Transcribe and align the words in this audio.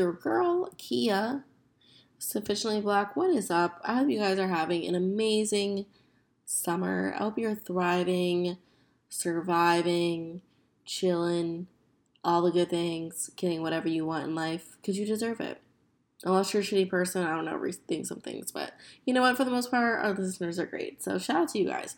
Your 0.00 0.14
girl, 0.14 0.70
Kia, 0.78 1.44
sufficiently 2.18 2.80
black. 2.80 3.16
What 3.16 3.36
is 3.36 3.50
up? 3.50 3.82
I 3.84 3.96
hope 3.96 4.08
you 4.08 4.18
guys 4.18 4.38
are 4.38 4.48
having 4.48 4.86
an 4.86 4.94
amazing 4.94 5.84
summer. 6.46 7.12
I 7.14 7.18
hope 7.18 7.36
you're 7.36 7.54
thriving, 7.54 8.56
surviving, 9.10 10.40
chilling, 10.86 11.66
all 12.24 12.40
the 12.40 12.50
good 12.50 12.70
things, 12.70 13.28
getting 13.36 13.60
whatever 13.60 13.88
you 13.88 14.06
want 14.06 14.24
in 14.24 14.34
life 14.34 14.78
because 14.80 14.98
you 14.98 15.04
deserve 15.04 15.38
it. 15.38 15.60
Unless 16.24 16.54
you're 16.54 16.62
a 16.62 16.64
shitty 16.64 16.88
person, 16.88 17.22
I 17.22 17.36
don't 17.36 17.44
know, 17.44 17.58
rethink 17.58 18.06
some 18.06 18.22
things. 18.22 18.52
But 18.52 18.72
you 19.04 19.12
know 19.12 19.20
what? 19.20 19.36
For 19.36 19.44
the 19.44 19.50
most 19.50 19.70
part, 19.70 20.02
our 20.02 20.14
listeners 20.14 20.58
are 20.58 20.64
great. 20.64 21.02
So 21.02 21.18
shout 21.18 21.36
out 21.36 21.48
to 21.50 21.58
you 21.58 21.66
guys. 21.66 21.96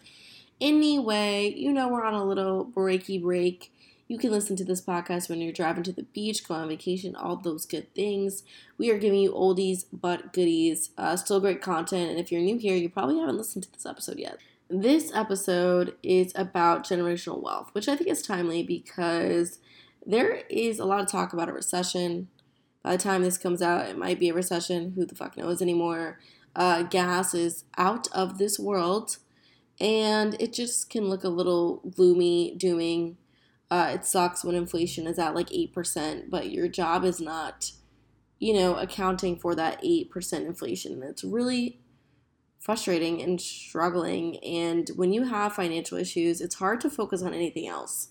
Anyway, 0.61 1.55
you 1.57 1.73
know 1.73 1.87
we're 1.87 2.05
on 2.05 2.15
a 2.15 2.25
little 2.25 2.67
breaky 2.67 3.23
break. 3.23 3.73
You 4.13 4.19
can 4.19 4.31
listen 4.31 4.57
to 4.57 4.65
this 4.67 4.83
podcast 4.83 5.31
when 5.31 5.41
you're 5.41 5.55
driving 5.55 5.85
to 5.85 5.93
the 5.93 6.03
beach, 6.03 6.47
going 6.47 6.61
on 6.61 6.69
vacation, 6.69 7.17
all 7.17 7.35
those 7.35 7.65
good 7.65 7.95
things. 7.95 8.43
We 8.77 8.91
are 8.91 8.99
giving 8.99 9.21
you 9.21 9.33
oldies 9.33 9.87
but 9.91 10.35
goodies, 10.35 10.91
uh, 10.99 11.17
still 11.17 11.41
great 11.41 11.63
content. 11.63 12.11
And 12.11 12.21
if 12.21 12.31
you're 12.31 12.43
new 12.43 12.59
here, 12.59 12.77
you 12.77 12.91
probably 12.91 13.19
haven't 13.19 13.39
listened 13.39 13.65
to 13.65 13.73
this 13.73 13.87
episode 13.87 14.19
yet. 14.19 14.37
This 14.69 15.11
episode 15.15 15.97
is 16.03 16.31
about 16.35 16.85
generational 16.85 17.43
wealth, 17.43 17.71
which 17.73 17.89
I 17.89 17.97
think 17.97 18.11
is 18.11 18.21
timely 18.21 18.63
because 18.63 19.61
there 20.05 20.43
is 20.51 20.79
a 20.79 20.85
lot 20.85 21.01
of 21.01 21.07
talk 21.07 21.33
about 21.33 21.49
a 21.49 21.55
recession. 21.55 22.29
By 22.83 22.99
the 22.99 23.03
time 23.03 23.23
this 23.23 23.39
comes 23.39 23.63
out, 23.63 23.89
it 23.89 23.97
might 23.97 24.21
be 24.21 24.29
a 24.29 24.35
recession. 24.35 24.93
Who 24.95 25.07
the 25.07 25.15
fuck 25.15 25.39
knows 25.39 25.63
anymore? 25.63 26.21
Uh, 26.55 26.83
gas 26.83 27.33
is 27.33 27.65
out 27.79 28.09
of 28.13 28.37
this 28.37 28.59
world, 28.59 29.17
and 29.81 30.37
it 30.39 30.53
just 30.53 30.91
can 30.91 31.09
look 31.09 31.25
a 31.25 31.31
little 31.31 31.77
gloomy, 31.97 32.55
dooming. 32.59 33.17
Uh, 33.73 33.93
it 33.95 34.05
sucks 34.05 34.45
when 34.45 34.55
inflation 34.55 35.07
is 35.07 35.19
at 35.19 35.35
like 35.35 35.49
8%, 35.49 36.29
but 36.29 36.51
your 36.51 36.69
job 36.69 37.07
is 37.07 37.23
not, 37.23 37.73
you 38.39 38.53
know, 38.53 38.77
accounting 38.77 39.39
for 39.39 39.55
that 39.55 39.83
8% 39.83 40.45
inflation. 40.45 41.03
It's 41.03 41.25
really 41.25 41.81
frustrating 42.59 43.23
and 43.23 43.41
struggling. 43.41 44.37
And 44.45 44.91
when 44.97 45.15
you 45.15 45.23
have 45.23 45.55
financial 45.55 45.97
issues, 45.97 46.43
it's 46.43 46.57
hard 46.57 46.83
to 46.83 46.91
focus 46.91 47.23
on 47.23 47.33
anything 47.33 47.67
else. 47.67 48.09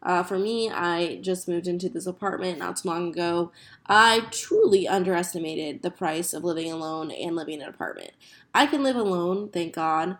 Uh, 0.00 0.22
for 0.22 0.38
me, 0.38 0.70
I 0.70 1.16
just 1.16 1.48
moved 1.48 1.66
into 1.66 1.88
this 1.88 2.06
apartment 2.06 2.60
not 2.60 2.76
too 2.76 2.88
long 2.88 3.08
ago. 3.08 3.50
I 3.86 4.28
truly 4.30 4.86
underestimated 4.86 5.82
the 5.82 5.90
price 5.90 6.32
of 6.32 6.44
living 6.44 6.70
alone 6.70 7.10
and 7.10 7.34
living 7.34 7.54
in 7.54 7.62
an 7.62 7.68
apartment. 7.68 8.12
I 8.54 8.66
can 8.66 8.84
live 8.84 8.94
alone, 8.94 9.48
thank 9.48 9.74
God. 9.74 10.18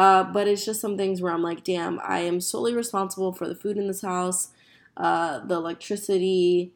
Uh, 0.00 0.24
but 0.24 0.48
it's 0.48 0.64
just 0.64 0.80
some 0.80 0.96
things 0.96 1.20
where 1.20 1.30
I'm 1.30 1.42
like, 1.42 1.62
damn, 1.62 2.00
I 2.02 2.20
am 2.20 2.40
solely 2.40 2.72
responsible 2.72 3.34
for 3.34 3.46
the 3.46 3.54
food 3.54 3.76
in 3.76 3.86
this 3.86 4.00
house, 4.00 4.48
uh, 4.96 5.40
the 5.40 5.56
electricity, 5.56 6.72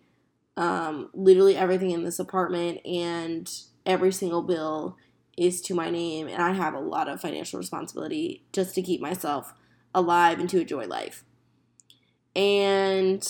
um, 0.59 1.09
literally 1.15 1.57
everything 1.57 1.91
in 1.91 2.05
this 2.05 2.19
apartment, 2.19 2.85
and 2.85 3.51
every 3.87 4.13
single 4.13 4.43
bill 4.43 4.99
is 5.39 5.63
to 5.63 5.75
my 5.75 5.89
name. 5.89 6.29
And 6.29 6.43
I 6.43 6.53
have 6.53 6.75
a 6.75 6.81
lot 6.81 7.09
of 7.09 7.19
financial 7.19 7.59
responsibility 7.59 8.45
just 8.53 8.75
to 8.75 8.83
keep 8.83 9.01
myself 9.01 9.55
alive 9.95 10.39
and 10.39 10.51
to 10.51 10.61
enjoy 10.61 10.87
life. 10.87 11.25
And 12.37 13.27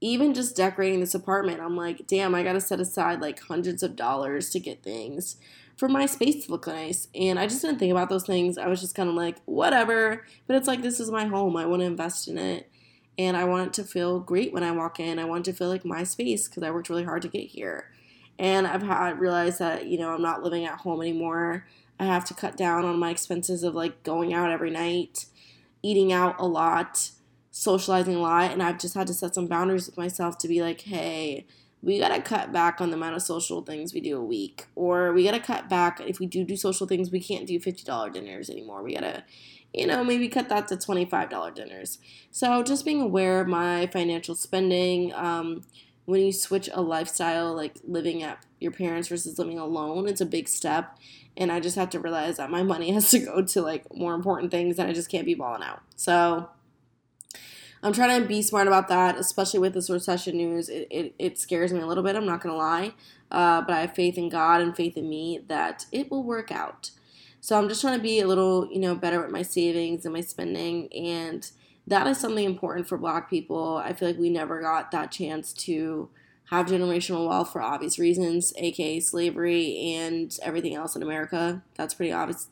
even 0.00 0.34
just 0.34 0.56
decorating 0.56 0.98
this 0.98 1.14
apartment, 1.14 1.60
I'm 1.60 1.76
like, 1.76 2.08
damn, 2.08 2.34
I 2.34 2.42
gotta 2.42 2.60
set 2.60 2.80
aside 2.80 3.20
like 3.20 3.38
hundreds 3.42 3.84
of 3.84 3.94
dollars 3.94 4.50
to 4.50 4.58
get 4.58 4.82
things 4.82 5.36
for 5.80 5.88
my 5.88 6.04
space 6.04 6.44
to 6.44 6.52
look 6.52 6.66
nice. 6.66 7.08
And 7.14 7.38
I 7.38 7.46
just 7.46 7.62
didn't 7.62 7.78
think 7.78 7.90
about 7.90 8.10
those 8.10 8.26
things. 8.26 8.58
I 8.58 8.66
was 8.66 8.82
just 8.82 8.94
kind 8.94 9.08
of 9.08 9.14
like, 9.14 9.38
whatever. 9.46 10.26
But 10.46 10.56
it's 10.56 10.68
like, 10.68 10.82
this 10.82 11.00
is 11.00 11.10
my 11.10 11.24
home. 11.24 11.56
I 11.56 11.64
want 11.64 11.80
to 11.80 11.86
invest 11.86 12.28
in 12.28 12.36
it. 12.36 12.70
And 13.16 13.34
I 13.34 13.44
want 13.44 13.68
it 13.68 13.72
to 13.72 13.84
feel 13.84 14.20
great 14.20 14.52
when 14.52 14.62
I 14.62 14.72
walk 14.72 15.00
in. 15.00 15.18
I 15.18 15.24
want 15.24 15.48
it 15.48 15.52
to 15.52 15.56
feel 15.56 15.68
like 15.68 15.86
my 15.86 16.04
space 16.04 16.46
because 16.46 16.62
I 16.62 16.70
worked 16.70 16.90
really 16.90 17.04
hard 17.04 17.22
to 17.22 17.28
get 17.28 17.46
here. 17.46 17.90
And 18.38 18.66
I've 18.66 18.82
had 18.82 19.18
realized 19.18 19.58
that, 19.60 19.86
you 19.86 19.98
know, 19.98 20.12
I'm 20.12 20.20
not 20.20 20.42
living 20.42 20.66
at 20.66 20.80
home 20.80 21.00
anymore. 21.00 21.66
I 21.98 22.04
have 22.04 22.26
to 22.26 22.34
cut 22.34 22.58
down 22.58 22.84
on 22.84 22.98
my 22.98 23.08
expenses 23.08 23.62
of 23.62 23.74
like 23.74 24.02
going 24.02 24.34
out 24.34 24.50
every 24.50 24.70
night, 24.70 25.24
eating 25.82 26.12
out 26.12 26.36
a 26.38 26.46
lot 26.46 27.10
socializing 27.52 28.14
a 28.14 28.20
lot 28.20 28.52
and 28.52 28.62
I've 28.62 28.78
just 28.78 28.94
had 28.94 29.08
to 29.08 29.14
set 29.14 29.34
some 29.34 29.48
boundaries 29.48 29.86
with 29.86 29.96
myself 29.96 30.38
to 30.38 30.48
be 30.48 30.62
like, 30.62 30.82
hey, 30.82 31.46
we 31.82 31.98
gotta 31.98 32.20
cut 32.20 32.52
back 32.52 32.80
on 32.80 32.90
the 32.90 32.96
amount 32.96 33.16
of 33.16 33.22
social 33.22 33.62
things 33.62 33.94
we 33.94 34.00
do 34.00 34.18
a 34.18 34.24
week. 34.24 34.66
Or 34.74 35.12
we 35.12 35.24
gotta 35.24 35.40
cut 35.40 35.68
back 35.68 36.00
if 36.00 36.20
we 36.20 36.26
do 36.26 36.44
do 36.44 36.56
social 36.56 36.86
things, 36.86 37.10
we 37.10 37.20
can't 37.20 37.46
do 37.46 37.58
$50 37.58 38.12
dinners 38.12 38.50
anymore. 38.50 38.82
We 38.82 38.94
gotta, 38.94 39.24
you 39.72 39.86
know, 39.86 40.04
maybe 40.04 40.28
cut 40.28 40.48
that 40.50 40.68
to 40.68 40.76
$25 40.76 41.54
dinners. 41.54 41.98
So 42.30 42.62
just 42.62 42.84
being 42.84 43.00
aware 43.00 43.40
of 43.40 43.48
my 43.48 43.86
financial 43.86 44.34
spending. 44.34 45.14
Um, 45.14 45.62
when 46.04 46.22
you 46.22 46.32
switch 46.32 46.68
a 46.72 46.82
lifestyle, 46.82 47.54
like 47.54 47.76
living 47.86 48.22
at 48.22 48.44
your 48.58 48.72
parents 48.72 49.08
versus 49.08 49.38
living 49.38 49.58
alone, 49.58 50.08
it's 50.08 50.20
a 50.20 50.26
big 50.26 50.48
step. 50.48 50.98
And 51.36 51.52
I 51.52 51.60
just 51.60 51.76
have 51.76 51.90
to 51.90 52.00
realize 52.00 52.36
that 52.36 52.50
my 52.50 52.62
money 52.62 52.90
has 52.92 53.10
to 53.10 53.20
go 53.20 53.42
to 53.42 53.62
like 53.62 53.84
more 53.94 54.14
important 54.14 54.50
things 54.50 54.78
and 54.78 54.88
I 54.88 54.92
just 54.92 55.10
can't 55.10 55.24
be 55.24 55.34
balling 55.34 55.62
out. 55.62 55.82
So 55.96 56.50
I'm 57.82 57.92
trying 57.92 58.20
to 58.20 58.28
be 58.28 58.42
smart 58.42 58.66
about 58.66 58.88
that, 58.88 59.16
especially 59.16 59.60
with 59.60 59.74
this 59.74 59.88
recession 59.88 60.36
news. 60.36 60.68
It, 60.68 60.86
it, 60.90 61.14
it 61.18 61.38
scares 61.38 61.72
me 61.72 61.80
a 61.80 61.86
little 61.86 62.04
bit, 62.04 62.14
I'm 62.14 62.26
not 62.26 62.42
going 62.42 62.52
to 62.52 62.58
lie. 62.58 62.92
Uh, 63.30 63.62
but 63.62 63.74
I 63.74 63.80
have 63.82 63.94
faith 63.94 64.18
in 64.18 64.28
God 64.28 64.60
and 64.60 64.76
faith 64.76 64.96
in 64.96 65.08
me 65.08 65.40
that 65.48 65.86
it 65.92 66.10
will 66.10 66.22
work 66.22 66.50
out. 66.52 66.90
So 67.40 67.56
I'm 67.56 67.68
just 67.68 67.80
trying 67.80 67.96
to 67.96 68.02
be 68.02 68.20
a 68.20 68.26
little, 68.26 68.68
you 68.70 68.80
know, 68.80 68.94
better 68.94 69.20
with 69.20 69.30
my 69.30 69.42
savings 69.42 70.04
and 70.04 70.12
my 70.12 70.20
spending. 70.20 70.92
And 70.92 71.50
that 71.86 72.06
is 72.06 72.18
something 72.18 72.44
important 72.44 72.86
for 72.86 72.98
black 72.98 73.30
people. 73.30 73.80
I 73.82 73.94
feel 73.94 74.08
like 74.08 74.18
we 74.18 74.30
never 74.30 74.60
got 74.60 74.90
that 74.90 75.10
chance 75.10 75.52
to 75.54 76.10
have 76.50 76.66
generational 76.66 77.28
wealth 77.28 77.52
for 77.52 77.62
obvious 77.62 77.98
reasons, 77.98 78.52
aka 78.56 79.00
slavery 79.00 79.94
and 79.94 80.36
everything 80.42 80.74
else 80.74 80.96
in 80.96 81.02
America. 81.02 81.62
That's 81.76 81.94
pretty 81.94 82.12
obvious. 82.12 82.48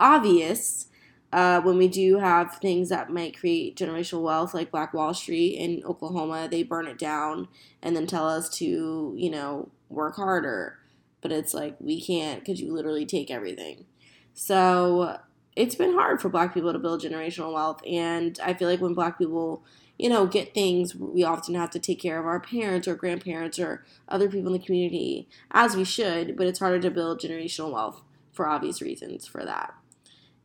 Obvious 0.00 0.86
uh, 1.32 1.60
when 1.62 1.78
we 1.78 1.88
do 1.88 2.18
have 2.18 2.56
things 2.56 2.90
that 2.90 3.10
might 3.10 3.38
create 3.38 3.76
generational 3.76 4.22
wealth, 4.22 4.52
like 4.52 4.70
Black 4.70 4.92
Wall 4.92 5.14
Street 5.14 5.56
in 5.56 5.82
Oklahoma, 5.84 6.46
they 6.50 6.62
burn 6.62 6.86
it 6.86 6.98
down 6.98 7.48
and 7.82 7.96
then 7.96 8.06
tell 8.06 8.28
us 8.28 8.50
to, 8.58 9.14
you 9.16 9.30
know, 9.30 9.70
work 9.88 10.16
harder. 10.16 10.78
But 11.22 11.32
it's 11.32 11.54
like, 11.54 11.76
we 11.80 12.02
can't 12.02 12.40
because 12.40 12.60
you 12.60 12.72
literally 12.72 13.06
take 13.06 13.30
everything. 13.30 13.86
So 14.34 15.18
it's 15.56 15.74
been 15.74 15.94
hard 15.94 16.20
for 16.20 16.28
Black 16.28 16.52
people 16.52 16.72
to 16.72 16.78
build 16.78 17.02
generational 17.02 17.54
wealth. 17.54 17.80
And 17.86 18.38
I 18.42 18.52
feel 18.52 18.68
like 18.68 18.80
when 18.80 18.92
Black 18.92 19.16
people, 19.16 19.64
you 19.98 20.10
know, 20.10 20.26
get 20.26 20.52
things, 20.52 20.94
we 20.94 21.24
often 21.24 21.54
have 21.54 21.70
to 21.70 21.78
take 21.78 22.00
care 22.00 22.20
of 22.20 22.26
our 22.26 22.40
parents 22.40 22.86
or 22.86 22.94
grandparents 22.94 23.58
or 23.58 23.86
other 24.06 24.28
people 24.28 24.52
in 24.52 24.60
the 24.60 24.66
community, 24.66 25.28
as 25.50 25.76
we 25.76 25.84
should. 25.84 26.36
But 26.36 26.46
it's 26.46 26.58
harder 26.58 26.80
to 26.80 26.90
build 26.90 27.20
generational 27.20 27.72
wealth 27.72 28.02
for 28.32 28.46
obvious 28.46 28.82
reasons 28.82 29.26
for 29.26 29.44
that 29.44 29.74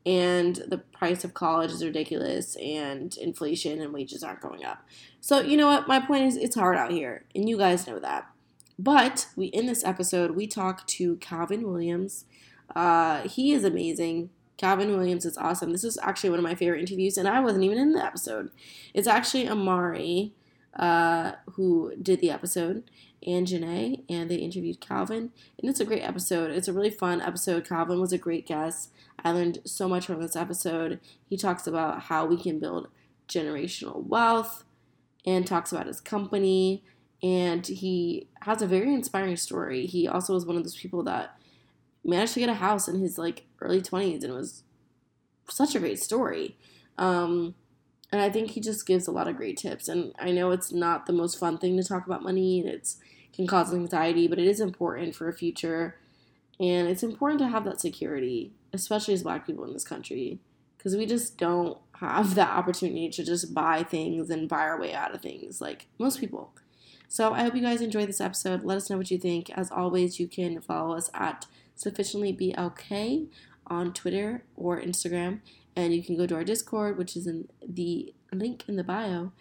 and 0.07 0.55
the 0.69 0.77
price 0.77 1.25
of 1.25 1.33
college 1.33 1.69
is 1.69 1.83
ridiculous 1.83 2.55
and 2.55 3.17
inflation 3.17 3.81
and 3.81 3.91
wages 3.91 4.23
aren't 4.23 4.39
going 4.39 4.63
up. 4.63 4.85
So, 5.19 5.41
you 5.41 5.57
know 5.57 5.67
what? 5.67 5.85
My 5.85 5.99
point 5.99 6.23
is 6.23 6.37
it's 6.37 6.55
hard 6.55 6.77
out 6.77 6.91
here, 6.91 7.25
and 7.35 7.49
you 7.49 7.57
guys 7.57 7.85
know 7.85 7.99
that. 7.99 8.25
But 8.79 9.27
we 9.35 9.47
in 9.47 9.65
this 9.65 9.83
episode 9.83 10.31
we 10.31 10.47
talk 10.47 10.87
to 10.87 11.17
Calvin 11.17 11.67
Williams. 11.67 12.23
Uh, 12.73 13.27
he 13.27 13.51
is 13.51 13.65
amazing. 13.65 14.29
Calvin 14.55 14.95
Williams 14.95 15.25
is 15.25 15.37
awesome. 15.37 15.71
This 15.71 15.83
is 15.83 15.99
actually 16.01 16.29
one 16.29 16.39
of 16.39 16.43
my 16.43 16.55
favorite 16.55 16.79
interviews, 16.79 17.17
and 17.17 17.27
I 17.27 17.41
wasn't 17.41 17.65
even 17.65 17.77
in 17.77 17.91
the 17.91 18.03
episode. 18.03 18.49
It's 18.93 19.07
actually 19.07 19.49
Amari 19.49 20.33
uh, 20.77 21.33
who 21.53 21.93
did 22.01 22.21
the 22.21 22.31
episode, 22.31 22.89
and 23.25 23.47
Janae, 23.47 24.03
and 24.09 24.29
they 24.29 24.35
interviewed 24.35 24.79
Calvin. 24.79 25.31
And 25.59 25.69
it's 25.69 25.79
a 25.79 25.85
great 25.85 26.03
episode. 26.03 26.51
It's 26.51 26.67
a 26.67 26.73
really 26.73 26.89
fun 26.89 27.21
episode. 27.21 27.67
Calvin 27.67 27.99
was 27.99 28.13
a 28.13 28.17
great 28.17 28.45
guest. 28.45 28.91
I 29.23 29.31
learned 29.31 29.59
so 29.65 29.87
much 29.87 30.05
from 30.05 30.21
this 30.21 30.35
episode. 30.35 30.99
He 31.27 31.37
talks 31.37 31.67
about 31.67 32.03
how 32.03 32.25
we 32.25 32.37
can 32.37 32.59
build 32.59 32.89
generational 33.27 34.05
wealth 34.05 34.63
and 35.25 35.45
talks 35.45 35.71
about 35.71 35.87
his 35.87 35.99
company. 35.99 36.83
And 37.23 37.65
he 37.65 38.27
has 38.41 38.61
a 38.61 38.67
very 38.67 38.93
inspiring 38.93 39.37
story. 39.37 39.85
He 39.87 40.07
also 40.07 40.33
was 40.33 40.45
one 40.45 40.55
of 40.55 40.63
those 40.63 40.77
people 40.77 41.03
that 41.03 41.37
managed 42.05 42.35
to 42.35 42.39
get 42.39 42.49
a 42.49 42.55
house 42.55 42.87
in 42.87 42.99
his 42.99 43.17
like 43.17 43.45
early 43.59 43.81
20s 43.81 44.23
and 44.23 44.25
it 44.25 44.31
was 44.31 44.63
such 45.49 45.75
a 45.75 45.79
great 45.79 45.99
story. 45.99 46.57
Um, 46.97 47.55
and 48.11 48.21
I 48.21 48.29
think 48.29 48.51
he 48.51 48.61
just 48.61 48.85
gives 48.85 49.07
a 49.07 49.11
lot 49.11 49.27
of 49.27 49.37
great 49.37 49.57
tips. 49.57 49.87
And 49.87 50.13
I 50.19 50.31
know 50.31 50.51
it's 50.51 50.71
not 50.71 51.05
the 51.05 51.13
most 51.13 51.39
fun 51.39 51.57
thing 51.57 51.77
to 51.77 51.83
talk 51.83 52.05
about 52.05 52.23
money 52.23 52.59
and 52.59 52.69
it's 52.69 52.97
can 53.33 53.47
cause 53.47 53.73
anxiety, 53.73 54.27
but 54.27 54.39
it 54.39 54.47
is 54.47 54.59
important 54.59 55.15
for 55.15 55.27
a 55.27 55.33
future. 55.33 55.97
And 56.59 56.87
it's 56.87 57.03
important 57.03 57.39
to 57.39 57.47
have 57.47 57.65
that 57.65 57.79
security 57.79 58.53
especially 58.73 59.13
as 59.13 59.23
black 59.23 59.45
people 59.45 59.65
in 59.65 59.73
this 59.73 59.83
country, 59.83 60.39
because 60.77 60.95
we 60.95 61.05
just 61.05 61.37
don't 61.37 61.77
have 61.99 62.35
that 62.35 62.49
opportunity 62.49 63.09
to 63.09 63.23
just 63.23 63.53
buy 63.53 63.83
things 63.83 64.29
and 64.29 64.49
buy 64.49 64.61
our 64.61 64.79
way 64.79 64.93
out 64.93 65.13
of 65.13 65.21
things 65.21 65.61
like 65.61 65.87
most 65.97 66.19
people. 66.19 66.53
So 67.07 67.33
I 67.33 67.43
hope 67.43 67.55
you 67.55 67.61
guys 67.61 67.81
enjoyed 67.81 68.09
this 68.09 68.21
episode. 68.21 68.63
Let 68.63 68.77
us 68.77 68.89
know 68.89 68.97
what 68.97 69.11
you 69.11 69.17
think. 69.17 69.49
As 69.51 69.71
always, 69.71 70.19
you 70.19 70.27
can 70.27 70.59
follow 70.61 70.95
us 70.95 71.09
at 71.13 71.45
sufficiently 71.75 72.33
sufficientlyblk 72.33 73.27
on 73.67 73.93
Twitter 73.93 74.43
or 74.55 74.79
Instagram, 74.79 75.39
and 75.77 75.93
you 75.93 76.03
can 76.03 76.17
go 76.17 76.25
to 76.25 76.33
our 76.33 76.43
Discord, 76.43 76.97
which 76.97 77.15
is 77.15 77.27
in 77.27 77.47
the 77.65 78.13
link 78.33 78.65
in 78.67 78.77
the 78.77 78.83
bio. 78.83 79.31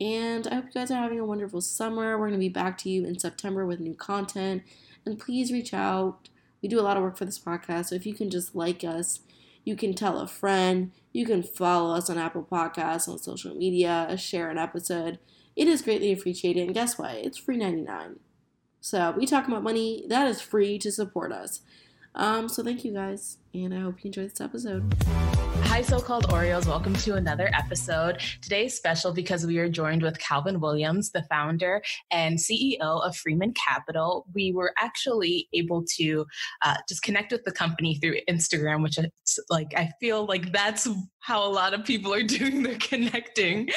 And 0.00 0.48
I 0.48 0.56
hope 0.56 0.64
you 0.64 0.72
guys 0.72 0.90
are 0.90 0.94
having 0.94 1.20
a 1.20 1.24
wonderful 1.24 1.60
summer. 1.60 2.18
We're 2.18 2.28
going 2.28 2.40
to 2.40 2.44
be 2.44 2.48
back 2.48 2.78
to 2.78 2.90
you 2.90 3.04
in 3.04 3.18
September 3.18 3.66
with 3.66 3.78
new 3.78 3.94
content. 3.94 4.62
And 5.04 5.18
please 5.18 5.52
reach 5.52 5.74
out. 5.74 6.30
We 6.62 6.68
do 6.68 6.80
a 6.80 6.82
lot 6.82 6.96
of 6.96 7.02
work 7.02 7.18
for 7.18 7.26
this 7.26 7.38
podcast. 7.38 7.86
So 7.86 7.94
if 7.94 8.06
you 8.06 8.14
can 8.14 8.30
just 8.30 8.56
like 8.56 8.82
us, 8.82 9.20
you 9.64 9.76
can 9.76 9.92
tell 9.94 10.18
a 10.18 10.26
friend, 10.26 10.92
you 11.12 11.26
can 11.26 11.42
follow 11.42 11.94
us 11.94 12.08
on 12.08 12.16
Apple 12.16 12.48
Podcasts, 12.50 13.06
on 13.06 13.18
social 13.18 13.54
media, 13.54 14.16
share 14.16 14.48
an 14.48 14.58
episode. 14.58 15.18
It 15.54 15.68
is 15.68 15.82
greatly 15.82 16.10
appreciated. 16.10 16.64
And 16.64 16.74
guess 16.74 16.98
what? 16.98 17.16
It's 17.16 17.36
free 17.36 17.58
99. 17.58 18.18
So 18.80 19.12
we 19.16 19.26
talk 19.26 19.46
about 19.46 19.62
money. 19.62 20.06
That 20.08 20.26
is 20.26 20.40
free 20.40 20.78
to 20.78 20.90
support 20.90 21.32
us. 21.32 21.60
Um, 22.14 22.48
so 22.48 22.62
thank 22.62 22.84
you 22.84 22.92
guys, 22.92 23.38
and 23.54 23.72
I 23.72 23.80
hope 23.80 24.04
you 24.04 24.08
enjoy 24.08 24.28
this 24.28 24.40
episode. 24.40 24.94
Hi, 25.64 25.80
so 25.80 26.00
called 26.00 26.28
Oreos. 26.28 26.66
Welcome 26.66 26.94
to 26.96 27.14
another 27.14 27.50
episode. 27.54 28.20
Today's 28.42 28.74
special 28.74 29.12
because 29.12 29.46
we 29.46 29.58
are 29.58 29.68
joined 29.68 30.02
with 30.02 30.18
Calvin 30.18 30.60
Williams, 30.60 31.10
the 31.10 31.22
founder 31.24 31.82
and 32.10 32.38
CEO 32.38 32.78
of 32.80 33.16
Freeman 33.16 33.54
Capital. 33.54 34.26
We 34.34 34.52
were 34.52 34.72
actually 34.78 35.48
able 35.54 35.84
to 35.96 36.26
uh, 36.62 36.76
just 36.88 37.02
connect 37.02 37.32
with 37.32 37.44
the 37.44 37.52
company 37.52 37.96
through 37.96 38.16
Instagram, 38.28 38.82
which 38.82 38.98
is 38.98 39.08
like, 39.48 39.72
I 39.76 39.90
feel 40.00 40.26
like 40.26 40.52
that's 40.52 40.88
how 41.20 41.46
a 41.46 41.48
lot 41.48 41.72
of 41.72 41.84
people 41.84 42.12
are 42.12 42.22
doing 42.22 42.62
their 42.62 42.78
connecting 42.78 43.68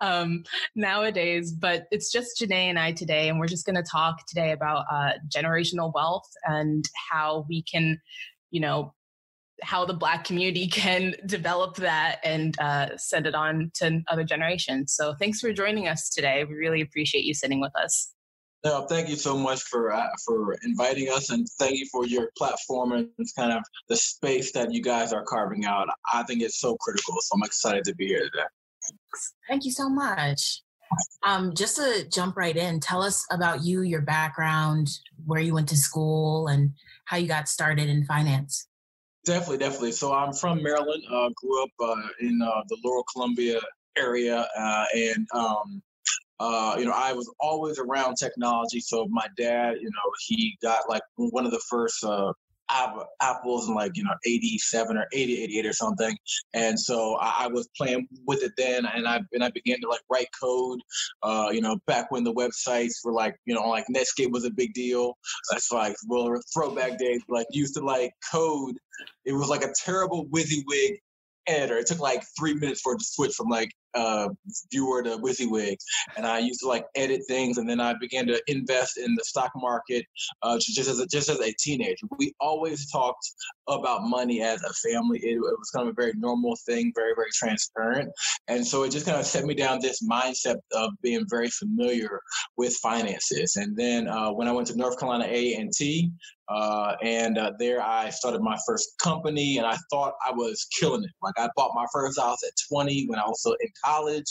um, 0.00 0.44
nowadays. 0.74 1.52
But 1.52 1.84
it's 1.90 2.10
just 2.10 2.40
Janae 2.40 2.70
and 2.70 2.78
I 2.78 2.92
today, 2.92 3.28
and 3.28 3.38
we're 3.38 3.46
just 3.46 3.66
going 3.66 3.76
to 3.76 3.82
talk 3.82 4.26
today 4.26 4.52
about 4.52 4.86
uh, 4.90 5.12
generational 5.28 5.92
wealth 5.94 6.28
and 6.44 6.84
how 7.10 7.44
we 7.48 7.62
can, 7.62 8.00
you 8.50 8.60
know, 8.60 8.94
how 9.62 9.84
the 9.84 9.94
black 9.94 10.24
community 10.24 10.66
can 10.82 11.14
develop 11.26 11.76
that 11.76 12.18
and 12.24 12.58
uh, 12.60 12.96
send 12.96 13.26
it 13.26 13.34
on 13.34 13.70
to 13.74 14.02
other 14.08 14.24
generations 14.24 14.94
so 14.94 15.14
thanks 15.14 15.40
for 15.40 15.52
joining 15.52 15.88
us 15.88 16.08
today 16.08 16.44
we 16.44 16.54
really 16.54 16.80
appreciate 16.80 17.24
you 17.24 17.34
sitting 17.34 17.60
with 17.60 17.74
us 17.76 18.12
no, 18.64 18.86
thank 18.86 19.08
you 19.08 19.16
so 19.16 19.36
much 19.36 19.62
for 19.62 19.92
uh, 19.92 20.06
for 20.24 20.56
inviting 20.62 21.08
us, 21.08 21.30
and 21.30 21.48
thank 21.58 21.78
you 21.78 21.86
for 21.90 22.06
your 22.06 22.30
platform 22.38 22.92
and 22.92 23.08
kind 23.36 23.52
of 23.52 23.64
the 23.88 23.96
space 23.96 24.52
that 24.52 24.72
you 24.72 24.80
guys 24.80 25.12
are 25.12 25.24
carving 25.24 25.64
out. 25.64 25.88
I 26.12 26.22
think 26.22 26.42
it's 26.42 26.60
so 26.60 26.76
critical, 26.76 27.16
so 27.20 27.34
I'm 27.34 27.42
excited 27.42 27.82
to 27.84 27.94
be 27.96 28.06
here 28.06 28.20
today. 28.20 28.44
Thank 29.48 29.64
you 29.64 29.72
so 29.72 29.88
much. 29.88 30.62
Um, 31.24 31.54
just 31.54 31.76
to 31.76 32.06
jump 32.08 32.36
right 32.36 32.56
in, 32.56 32.78
tell 32.78 33.02
us 33.02 33.26
about 33.32 33.64
you, 33.64 33.82
your 33.82 34.02
background, 34.02 34.88
where 35.24 35.40
you 35.40 35.54
went 35.54 35.68
to 35.70 35.76
school, 35.76 36.46
and 36.46 36.72
how 37.06 37.16
you 37.16 37.26
got 37.26 37.48
started 37.48 37.88
in 37.88 38.04
finance. 38.04 38.68
Definitely, 39.24 39.58
definitely. 39.58 39.92
So 39.92 40.12
I'm 40.12 40.32
from 40.32 40.62
Maryland. 40.62 41.04
Uh, 41.10 41.28
grew 41.36 41.62
up 41.62 41.70
uh, 41.80 42.08
in 42.20 42.40
uh, 42.42 42.62
the 42.68 42.76
Laurel 42.84 43.04
Columbia 43.12 43.60
area, 43.96 44.48
uh, 44.58 44.84
and 44.94 45.26
um, 45.32 45.82
uh, 46.40 46.74
you 46.76 46.84
know, 46.84 46.92
I 46.92 47.12
was 47.12 47.32
always 47.38 47.78
around 47.78 48.16
technology. 48.16 48.80
So 48.80 49.06
my 49.10 49.28
dad, 49.36 49.76
you 49.80 49.90
know, 49.90 50.10
he 50.26 50.58
got 50.60 50.88
like 50.88 51.02
one 51.16 51.46
of 51.46 51.52
the 51.52 51.62
first 51.68 52.02
uh, 52.02 52.32
apples 53.20 53.68
in 53.68 53.74
like 53.74 53.92
you 53.94 54.04
know 54.04 54.14
87 54.26 54.96
or 54.96 55.06
80 55.12 55.42
88 55.44 55.66
or 55.66 55.72
something. 55.72 56.16
And 56.54 56.78
so 56.78 57.16
I, 57.20 57.44
I, 57.44 57.46
was 57.48 57.68
playing 57.76 58.08
with 58.26 58.42
it 58.42 58.52
then 58.56 58.86
and 58.86 59.06
i 59.06 59.20
and 59.32 59.44
i 59.44 59.50
began 59.50 59.80
to 59.80 59.88
like 59.88 60.00
write 60.10 60.28
code 60.40 60.80
uh, 61.22 61.48
you 61.52 61.60
know 61.60 61.78
back 61.86 62.10
when 62.10 62.24
the 62.24 62.32
websites 62.32 62.94
were 63.04 63.12
like 63.12 63.36
you 63.44 63.54
know 63.54 63.68
like 63.68 63.84
netscape 63.94 64.30
was 64.30 64.44
a 64.44 64.50
big 64.50 64.72
deal. 64.74 65.16
That's 65.50 65.70
like 65.72 65.94
well 66.08 66.34
throwback 66.52 66.98
days 66.98 67.22
like 67.28 67.46
used 67.50 67.74
to 67.74 67.80
like 67.80 68.12
code. 68.30 68.76
It 69.24 69.32
was 69.32 69.48
like 69.48 69.64
a 69.64 69.72
terrible 69.84 70.26
WYSIWYG 70.26 70.98
editor. 71.46 71.78
It 71.78 71.86
took 71.86 72.00
like 72.00 72.24
three 72.38 72.54
minutes 72.54 72.80
for 72.80 72.94
it 72.94 72.98
to 72.98 73.04
switch 73.04 73.34
from 73.34 73.48
like 73.48 73.70
uh, 73.94 74.28
viewer 74.70 75.02
to 75.02 75.18
WYSIWYG, 75.18 75.76
and 76.16 76.26
I 76.26 76.38
used 76.38 76.60
to 76.60 76.68
like 76.68 76.86
edit 76.94 77.22
things, 77.28 77.58
and 77.58 77.68
then 77.68 77.80
I 77.80 77.94
began 78.00 78.26
to 78.26 78.40
invest 78.46 78.98
in 78.98 79.14
the 79.14 79.24
stock 79.24 79.52
market 79.56 80.04
uh, 80.42 80.58
just 80.58 80.88
as 80.88 80.98
a, 80.98 81.06
just 81.06 81.28
as 81.28 81.40
a 81.40 81.52
teenager. 81.58 82.06
We 82.18 82.32
always 82.40 82.90
talked 82.90 83.26
about 83.68 84.02
money 84.02 84.42
as 84.42 84.62
a 84.62 84.72
family. 84.72 85.18
It, 85.20 85.36
it, 85.36 85.38
was 85.40 85.70
kind 85.74 85.88
of 85.88 85.92
a 85.92 86.00
very 86.00 86.12
normal 86.16 86.56
thing, 86.66 86.92
very 86.94 87.12
very 87.14 87.30
transparent, 87.32 88.10
and 88.48 88.66
so 88.66 88.82
it 88.82 88.90
just 88.90 89.06
kind 89.06 89.18
of 89.18 89.26
set 89.26 89.44
me 89.44 89.54
down 89.54 89.80
this 89.80 90.02
mindset 90.02 90.56
of 90.74 90.90
being 91.02 91.24
very 91.28 91.48
familiar 91.48 92.20
with 92.56 92.74
finances. 92.76 93.56
And 93.56 93.76
then 93.76 94.08
uh, 94.08 94.32
when 94.32 94.48
I 94.48 94.52
went 94.52 94.66
to 94.68 94.76
North 94.76 94.98
Carolina 94.98 95.26
A 95.28 95.54
and 95.54 95.72
T, 95.72 96.10
uh, 96.48 96.96
and 97.02 97.38
uh, 97.38 97.52
there 97.58 97.80
I 97.80 98.10
started 98.10 98.42
my 98.42 98.58
first 98.66 98.98
company, 98.98 99.58
and 99.58 99.66
I 99.66 99.76
thought 99.90 100.14
I 100.26 100.32
was 100.32 100.66
killing 100.78 101.04
it. 101.04 101.10
Like 101.22 101.34
I 101.38 101.48
bought 101.56 101.72
my 101.74 101.86
first 101.92 102.20
house 102.20 102.42
at 102.44 102.52
20 102.68 103.06
when 103.06 103.18
I 103.18 103.26
was 103.26 103.40
still 103.40 103.56
in 103.60 103.68
college. 103.84 104.26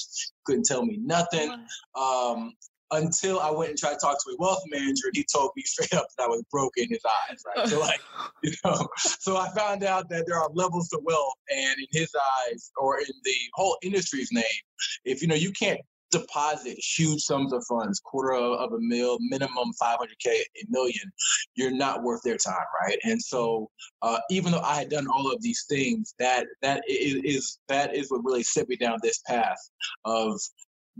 Couldn't 0.46 0.66
tell 0.66 0.86
me 0.86 0.98
nothing 1.02 1.52
um, 1.96 2.54
until 2.92 3.40
I 3.40 3.52
went 3.52 3.70
and 3.70 3.80
tried 3.80 3.94
to 3.94 4.00
talk 4.00 4.18
to 4.24 4.32
a 4.32 4.36
wealth 4.38 4.64
manager, 4.68 5.08
and 5.08 5.16
he 5.16 5.26
told 5.34 5.52
me 5.56 5.64
straight 5.64 5.94
up 5.94 6.08
that 6.18 6.26
I 6.26 6.28
was 6.28 6.44
broke 6.52 6.78
in 6.78 6.90
his 6.90 7.02
eyes. 7.30 7.44
Right, 7.56 7.68
so 7.68 7.80
like, 7.80 8.02
you 8.44 8.54
know, 8.66 8.88
so 8.98 9.38
I 9.38 9.50
found 9.56 9.84
out 9.84 10.10
that 10.10 10.26
there 10.28 10.38
are 10.38 10.50
levels 10.54 10.90
to 10.90 11.00
wealth, 11.04 11.36
and 11.50 11.80
in 11.80 11.88
his 11.92 12.12
eyes, 12.48 12.72
or 12.78 13.00
in 13.00 13.14
the 13.24 13.36
whole 13.54 13.78
industry's 13.82 14.32
name, 14.32 14.44
if 15.06 15.22
you 15.22 15.28
know 15.28 15.36
you 15.36 15.52
can't 15.52 15.82
deposit 16.12 16.78
huge 16.78 17.22
sums 17.22 17.54
of 17.54 17.64
funds, 17.68 18.00
quarter 18.00 18.34
of 18.34 18.74
a 18.74 18.80
mil, 18.80 19.18
minimum 19.22 19.72
500K, 19.82 20.28
a 20.28 20.66
million, 20.70 21.12
you're 21.56 21.72
not 21.72 22.04
worth 22.04 22.22
their 22.24 22.38
time, 22.38 22.66
right? 22.84 22.98
And 23.04 23.22
so, 23.22 23.70
uh, 24.02 24.20
even 24.30 24.52
though 24.52 24.62
I 24.62 24.76
had 24.76 24.90
done 24.90 25.08
all 25.08 25.32
of 25.32 25.42
these 25.42 25.66
things, 25.68 26.14
that 26.20 26.46
that 26.62 26.84
is 26.88 27.60
that 27.68 27.96
is 27.96 28.12
what 28.12 28.24
really 28.24 28.44
set 28.44 28.70
me 28.70 28.76
down 28.76 29.00
this 29.02 29.22
path 29.26 29.58
of 30.06 30.40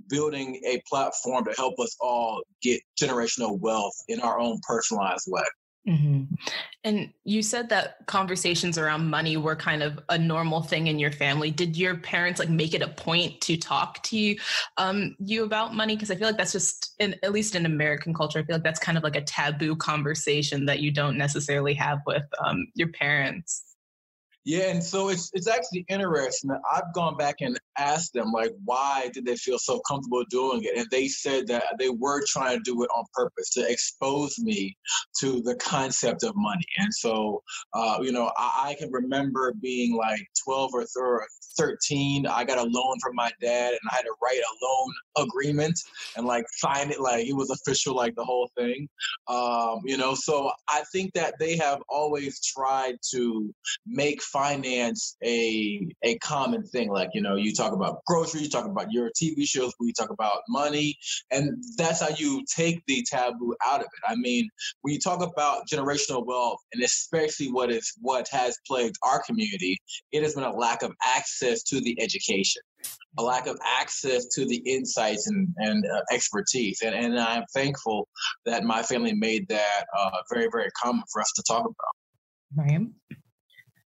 building 0.10 0.62
a 0.66 0.82
platform 0.90 1.46
to 1.46 1.54
help 1.54 1.80
us 1.80 1.96
all 2.00 2.42
get 2.62 2.82
generational 3.02 3.60
wealth 3.60 3.96
in 4.08 4.20
our 4.20 4.40
own 4.40 4.60
personalized 4.68 5.28
way. 5.28 5.44
Mm-hmm. 5.88 6.36
And 6.84 7.10
you 7.24 7.42
said 7.42 7.70
that 7.70 8.06
conversations 8.06 8.78
around 8.78 9.10
money 9.10 9.36
were 9.36 9.56
kind 9.56 9.82
of 9.82 10.00
a 10.10 10.18
normal 10.18 10.62
thing 10.62 10.86
in 10.86 11.00
your 11.00 11.12
family. 11.12 11.50
Did 11.50 11.76
your 11.76 11.96
parents 11.96 12.40
like 12.40 12.50
make 12.50 12.76
it 12.76 12.84
a 12.84 12.88
point 12.88 13.42
to 13.42 13.58
talk 13.58 14.04
to 14.04 14.18
you, 14.18 14.38
um, 14.78 15.16
you 15.20 15.44
about 15.44 15.74
money? 15.74 15.96
Because 15.96 16.12
I 16.12 16.16
feel 16.16 16.28
like 16.28 16.38
that's 16.38 16.52
just, 16.52 16.94
in, 17.00 17.16
at 17.24 17.32
least 17.32 17.56
in 17.56 17.66
American 17.66 18.14
culture, 18.14 18.38
I 18.38 18.44
feel 18.44 18.58
like 18.58 18.64
that's 18.64 18.80
kind 18.80 18.96
of 18.96 19.04
like 19.04 19.16
a 19.16 19.24
taboo 19.24 19.76
conversation 19.76 20.68
that 20.68 20.82
you 20.82 20.92
don't 20.92 21.18
necessarily 21.18 21.74
have 21.74 21.98
with 22.06 22.26
um, 22.46 22.68
your 22.76 22.90
parents. 22.90 23.64
Yeah, 24.44 24.72
and 24.72 24.84
so 24.84 25.10
it's 25.10 25.30
it's 25.34 25.48
actually 25.48 25.86
interesting. 25.88 26.50
That 26.50 26.62
I've 26.72 26.92
gone 26.96 27.16
back 27.16 27.36
and 27.42 27.60
asked 27.78 28.14
them 28.14 28.32
like 28.32 28.52
why 28.66 29.10
did 29.14 29.26
they 29.26 29.36
feel 29.36 29.58
so 29.58 29.80
comfortable 29.88 30.24
doing 30.30 30.64
it, 30.64 30.78
and 30.78 30.88
they 30.92 31.08
said 31.08 31.48
that 31.48 31.64
they 31.80 31.90
were 31.90 32.22
trying 32.28 32.58
to 32.58 32.64
do 32.64 32.84
it 32.84 32.90
on 32.96 33.06
purpose 33.14 33.50
to 33.52 33.70
expose 33.70 34.38
me 34.40 34.78
to 35.20 35.42
the 35.42 35.56
concept 35.56 36.24
of 36.24 36.34
money. 36.36 36.66
And 36.78 36.94
so, 36.94 37.44
uh, 37.74 38.00
you 38.02 38.12
know, 38.12 38.32
I, 38.38 38.70
I, 38.70 38.76
can 38.76 38.92
remember 38.92 39.54
being 39.62 39.96
like 39.96 40.26
twelve 40.44 40.72
or, 40.74 40.86
or 40.98 41.28
13, 41.58 42.26
I 42.28 42.44
got 42.44 42.58
a 42.58 42.64
loan 42.64 43.00
from 43.02 43.16
my 43.16 43.32
dad 43.42 43.72
and 43.72 43.80
I 43.92 43.96
had 43.96 44.04
to 44.04 44.16
write 44.22 44.40
a 44.40 44.66
loan 44.66 45.28
agreement 45.28 45.80
and 46.16 46.26
like 46.26 46.46
sign 46.52 46.92
it 46.92 47.00
like 47.00 47.26
it 47.26 47.36
was 47.36 47.50
official, 47.50 47.96
like 47.96 48.16
the 48.16 48.24
whole 48.24 48.50
thing. 48.58 48.88
Um, 49.28 49.82
you 49.86 49.98
know, 49.98 50.16
so 50.16 50.52
I 50.70 50.84
think 50.92 51.14
that 51.14 51.36
they 51.40 51.58
have 51.58 51.82
always 51.90 52.44
tried 52.44 52.96
to 53.12 53.54
make 53.86 54.22
finance 54.22 55.18
a 55.24 55.88
a 56.04 56.18
common 56.20 56.64
thing. 56.64 56.92
Like, 56.92 57.10
you 57.14 57.22
know, 57.22 57.36
you 57.36 57.54
talk 57.62 57.74
about 57.74 58.04
groceries, 58.06 58.44
you 58.44 58.50
talk 58.50 58.66
about 58.66 58.92
your 58.92 59.10
TV 59.22 59.46
shows, 59.46 59.74
we 59.80 59.94
talk 59.94 60.10
about 60.10 60.40
money, 60.50 60.98
and 61.32 61.64
that's 61.78 62.02
how 62.02 62.10
you 62.18 62.44
take 62.54 62.82
the 62.88 63.06
taboo 63.10 63.56
out 63.66 63.82
of 63.82 63.86
it. 63.86 64.12
I 64.12 64.16
mean, 64.16 64.50
when 64.82 64.94
you 64.94 65.00
talk 65.00 65.22
about 65.22 65.68
generational 65.72 66.26
wealth 66.26 66.60
and 66.74 66.84
especially 66.84 67.52
what 67.52 67.72
is 67.72 67.94
what 68.02 68.28
has 68.32 68.58
plagued 68.68 68.96
our 69.04 69.22
community, 69.24 69.78
it 70.12 70.24
has 70.24 70.36
been 70.36 70.44
a 70.44 70.56
lack 70.56 70.82
of 70.82 70.92
access 71.06 71.64
to 71.64 71.82
the 71.82 72.00
education, 72.02 72.62
a 73.18 73.24
lack 73.24 73.48
of 73.48 73.60
access 73.80 74.26
to 74.28 74.46
the 74.46 74.58
insights 74.66 75.28
and, 75.28 75.48
and 75.58 75.86
uh, 75.86 76.02
expertise. 76.12 76.82
And, 76.84 76.96
and 76.96 77.20
I'm 77.20 77.44
thankful 77.54 78.08
that 78.46 78.64
my 78.64 78.82
family 78.84 79.14
made 79.14 79.48
that 79.50 79.86
uh, 79.98 80.10
very, 80.34 80.48
very 80.52 80.70
common 80.82 81.04
for 81.12 81.22
us 81.22 81.32
to 81.36 81.44
talk 81.48 81.62
about. 81.62 81.76
Right. 82.56 82.82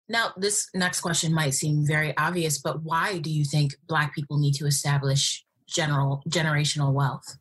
Now, 0.09 0.33
this 0.37 0.69
next 0.73 1.01
question 1.01 1.33
might 1.33 1.53
seem 1.53 1.85
very 1.85 2.15
obvious, 2.17 2.59
but 2.59 2.81
why 2.83 3.17
do 3.19 3.29
you 3.29 3.43
think 3.43 3.75
Black 3.87 4.15
people 4.15 4.37
need 4.37 4.53
to 4.55 4.65
establish 4.65 5.45
general 5.67 6.23
generational 6.29 6.93
wealth? 6.93 7.37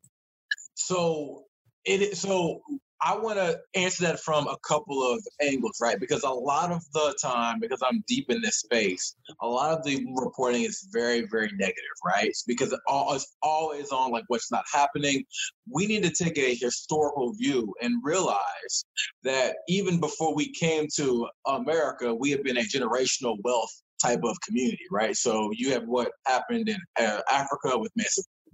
So 0.75 1.45
it 1.85 2.17
so 2.17 2.61
I 3.03 3.17
want 3.17 3.39
to 3.39 3.59
answer 3.75 4.05
that 4.05 4.21
from 4.21 4.47
a 4.47 4.57
couple 4.67 5.03
of 5.03 5.23
angles, 5.43 5.79
right? 5.81 5.99
Because 6.01 6.23
a 6.23 6.31
lot 6.31 6.73
of 6.73 6.83
the 6.93 7.17
time, 7.21 7.61
because 7.61 7.81
I'm 7.87 8.03
deep 8.09 8.27
in 8.31 8.41
this 8.41 8.61
space, 8.61 9.15
a 9.43 9.47
lot 9.47 9.77
of 9.77 9.85
the 9.85 10.07
reporting 10.15 10.63
is 10.63 10.89
very, 10.93 11.27
very 11.31 11.51
negative, 11.53 11.97
right? 12.05 12.27
It's 12.27 12.45
because 12.45 12.73
it 12.73 12.81
all, 12.89 13.15
it's 13.15 13.37
always 13.43 13.91
on 13.91 14.11
like 14.13 14.25
what's 14.29 14.51
not 14.51 14.65
happening. 14.73 15.25
We 15.71 15.87
need 15.87 16.03
to 16.05 16.11
take 16.11 16.39
a 16.39 16.55
historical 16.55 17.35
view 17.35 17.73
and 17.83 18.01
realize 18.03 18.85
that 19.25 19.57
even 19.69 20.01
before 20.01 20.35
we 20.35 20.53
came 20.53 20.87
to 20.97 21.29
America, 21.47 22.15
we 22.15 22.31
have 22.31 22.43
been 22.43 22.59
a 22.59 22.63
generational 22.63 23.37
wealth 23.45 23.73
type 24.03 24.21
of 24.25 24.37
community, 24.47 24.85
right? 24.91 25.17
So 25.17 25.51
you 25.53 25.73
have 25.73 25.85
what 25.87 26.13
happened 26.27 26.69
in 26.69 26.79
uh, 26.99 27.21
Africa 27.31 27.79
with 27.79 27.93
uh, 27.99 28.05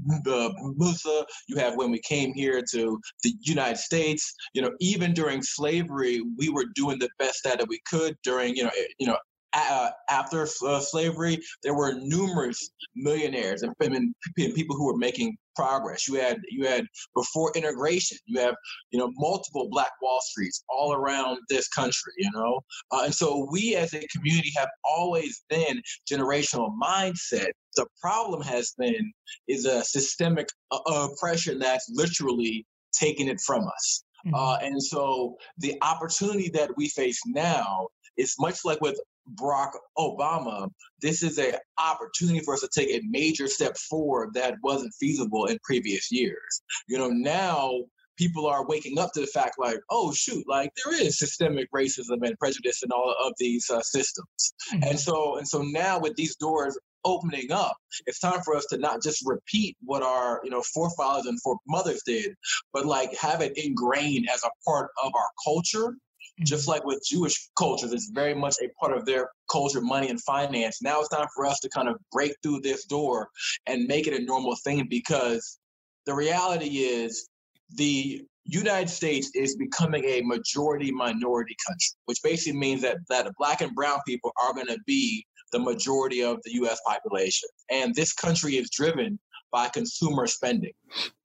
Musa, 0.05 1.25
you 1.49 1.57
have 1.57 1.77
when 1.77 1.91
we 1.91 2.01
came 2.01 2.33
here 2.35 2.63
to 2.73 3.01
the 3.23 3.35
United 3.41 3.79
States. 3.79 4.35
You 4.55 4.63
know, 4.63 4.71
even 4.81 5.13
during 5.13 5.43
slavery, 5.43 6.21
we 6.37 6.49
were 6.49 6.67
doing 6.75 6.99
the 6.99 7.11
best 7.19 7.43
that 7.45 7.65
we 7.69 7.81
could 7.89 8.17
during 8.23 8.57
you 8.57 8.65
know 8.65 8.71
eh, 8.77 8.85
you 8.99 9.07
know 9.07 9.17
uh, 9.55 9.91
after 10.11 10.47
uh, 10.67 10.81
slavery, 10.81 11.39
there 11.63 11.75
were 11.75 11.95
numerous 11.95 12.71
millionaires 12.97 13.63
and, 13.63 13.75
and, 13.81 14.15
people 14.37 14.77
who 14.77 14.87
were 14.87 14.97
making 14.97 15.37
progress. 15.55 16.09
You 16.09 16.15
had 16.15 16.39
you 16.49 16.67
had 16.67 16.87
before 17.15 17.53
integration, 17.55 18.19
you 18.27 18.41
have 18.41 18.55
you 18.91 18.99
know 18.99 19.13
multiple 19.17 19.69
Black 19.71 19.93
Wall 20.01 20.21
Streets 20.23 20.65
all 20.69 20.95
around 20.95 21.39
this 21.49 21.69
country. 21.69 22.13
You 22.17 22.31
know, 22.35 22.61
uh, 22.91 23.03
and 23.05 23.15
so 23.15 23.49
we 23.51 23.77
as 23.77 23.95
a 23.95 24.07
community 24.09 24.53
have 24.57 24.69
always 24.85 25.43
been 25.49 25.83
generational 26.11 26.71
mindset. 26.83 27.51
The 27.77 27.87
problem 28.01 28.43
has 28.43 28.75
been 28.79 29.13
is 29.49 29.67
a 29.67 29.85
systemic 29.85 30.49
uh, 30.71 30.79
oppression 30.87 31.59
that's 31.59 31.91
literally 31.93 32.67
taken 32.93 33.29
it 33.29 33.41
from 33.41 33.67
us. 33.67 34.05
Mm-hmm. 34.27 34.35
Uh, 34.35 34.57
and 34.63 34.83
so 34.83 35.37
the 35.59 35.77
opportunity 35.83 36.49
that 36.51 36.71
we 36.77 36.89
face 36.89 37.21
now 37.27 37.89
is 38.17 38.37
much 38.39 38.65
like 38.65 38.81
with 38.81 39.01
Barack 39.35 39.73
Obama, 39.99 40.69
this 41.01 41.23
is 41.23 41.39
an 41.39 41.55
opportunity 41.79 42.41
for 42.41 42.55
us 42.55 42.61
to 42.61 42.69
take 42.69 42.91
a 42.91 43.05
major 43.09 43.49
step 43.49 43.77
forward 43.77 44.35
that 44.35 44.57
wasn't 44.63 44.93
feasible 44.99 45.47
in 45.47 45.59
previous 45.63 46.11
years. 46.11 46.63
You 46.89 46.99
know, 46.99 47.09
now 47.09 47.73
people 48.17 48.47
are 48.47 48.67
waking 48.67 48.99
up 48.99 49.13
to 49.13 49.21
the 49.21 49.27
fact 49.27 49.55
like, 49.59 49.79
oh 49.91 50.13
shoot, 50.13 50.45
like 50.49 50.71
there 50.85 50.95
is 51.01 51.19
systemic 51.19 51.69
racism 51.75 52.27
and 52.27 52.39
prejudice 52.39 52.83
in 52.83 52.91
all 52.93 53.15
of 53.25 53.33
these 53.39 53.71
uh, 53.71 53.83
systems. 53.83 54.55
Mm-hmm. 54.73 54.83
And 54.85 54.99
so 54.99 55.39
and 55.39 55.49
so 55.49 55.63
now 55.63 55.99
with 55.99 56.17
these 56.17 56.37
doors 56.37 56.79
opening 57.05 57.51
up, 57.51 57.77
it's 58.07 58.21
time 58.21 58.41
for 58.45 58.55
us 58.55 58.67
to 58.67 58.77
not 58.79 59.03
just 59.03 59.25
repeat 59.27 59.77
what 59.83 60.03
our 60.03 60.41
you 60.45 60.51
know 60.51 60.63
forefathers 60.75 61.27
and 61.27 61.39
foremothers 61.43 62.03
did, 62.05 62.35
but 62.73 62.87
like 62.87 63.17
have 63.17 63.41
it 63.41 63.57
ingrained 63.57 64.29
as 64.33 64.43
a 64.45 64.51
part 64.65 64.91
of 65.03 65.13
our 65.15 65.29
culture 65.45 65.97
just 66.45 66.69
like 66.69 66.85
with 66.85 67.05
Jewish 67.05 67.49
cultures, 67.59 67.93
it's 67.93 68.11
very 68.11 68.35
much 68.35 68.57
a 68.63 68.69
part 68.81 68.97
of 68.97 69.05
their 69.05 69.31
culture, 69.51 69.81
money 69.81 70.09
and 70.09 70.21
finance. 70.23 70.81
Now 70.83 71.01
it's 71.01 71.09
time 71.09 71.29
for 71.35 71.47
us 71.47 71.61
to 71.61 71.69
kind 71.69 71.89
of 71.89 71.97
break 72.11 72.35
through 72.43 72.61
this 72.61 72.85
door 72.85 73.29
and 73.67 73.87
make 73.87 74.07
it 74.07 74.19
a 74.19 74.25
normal 74.25 74.57
thing 74.65 74.87
because 74.89 75.59
the 76.07 76.15
reality 76.15 76.79
is 76.79 77.29
the 77.77 78.23
United 78.45 78.91
States 78.91 79.31
is 79.35 79.57
becoming 79.57 80.05
a 80.05 80.21
majority 80.23 80.91
minority 80.91 81.57
country, 81.67 81.91
which 82.07 82.19
basically 82.23 82.59
means 82.59 82.83
that 82.83 82.99
that 83.09 83.31
black 83.39 83.61
and 83.61 83.75
brown 83.75 84.01
people 84.07 84.33
are 84.43 84.53
going 84.53 84.67
to 84.67 84.79
be 84.87 85.25
the 85.53 85.59
majority 85.59 86.23
of 86.23 86.39
the 86.45 86.53
US 86.55 86.81
population. 86.87 87.49
And 87.71 87.95
this 87.95 88.13
country 88.13 88.57
is 88.57 88.71
driven 88.71 89.19
by 89.53 89.69
consumer 89.69 90.27
spending. 90.27 90.73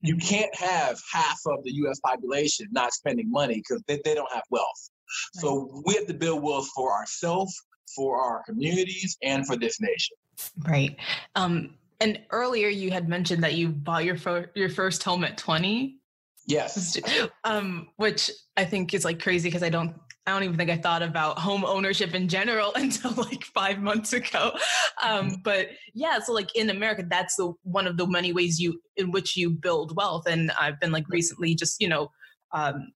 You 0.01 0.17
can't 0.17 0.53
have 0.53 0.99
half 1.11 1.39
of 1.47 1.63
the 1.63 1.71
US 1.85 1.99
population 2.01 2.67
not 2.71 2.93
spending 2.93 3.31
money 3.31 3.55
because 3.55 3.81
they, 3.87 3.99
they 4.03 4.13
don't 4.13 4.31
have 4.31 4.43
wealth. 4.51 4.89
So 5.33 5.81
we 5.85 5.95
have 5.95 6.07
to 6.07 6.13
build 6.13 6.43
wealth 6.43 6.67
for 6.75 6.93
ourselves, 6.93 7.55
for 7.95 8.19
our 8.21 8.43
communities, 8.43 9.17
and 9.21 9.45
for 9.45 9.55
this 9.55 9.79
nation. 9.81 10.17
Right. 10.67 10.95
Um, 11.35 11.75
and 11.99 12.19
earlier 12.31 12.69
you 12.69 12.91
had 12.91 13.09
mentioned 13.09 13.43
that 13.43 13.55
you 13.55 13.69
bought 13.69 14.05
your 14.05 14.17
your 14.55 14.69
first 14.69 15.03
home 15.03 15.23
at 15.23 15.37
20. 15.37 15.97
Yes. 16.45 16.97
Um, 17.43 17.89
which 17.97 18.31
I 18.55 18.63
think 18.63 18.93
is 18.93 19.03
like 19.03 19.21
crazy 19.21 19.49
because 19.49 19.63
I 19.63 19.69
don't 19.69 19.95
I 20.27 20.31
don't 20.31 20.43
even 20.43 20.57
think 20.57 20.69
I 20.69 20.75
thought 20.75 21.01
about 21.01 21.39
home 21.39 21.63
ownership 21.63 22.13
in 22.13 22.27
general 22.27 22.73
until 22.75 23.11
like 23.11 23.43
five 23.45 23.79
months 23.79 24.11
ago. 24.13 24.51
Um, 25.01 25.27
mm-hmm. 25.27 25.35
but 25.43 25.69
yeah, 25.93 26.19
so 26.19 26.33
like 26.33 26.55
in 26.55 26.69
America, 26.69 27.05
that's 27.09 27.35
the 27.35 27.53
one 27.63 27.87
of 27.87 27.97
the 27.97 28.05
many 28.05 28.33
ways 28.33 28.59
you 28.59 28.81
in 28.97 29.11
which 29.11 29.37
you 29.37 29.49
build 29.49 29.95
wealth. 29.95 30.27
And 30.27 30.51
I've 30.59 30.79
been 30.79 30.91
like 30.91 31.05
recently 31.09 31.55
just 31.55 31.81
you 31.81 31.87
know 31.87 32.11
um, 32.53 32.91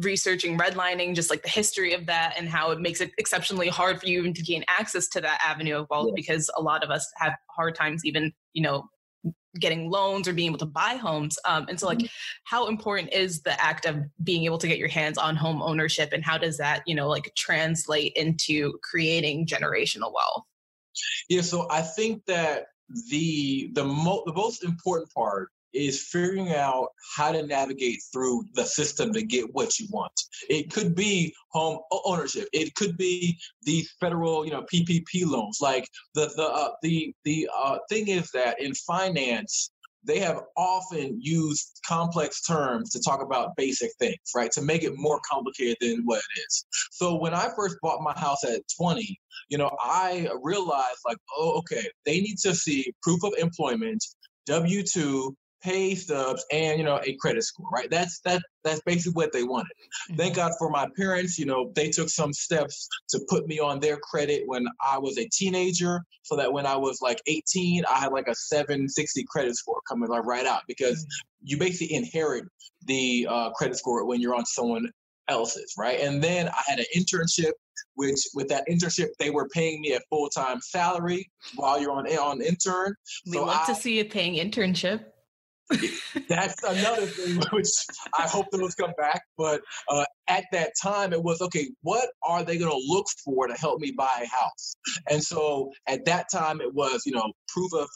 researching 0.00 0.58
redlining, 0.58 1.14
just 1.14 1.30
like 1.30 1.42
the 1.42 1.48
history 1.48 1.92
of 1.94 2.06
that 2.06 2.34
and 2.36 2.48
how 2.48 2.70
it 2.70 2.80
makes 2.80 3.00
it 3.00 3.12
exceptionally 3.18 3.68
hard 3.68 4.00
for 4.00 4.06
you 4.06 4.18
even 4.18 4.34
to 4.34 4.42
gain 4.42 4.64
access 4.68 5.08
to 5.08 5.20
that 5.20 5.40
avenue 5.44 5.76
of 5.76 5.86
wealth 5.90 6.08
yeah. 6.08 6.14
because 6.14 6.50
a 6.56 6.62
lot 6.62 6.84
of 6.84 6.90
us 6.90 7.10
have 7.16 7.34
hard 7.48 7.74
times 7.74 8.04
even, 8.04 8.32
you 8.52 8.62
know, 8.62 8.88
getting 9.60 9.90
loans 9.90 10.28
or 10.28 10.32
being 10.32 10.48
able 10.48 10.58
to 10.58 10.66
buy 10.66 10.96
homes. 10.96 11.38
Um, 11.44 11.66
and 11.68 11.80
so 11.80 11.86
like 11.86 11.98
mm-hmm. 11.98 12.06
how 12.44 12.68
important 12.68 13.12
is 13.12 13.42
the 13.42 13.60
act 13.62 13.86
of 13.86 13.96
being 14.22 14.44
able 14.44 14.58
to 14.58 14.68
get 14.68 14.78
your 14.78 14.88
hands 14.88 15.18
on 15.18 15.34
home 15.34 15.62
ownership 15.62 16.12
and 16.12 16.24
how 16.24 16.36
does 16.36 16.58
that, 16.58 16.82
you 16.86 16.94
know, 16.94 17.08
like 17.08 17.32
translate 17.36 18.12
into 18.16 18.78
creating 18.82 19.46
generational 19.46 20.12
wealth? 20.12 20.44
Yeah, 21.28 21.42
so 21.42 21.66
I 21.70 21.82
think 21.82 22.24
that 22.26 22.66
the 23.10 23.70
the, 23.74 23.84
mo- 23.84 24.22
the 24.26 24.32
most 24.32 24.64
important 24.64 25.12
part 25.12 25.50
is 25.76 26.02
figuring 26.02 26.52
out 26.52 26.88
how 27.16 27.32
to 27.32 27.46
navigate 27.46 28.02
through 28.12 28.44
the 28.54 28.64
system 28.64 29.12
to 29.12 29.22
get 29.22 29.54
what 29.54 29.78
you 29.78 29.86
want. 29.90 30.12
It 30.48 30.72
could 30.72 30.94
be 30.94 31.34
home 31.50 31.78
ownership. 32.04 32.48
It 32.52 32.74
could 32.74 32.96
be 32.96 33.38
these 33.62 33.92
federal, 34.00 34.44
you 34.44 34.52
know, 34.52 34.64
PPP 34.72 35.26
loans. 35.26 35.58
Like 35.60 35.88
the 36.14 36.32
the 36.36 36.44
uh, 36.44 36.70
the 36.82 37.14
the 37.24 37.48
uh, 37.56 37.78
thing 37.88 38.08
is 38.08 38.30
that 38.32 38.60
in 38.60 38.74
finance, 38.74 39.70
they 40.06 40.20
have 40.20 40.40
often 40.56 41.18
used 41.20 41.80
complex 41.86 42.42
terms 42.42 42.90
to 42.90 43.00
talk 43.00 43.22
about 43.22 43.56
basic 43.56 43.90
things, 43.98 44.16
right? 44.34 44.50
To 44.52 44.62
make 44.62 44.84
it 44.84 44.92
more 44.96 45.20
complicated 45.28 45.76
than 45.80 46.02
what 46.04 46.18
it 46.18 46.40
is. 46.40 46.64
So 46.92 47.16
when 47.16 47.34
I 47.34 47.50
first 47.56 47.76
bought 47.82 48.00
my 48.02 48.18
house 48.18 48.44
at 48.44 48.62
20, 48.78 49.18
you 49.48 49.58
know, 49.58 49.70
I 49.80 50.28
realized 50.42 50.98
like, 51.06 51.18
oh, 51.36 51.58
okay, 51.58 51.86
they 52.04 52.20
need 52.20 52.38
to 52.38 52.54
see 52.54 52.92
proof 53.02 53.22
of 53.24 53.32
employment, 53.38 54.04
W 54.46 54.82
2, 54.82 55.36
pay 55.62 55.94
stubs 55.94 56.44
and 56.52 56.78
you 56.78 56.84
know 56.84 57.00
a 57.04 57.16
credit 57.16 57.42
score 57.42 57.68
right? 57.72 57.90
That's 57.90 58.20
that 58.20 58.42
that's 58.64 58.80
basically 58.80 59.12
what 59.12 59.32
they 59.32 59.44
wanted. 59.44 59.72
Mm-hmm. 60.10 60.16
thank 60.16 60.36
god 60.36 60.52
for 60.58 60.70
my 60.70 60.88
parents 60.96 61.38
you 61.38 61.46
know 61.46 61.72
they 61.74 61.90
took 61.90 62.08
some 62.08 62.32
steps 62.32 62.88
to 63.10 63.20
put 63.28 63.46
me 63.46 63.58
on 63.58 63.80
their 63.80 63.96
credit 63.96 64.42
when 64.46 64.66
i 64.84 64.98
was 64.98 65.18
a 65.18 65.28
teenager 65.28 66.00
so 66.22 66.36
that 66.36 66.52
when 66.52 66.66
i 66.66 66.76
was 66.76 67.00
like 67.00 67.20
18 67.26 67.84
i 67.90 67.98
had 67.98 68.12
like 68.12 68.28
a 68.28 68.34
760 68.34 69.24
credit 69.28 69.56
score 69.56 69.80
coming 69.88 70.08
like 70.08 70.24
right 70.24 70.46
out 70.46 70.62
because 70.68 71.00
mm-hmm. 71.00 71.44
you 71.44 71.58
basically 71.58 71.94
inherit 71.94 72.44
the 72.86 73.26
uh, 73.28 73.50
credit 73.50 73.76
score 73.76 74.04
when 74.06 74.20
you're 74.20 74.34
on 74.34 74.46
someone 74.46 74.88
else's 75.28 75.74
right? 75.76 76.00
And 76.00 76.22
then 76.22 76.48
i 76.48 76.62
had 76.66 76.78
an 76.78 76.86
internship 76.96 77.52
which 77.94 78.20
with 78.34 78.48
that 78.48 78.64
internship 78.68 79.08
they 79.18 79.30
were 79.30 79.48
paying 79.48 79.80
me 79.80 79.94
a 79.94 80.00
full-time 80.10 80.60
salary 80.60 81.28
while 81.56 81.80
you're 81.80 81.92
on 81.92 82.06
on 82.06 82.40
intern. 82.42 82.94
We 83.26 83.32
so 83.32 83.44
love 83.44 83.62
I, 83.62 83.66
to 83.66 83.74
see 83.74 83.96
you 83.96 84.04
paying 84.04 84.34
internship 84.34 85.04
that's 86.28 86.62
another 86.62 87.06
thing 87.06 87.40
which 87.52 87.68
I 88.16 88.22
hope 88.22 88.46
those 88.50 88.74
come 88.74 88.92
back. 88.96 89.22
But 89.36 89.62
uh, 89.88 90.04
at 90.28 90.44
that 90.52 90.72
time, 90.80 91.12
it 91.12 91.22
was 91.22 91.40
okay. 91.42 91.70
What 91.82 92.08
are 92.22 92.44
they 92.44 92.58
going 92.58 92.70
to 92.70 92.92
look 92.92 93.06
for 93.24 93.46
to 93.46 93.54
help 93.54 93.80
me 93.80 93.92
buy 93.92 94.24
a 94.24 94.36
house? 94.36 94.76
And 95.10 95.22
so 95.22 95.72
at 95.86 96.04
that 96.04 96.26
time, 96.32 96.60
it 96.60 96.72
was 96.74 97.02
you 97.06 97.12
know 97.12 97.32
proof 97.48 97.72
of 97.74 97.88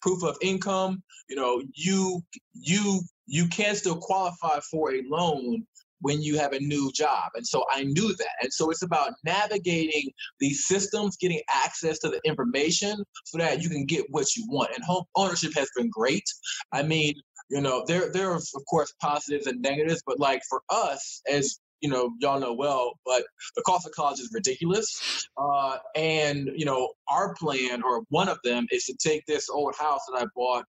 proof 0.00 0.22
of 0.22 0.36
income. 0.42 1.02
You 1.28 1.36
know, 1.36 1.62
you 1.74 2.22
you 2.54 3.02
you 3.26 3.48
can 3.48 3.74
still 3.76 3.96
qualify 3.96 4.60
for 4.70 4.92
a 4.94 5.02
loan 5.06 5.66
when 6.00 6.22
you 6.22 6.38
have 6.38 6.52
a 6.52 6.60
new 6.60 6.90
job. 6.94 7.30
And 7.34 7.46
so 7.46 7.64
I 7.70 7.84
knew 7.84 8.14
that. 8.16 8.36
And 8.42 8.52
so 8.52 8.70
it's 8.70 8.82
about 8.82 9.12
navigating 9.24 10.10
these 10.40 10.66
systems, 10.66 11.16
getting 11.16 11.40
access 11.52 11.98
to 12.00 12.08
the 12.08 12.20
information 12.24 13.04
so 13.24 13.38
that 13.38 13.62
you 13.62 13.68
can 13.68 13.84
get 13.84 14.04
what 14.10 14.36
you 14.36 14.46
want. 14.48 14.70
And 14.74 14.84
home 14.84 15.04
ownership 15.16 15.52
has 15.56 15.68
been 15.76 15.90
great. 15.90 16.24
I 16.72 16.82
mean, 16.82 17.14
you 17.50 17.60
know, 17.60 17.84
there 17.86 18.12
there 18.12 18.30
are 18.30 18.36
of 18.36 18.64
course 18.68 18.92
positives 19.00 19.46
and 19.46 19.62
negatives, 19.62 20.02
but 20.06 20.18
like 20.18 20.42
for 20.48 20.62
us 20.70 21.22
as 21.30 21.58
you 21.80 21.88
know, 21.88 22.10
y'all 22.20 22.40
know 22.40 22.52
well, 22.52 22.98
but 23.04 23.24
the 23.56 23.62
cost 23.62 23.86
of 23.86 23.92
college 23.92 24.18
is 24.18 24.30
ridiculous. 24.32 25.28
Uh, 25.36 25.78
and, 25.94 26.50
you 26.54 26.64
know, 26.64 26.88
our 27.08 27.34
plan, 27.34 27.82
or 27.84 28.02
one 28.08 28.28
of 28.28 28.38
them, 28.42 28.66
is 28.70 28.84
to 28.86 28.96
take 28.96 29.24
this 29.26 29.48
old 29.48 29.74
house 29.78 30.00
that 30.08 30.20
I 30.20 30.26
bought 30.34 30.64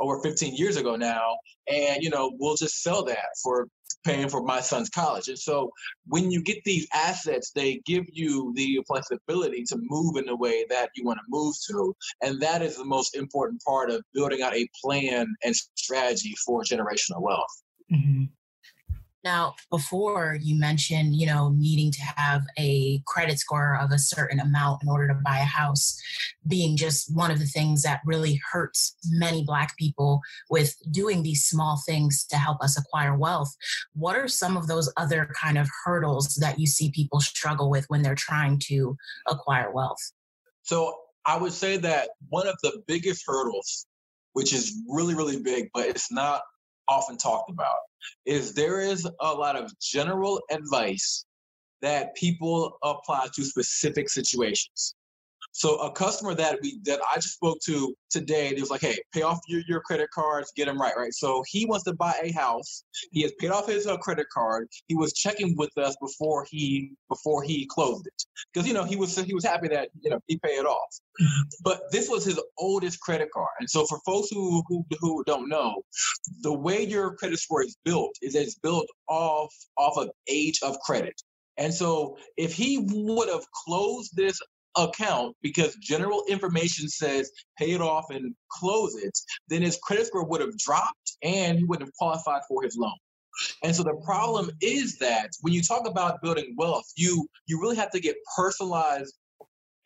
over 0.00 0.20
15 0.22 0.54
years 0.56 0.76
ago 0.76 0.96
now, 0.96 1.38
and, 1.68 2.02
you 2.02 2.10
know, 2.10 2.32
we'll 2.38 2.56
just 2.56 2.82
sell 2.82 3.04
that 3.04 3.28
for 3.42 3.68
paying 4.04 4.28
for 4.28 4.42
my 4.42 4.60
son's 4.60 4.90
college. 4.90 5.28
And 5.28 5.38
so 5.38 5.70
when 6.06 6.30
you 6.30 6.42
get 6.42 6.62
these 6.64 6.86
assets, 6.92 7.52
they 7.54 7.80
give 7.86 8.04
you 8.12 8.52
the 8.54 8.80
flexibility 8.86 9.64
to 9.64 9.76
move 9.80 10.16
in 10.16 10.26
the 10.26 10.36
way 10.36 10.66
that 10.68 10.90
you 10.94 11.04
want 11.04 11.18
to 11.18 11.24
move 11.28 11.54
to. 11.68 11.96
And 12.22 12.40
that 12.40 12.60
is 12.60 12.76
the 12.76 12.84
most 12.84 13.16
important 13.16 13.62
part 13.62 13.90
of 13.90 14.02
building 14.12 14.42
out 14.42 14.54
a 14.54 14.68
plan 14.82 15.26
and 15.42 15.56
strategy 15.74 16.34
for 16.44 16.62
generational 16.62 17.22
wealth. 17.22 17.62
Mm-hmm. 17.92 18.24
Now, 19.24 19.54
before 19.70 20.38
you 20.40 20.58
mentioned, 20.58 21.16
you 21.16 21.26
know, 21.26 21.50
needing 21.56 21.90
to 21.92 22.00
have 22.16 22.42
a 22.58 23.00
credit 23.06 23.38
score 23.38 23.78
of 23.80 23.90
a 23.90 23.98
certain 23.98 24.38
amount 24.38 24.82
in 24.82 24.88
order 24.88 25.08
to 25.08 25.14
buy 25.14 25.38
a 25.38 25.44
house 25.44 25.98
being 26.46 26.76
just 26.76 27.14
one 27.14 27.30
of 27.30 27.38
the 27.38 27.46
things 27.46 27.82
that 27.82 28.00
really 28.04 28.40
hurts 28.52 28.96
many 29.08 29.42
Black 29.42 29.76
people 29.78 30.20
with 30.50 30.76
doing 30.90 31.22
these 31.22 31.44
small 31.44 31.80
things 31.86 32.26
to 32.26 32.36
help 32.36 32.60
us 32.60 32.78
acquire 32.78 33.16
wealth. 33.16 33.54
What 33.94 34.16
are 34.16 34.28
some 34.28 34.56
of 34.56 34.66
those 34.66 34.92
other 34.96 35.30
kind 35.40 35.56
of 35.56 35.68
hurdles 35.84 36.34
that 36.36 36.58
you 36.58 36.66
see 36.66 36.90
people 36.90 37.20
struggle 37.20 37.70
with 37.70 37.86
when 37.88 38.02
they're 38.02 38.14
trying 38.14 38.58
to 38.66 38.96
acquire 39.26 39.72
wealth? 39.72 40.12
So 40.62 40.94
I 41.26 41.38
would 41.38 41.52
say 41.52 41.78
that 41.78 42.10
one 42.28 42.46
of 42.46 42.56
the 42.62 42.82
biggest 42.86 43.24
hurdles 43.26 43.86
which 44.34 44.52
is 44.52 44.82
really, 44.88 45.14
really 45.14 45.40
big, 45.40 45.70
but 45.72 45.86
it's 45.86 46.12
not 46.12 46.42
often 46.86 47.16
talked 47.16 47.50
about, 47.50 47.78
is 48.26 48.54
there 48.54 48.80
is 48.80 49.08
a 49.20 49.32
lot 49.32 49.56
of 49.56 49.72
general 49.80 50.40
advice 50.50 51.24
that 51.82 52.14
people 52.14 52.78
apply 52.82 53.28
to 53.34 53.44
specific 53.44 54.08
situations. 54.08 54.93
So 55.56 55.76
a 55.76 55.92
customer 55.92 56.34
that 56.34 56.58
we 56.62 56.80
that 56.84 56.98
I 57.12 57.14
just 57.14 57.34
spoke 57.36 57.58
to 57.66 57.94
today, 58.10 58.52
he 58.52 58.60
was 58.60 58.70
like, 58.70 58.80
"Hey, 58.80 58.98
pay 59.12 59.22
off 59.22 59.38
your, 59.46 59.62
your 59.68 59.80
credit 59.80 60.10
cards, 60.12 60.52
get 60.56 60.66
them 60.66 60.80
right, 60.80 60.94
right." 60.96 61.14
So 61.14 61.44
he 61.46 61.64
wants 61.64 61.84
to 61.84 61.94
buy 61.94 62.12
a 62.24 62.32
house. 62.32 62.82
He 63.12 63.22
has 63.22 63.32
paid 63.38 63.52
off 63.52 63.68
his 63.68 63.86
uh, 63.86 63.96
credit 63.98 64.26
card. 64.34 64.66
He 64.88 64.96
was 64.96 65.12
checking 65.12 65.56
with 65.56 65.70
us 65.78 65.96
before 66.00 66.44
he 66.50 66.90
before 67.08 67.44
he 67.44 67.66
closed 67.66 68.04
it 68.04 68.24
because 68.52 68.66
you 68.66 68.74
know 68.74 68.82
he 68.82 68.96
was 68.96 69.16
he 69.16 69.32
was 69.32 69.44
happy 69.44 69.68
that 69.68 69.90
you 70.00 70.10
know 70.10 70.18
he 70.26 70.38
paid 70.38 70.58
it 70.58 70.66
off. 70.66 70.98
But 71.62 71.82
this 71.92 72.10
was 72.10 72.24
his 72.24 72.40
oldest 72.58 72.98
credit 72.98 73.28
card, 73.32 73.54
and 73.60 73.70
so 73.70 73.86
for 73.86 74.00
folks 74.04 74.30
who 74.30 74.60
who 74.66 74.84
who 74.98 75.22
don't 75.24 75.48
know, 75.48 75.82
the 76.40 76.52
way 76.52 76.84
your 76.84 77.14
credit 77.14 77.38
score 77.38 77.62
is 77.62 77.76
built 77.84 78.16
is 78.22 78.34
it's 78.34 78.56
built 78.56 78.88
off 79.08 79.54
off 79.78 79.98
of 79.98 80.10
age 80.26 80.58
of 80.64 80.76
credit. 80.80 81.14
And 81.56 81.72
so 81.72 82.18
if 82.36 82.52
he 82.52 82.84
would 82.90 83.28
have 83.28 83.44
closed 83.64 84.16
this 84.16 84.40
account 84.76 85.36
because 85.42 85.74
general 85.76 86.24
information 86.28 86.88
says 86.88 87.30
pay 87.58 87.72
it 87.72 87.80
off 87.80 88.06
and 88.10 88.34
close 88.50 88.96
it, 88.96 89.16
then 89.48 89.62
his 89.62 89.78
credit 89.82 90.06
score 90.06 90.24
would 90.26 90.40
have 90.40 90.56
dropped 90.58 91.16
and 91.22 91.58
he 91.58 91.64
wouldn't 91.64 91.88
have 91.88 91.94
qualified 91.94 92.42
for 92.48 92.62
his 92.62 92.76
loan. 92.76 92.96
And 93.62 93.74
so 93.74 93.82
the 93.82 94.00
problem 94.04 94.50
is 94.60 94.98
that 94.98 95.30
when 95.40 95.52
you 95.52 95.62
talk 95.62 95.88
about 95.88 96.22
building 96.22 96.54
wealth, 96.56 96.86
you 96.96 97.26
you 97.46 97.60
really 97.60 97.76
have 97.76 97.90
to 97.90 98.00
get 98.00 98.16
personalized 98.36 99.14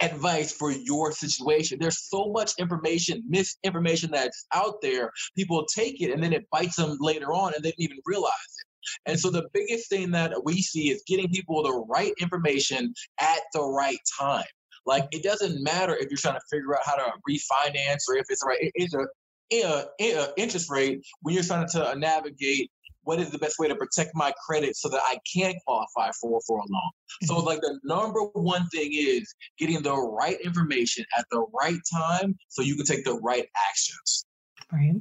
advice 0.01 0.53
for 0.53 0.71
your 0.71 1.13
situation. 1.13 1.79
There's 1.81 2.09
so 2.09 2.31
much 2.33 2.53
information, 2.59 3.25
misinformation 3.27 4.11
that's 4.13 4.47
out 4.55 4.81
there. 4.81 5.11
People 5.37 5.67
take 5.67 6.01
it 6.01 6.13
and 6.13 6.23
then 6.23 6.33
it 6.33 6.47
bites 6.53 6.77
them 6.77 6.97
later 7.01 7.33
on 7.33 7.55
and 7.55 7.65
they 7.65 7.71
don't 7.71 7.81
even 7.81 7.99
realize 8.05 8.33
it. 8.33 8.67
And 9.07 9.19
so 9.19 9.31
the 9.31 9.49
biggest 9.53 9.89
thing 9.89 10.11
that 10.13 10.33
we 10.45 10.63
see 10.63 10.91
is 10.91 11.03
getting 11.07 11.29
people 11.29 11.63
the 11.63 11.85
right 11.89 12.13
information 12.21 12.95
at 13.21 13.41
the 13.53 13.63
right 13.63 13.99
time. 14.19 14.45
Like 14.89 15.07
it 15.13 15.23
doesn't 15.23 15.63
matter 15.63 15.95
if 15.95 16.09
you're 16.11 16.17
trying 16.17 16.37
to 16.37 16.47
figure 16.51 16.75
out 16.75 16.81
how 16.87 16.97
to 16.97 17.13
refinance 17.29 18.09
or 18.09 18.17
if 18.17 18.25
it's 18.31 18.43
right. 18.45 18.59
It's 18.75 18.95
a, 18.95 19.07
a, 19.53 20.15
a 20.15 20.29
interest 20.39 20.71
rate 20.71 21.01
when 21.21 21.35
you're 21.35 21.45
trying 21.45 21.69
to 21.69 21.95
navigate 21.95 22.71
what 23.03 23.21
is 23.21 23.31
the 23.31 23.39
best 23.39 23.59
way 23.59 23.69
to 23.69 23.75
protect 23.75 24.13
my 24.15 24.33
credit 24.47 24.77
so 24.77 24.89
that 24.89 25.03
I 25.05 25.19
can 25.31 25.55
qualify 25.67 26.11
for 26.19 26.41
for 26.47 26.59
a 26.59 26.63
loan. 26.63 26.91
So 27.25 27.35
mm-hmm. 27.35 27.47
like 27.47 27.61
the 27.61 27.79
number 27.85 28.21
one 28.33 28.67
thing 28.69 28.91
is 28.95 29.35
getting 29.59 29.83
the 29.83 29.95
right 29.95 30.41
information 30.41 31.05
at 31.19 31.27
the 31.31 31.45
right 31.59 31.81
time 31.93 32.35
so 32.49 32.63
you 32.63 32.75
can 32.75 32.87
take 32.87 33.05
the 33.05 33.19
right 33.23 33.47
actions. 33.69 34.25
Right. 34.73 35.01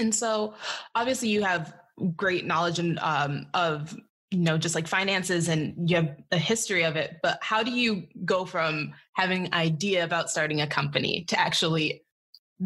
And 0.00 0.12
so 0.12 0.54
obviously 0.96 1.28
you 1.28 1.42
have 1.44 1.72
great 2.16 2.46
knowledge 2.46 2.80
and 2.80 2.98
um, 2.98 3.46
of 3.54 3.96
you 4.30 4.40
know 4.40 4.58
just 4.58 4.74
like 4.74 4.88
finances 4.88 5.48
and 5.48 5.88
you 5.88 5.96
have 5.96 6.16
a 6.32 6.38
history 6.38 6.84
of 6.84 6.96
it 6.96 7.16
but 7.22 7.38
how 7.42 7.62
do 7.62 7.70
you 7.70 8.06
go 8.24 8.44
from 8.44 8.92
having 9.12 9.46
an 9.46 9.54
idea 9.54 10.04
about 10.04 10.30
starting 10.30 10.60
a 10.60 10.66
company 10.66 11.24
to 11.28 11.38
actually 11.38 12.02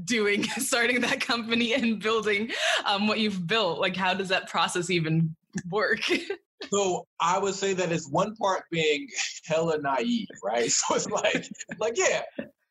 doing 0.04 0.42
starting 0.58 1.00
that 1.00 1.20
company 1.20 1.74
and 1.74 2.00
building 2.00 2.50
um, 2.86 3.06
what 3.06 3.18
you've 3.18 3.46
built 3.46 3.78
like 3.78 3.96
how 3.96 4.14
does 4.14 4.28
that 4.28 4.48
process 4.48 4.90
even 4.90 5.34
work 5.70 6.00
so 6.70 7.06
i 7.20 7.38
would 7.38 7.54
say 7.54 7.72
that 7.72 7.92
it's 7.92 8.08
one 8.08 8.34
part 8.36 8.62
being 8.70 9.06
hella 9.46 9.78
naive 9.78 10.28
right 10.42 10.70
so 10.72 10.94
it's 10.94 11.08
like 11.08 11.48
like 11.78 11.96
yeah 11.96 12.22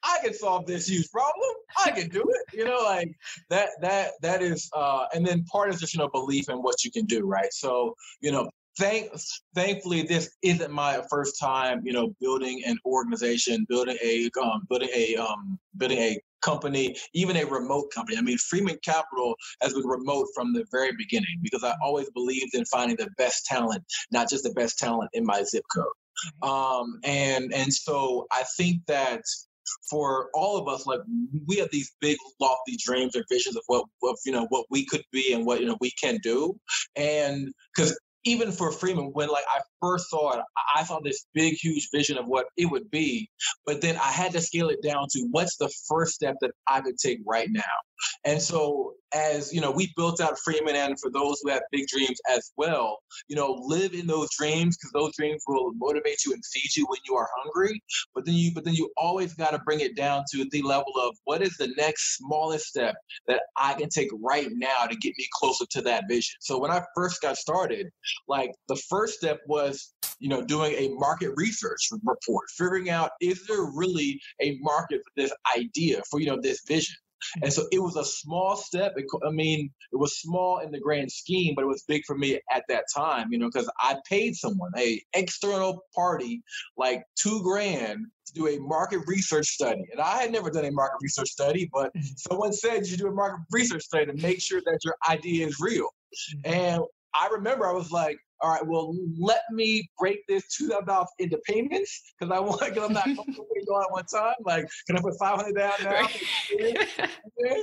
I 0.02 0.18
can 0.24 0.34
solve 0.34 0.66
this 0.66 0.88
huge 0.88 1.12
problem. 1.12 1.52
I 1.86 1.92
can 1.92 2.08
do 2.08 2.22
it. 2.22 2.58
You 2.58 2.64
know, 2.64 2.82
like 2.84 3.14
that 3.50 3.70
that 3.82 4.12
that 4.22 4.42
is 4.42 4.70
uh 4.74 5.06
and 5.14 5.26
then 5.28 5.44
part 5.44 5.74
is 5.74 5.80
just, 5.82 5.94
you 5.94 6.00
know, 6.00 6.08
belief 6.08 6.50
in 6.50 6.60
what 6.60 6.84
you 6.84 6.92
can 6.92 7.06
do, 7.06 7.26
right? 7.26 7.52
So, 7.52 7.96
you 8.22 8.32
know, 8.32 8.50
thank 8.80 9.12
thankfully 9.54 10.02
this 10.04 10.32
isn't 10.42 10.72
my 10.72 11.02
first 11.10 11.40
time, 11.40 11.82
you 11.84 11.94
know, 11.94 12.16
building 12.20 12.64
an 12.66 12.78
organization, 12.86 13.66
building 13.70 13.98
a 14.02 14.30
um 14.42 14.66
building 14.70 14.90
a 14.94 15.16
um 15.18 15.60
building 15.78 16.00
a 16.00 16.20
company, 16.42 16.96
even 17.14 17.36
a 17.36 17.46
remote 17.46 17.92
company. 17.94 18.18
I 18.18 18.22
mean, 18.22 18.38
Freeman 18.38 18.80
Capital 18.84 19.36
has 19.62 19.74
been 19.74 19.86
remote 19.86 20.28
from 20.34 20.54
the 20.54 20.66
very 20.72 20.92
beginning 20.98 21.40
because 21.42 21.64
I 21.64 21.76
always 21.84 22.10
believed 22.12 22.56
in 22.56 22.66
finding 22.66 22.98
the 22.98 23.10
best 23.18 23.46
talent, 23.46 23.84
not 24.12 24.30
just 24.30 24.44
the 24.44 24.54
best 24.54 24.80
talent 24.80 25.10
in 25.14 25.26
my 25.26 25.44
zip 25.44 25.64
code. 25.76 26.50
Um, 26.50 27.00
and 27.04 27.54
and 27.54 27.74
so 27.74 28.28
I 28.32 28.44
think 28.58 28.86
that 28.88 29.22
for 29.90 30.30
all 30.34 30.58
of 30.58 30.68
us, 30.68 30.88
like 30.88 31.02
we 31.48 31.58
have 31.58 31.70
these 31.72 31.92
big 32.02 32.18
lofty 32.40 32.78
dreams 32.84 33.16
and 33.16 33.24
visions 33.30 33.56
of 33.56 33.64
what, 33.68 33.86
of, 34.04 34.18
you 34.26 34.32
know, 34.32 34.48
what 34.50 34.66
we 34.72 34.86
could 34.86 35.04
be 35.12 35.34
and 35.34 35.46
what, 35.46 35.60
you 35.60 35.68
know, 35.68 35.78
we 35.80 35.92
can 35.92 36.18
do. 36.24 36.60
And 36.96 37.54
because 37.76 37.98
even 38.26 38.52
for 38.52 38.72
Freeman, 38.72 39.12
when 39.14 39.30
like 39.30 39.46
I 39.48 39.62
first 39.82 40.10
saw 40.10 40.38
it, 40.38 40.42
I 40.76 40.84
saw 40.84 41.00
this 41.00 41.26
big, 41.34 41.56
huge 41.56 41.90
vision 41.94 42.18
of 42.18 42.26
what 42.28 42.48
it 42.58 42.66
would 42.66 42.90
be. 42.92 43.30
But 43.66 43.82
then 43.82 43.96
I 43.98 44.12
had 44.12 44.32
to 44.34 44.42
scale 44.42 44.70
it 44.70 44.82
down 44.82 45.08
to 45.12 45.28
what's 45.32 45.58
the 45.58 45.70
first 45.88 46.14
step 46.14 46.36
that 46.42 46.52
I 46.68 46.82
could 46.82 46.98
take 46.98 47.20
right 47.26 47.48
now. 47.50 47.62
And 48.26 48.42
so, 48.42 48.94
as 49.14 49.54
you 49.54 49.60
know, 49.60 49.72
we 49.72 49.92
built 49.96 50.22
out 50.22 50.38
Freeman, 50.40 50.76
and 50.76 51.00
for 51.00 51.10
those 51.12 51.42
who 51.42 51.50
have 51.50 51.64
big 51.72 51.88
dreams 51.88 52.18
as 52.30 52.52
well, 52.58 53.00
you 53.28 53.36
know, 53.36 53.58
live 53.60 53.94
in 53.94 54.08
those 54.08 54.30
dreams 54.38 54.78
because 54.78 54.92
those 54.94 55.16
dreams 55.18 55.44
will 55.48 55.72
motivate 55.76 56.26
you 56.26 56.34
and 56.34 56.44
feed 56.46 56.76
you 56.76 56.86
when 56.88 57.00
you 57.08 57.16
are 57.16 57.28
hungry. 57.38 57.82
But 58.16 58.26
then 58.26 58.36
you, 58.36 58.52
but 58.54 58.64
then 58.64 58.76
you 58.76 58.90
always 58.98 59.34
got 59.34 59.52
to 59.52 59.60
bring 59.60 59.82
it 59.82 59.96
down 59.96 60.24
to 60.32 60.46
the 60.52 60.62
level 60.62 60.94
of 61.02 61.16
what 61.26 61.42
is 61.42 61.58
the 61.58 61.74
next 61.78 62.18
smallest 62.18 62.68
step 62.68 62.96
that 63.28 63.42
I 63.58 63.74
can 63.74 63.90
take 63.90 64.10
right 64.22 64.48
now 64.52 64.86
to 64.86 64.96
get 64.96 65.14
me 65.18 65.28
closer 65.34 65.66
to 65.72 65.82
that 65.84 66.06
vision. 66.08 66.36
So 66.40 66.60
when 66.60 66.72
I 66.72 66.84
first 66.96 67.22
got 67.22 67.38
started, 67.38 67.88
like 68.28 68.52
the 68.68 68.82
first 68.90 69.16
step 69.16 69.40
was, 69.48 69.69
you 70.20 70.30
know, 70.30 70.44
doing 70.44 70.74
a 70.74 70.90
market 70.96 71.32
research 71.36 71.90
report, 72.04 72.50
figuring 72.58 72.90
out 72.90 73.12
is 73.22 73.46
there 73.48 73.64
really 73.74 74.20
a 74.42 74.58
market 74.62 75.02
for 75.04 75.12
this 75.22 75.34
idea, 75.58 76.02
for 76.10 76.20
you 76.20 76.28
know, 76.28 76.40
this 76.42 76.62
vision. 76.68 76.96
And 77.44 77.52
so 77.52 77.68
it 77.72 77.80
was 77.80 77.96
a 77.96 78.06
small 78.06 78.56
step. 78.56 78.94
It, 78.96 79.06
I 79.26 79.32
mean, 79.32 79.70
it 79.92 79.98
was 79.98 80.20
small 80.20 80.60
in 80.60 80.72
the 80.72 80.80
grand 80.80 81.12
scheme, 81.12 81.54
but 81.56 81.64
it 81.64 81.68
was 81.68 81.84
big 81.88 82.04
for 82.06 82.18
me 82.18 82.40
at 82.52 82.64
that 82.70 82.86
time, 82.96 83.28
you 83.32 83.38
know, 83.38 83.50
because 83.52 83.70
I 83.82 83.98
paid 84.08 84.36
someone, 84.36 84.72
a 84.78 85.02
external 85.14 85.84
party, 85.94 86.42
like 86.78 87.04
two 87.22 87.42
grand 87.44 88.06
to 88.28 88.34
do 88.34 88.48
a 88.48 88.60
market 88.60 89.02
research 89.08 89.48
study. 89.48 89.84
And 89.92 90.00
I 90.00 90.22
had 90.22 90.32
never 90.32 90.50
done 90.50 90.66
a 90.66 90.72
market 90.72 90.98
research 91.02 91.30
study, 91.30 91.70
but 91.74 91.94
mm-hmm. 91.94 92.08
someone 92.16 92.54
said 92.54 92.80
you 92.80 92.86
should 92.86 93.00
do 93.00 93.08
a 93.08 93.12
market 93.12 93.42
research 93.52 93.84
study 93.84 94.06
to 94.06 94.14
make 94.14 94.42
sure 94.42 94.62
that 94.66 94.80
your 94.84 94.96
idea 95.10 95.48
is 95.48 95.60
real. 95.60 95.90
Mm-hmm. 96.46 96.54
And 96.54 96.82
I 97.14 97.28
remember 97.32 97.68
I 97.68 97.74
was 97.74 97.92
like, 97.92 98.18
all 98.42 98.52
right, 98.52 98.66
well, 98.66 98.96
let 99.20 99.42
me 99.52 99.90
break 99.98 100.20
this 100.28 100.48
two 100.56 100.70
thousand 100.70 100.88
dollars 100.88 101.10
into 101.20 101.38
payments 101.46 102.14
because 102.20 102.34
I 102.34 102.40
want 102.40 102.60
because 102.62 102.84
I'm 102.84 102.94
not 102.94 103.04
comfortable 103.16 103.48
going 103.68 103.84
at 103.84 103.92
one 103.92 104.06
time. 104.06 104.36
Like, 104.46 104.66
can 104.88 104.98
I 104.98 105.02
put 105.02 105.18
five 105.20 105.38
hundred 105.38 105.58
down 105.58 105.74
now? 105.84 106.08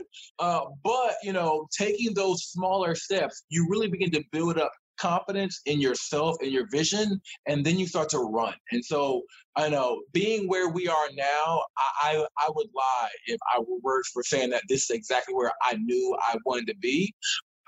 uh, 0.38 0.60
but 0.84 1.14
you 1.22 1.32
know, 1.32 1.66
taking 1.76 2.14
those 2.14 2.44
smaller 2.44 2.94
steps, 2.94 3.44
you 3.48 3.66
really 3.70 3.88
begin 3.88 4.10
to 4.12 4.22
build 4.32 4.58
up 4.58 4.70
confidence 4.98 5.60
in 5.66 5.80
yourself 5.80 6.36
and 6.40 6.50
your 6.50 6.66
vision, 6.70 7.20
and 7.46 7.64
then 7.64 7.78
you 7.78 7.86
start 7.86 8.08
to 8.10 8.18
run. 8.18 8.54
And 8.72 8.84
so, 8.84 9.22
I 9.56 9.68
know 9.70 10.02
being 10.12 10.46
where 10.46 10.68
we 10.68 10.88
are 10.88 11.08
now, 11.14 11.62
I 11.78 12.18
I, 12.18 12.26
I 12.38 12.50
would 12.54 12.68
lie 12.74 13.08
if 13.26 13.38
I 13.54 13.60
were 13.60 13.78
words 13.82 14.08
for 14.12 14.22
saying 14.22 14.50
that 14.50 14.62
this 14.68 14.90
is 14.90 14.90
exactly 14.90 15.34
where 15.34 15.52
I 15.62 15.76
knew 15.76 16.16
I 16.20 16.36
wanted 16.44 16.66
to 16.68 16.76
be. 16.76 17.14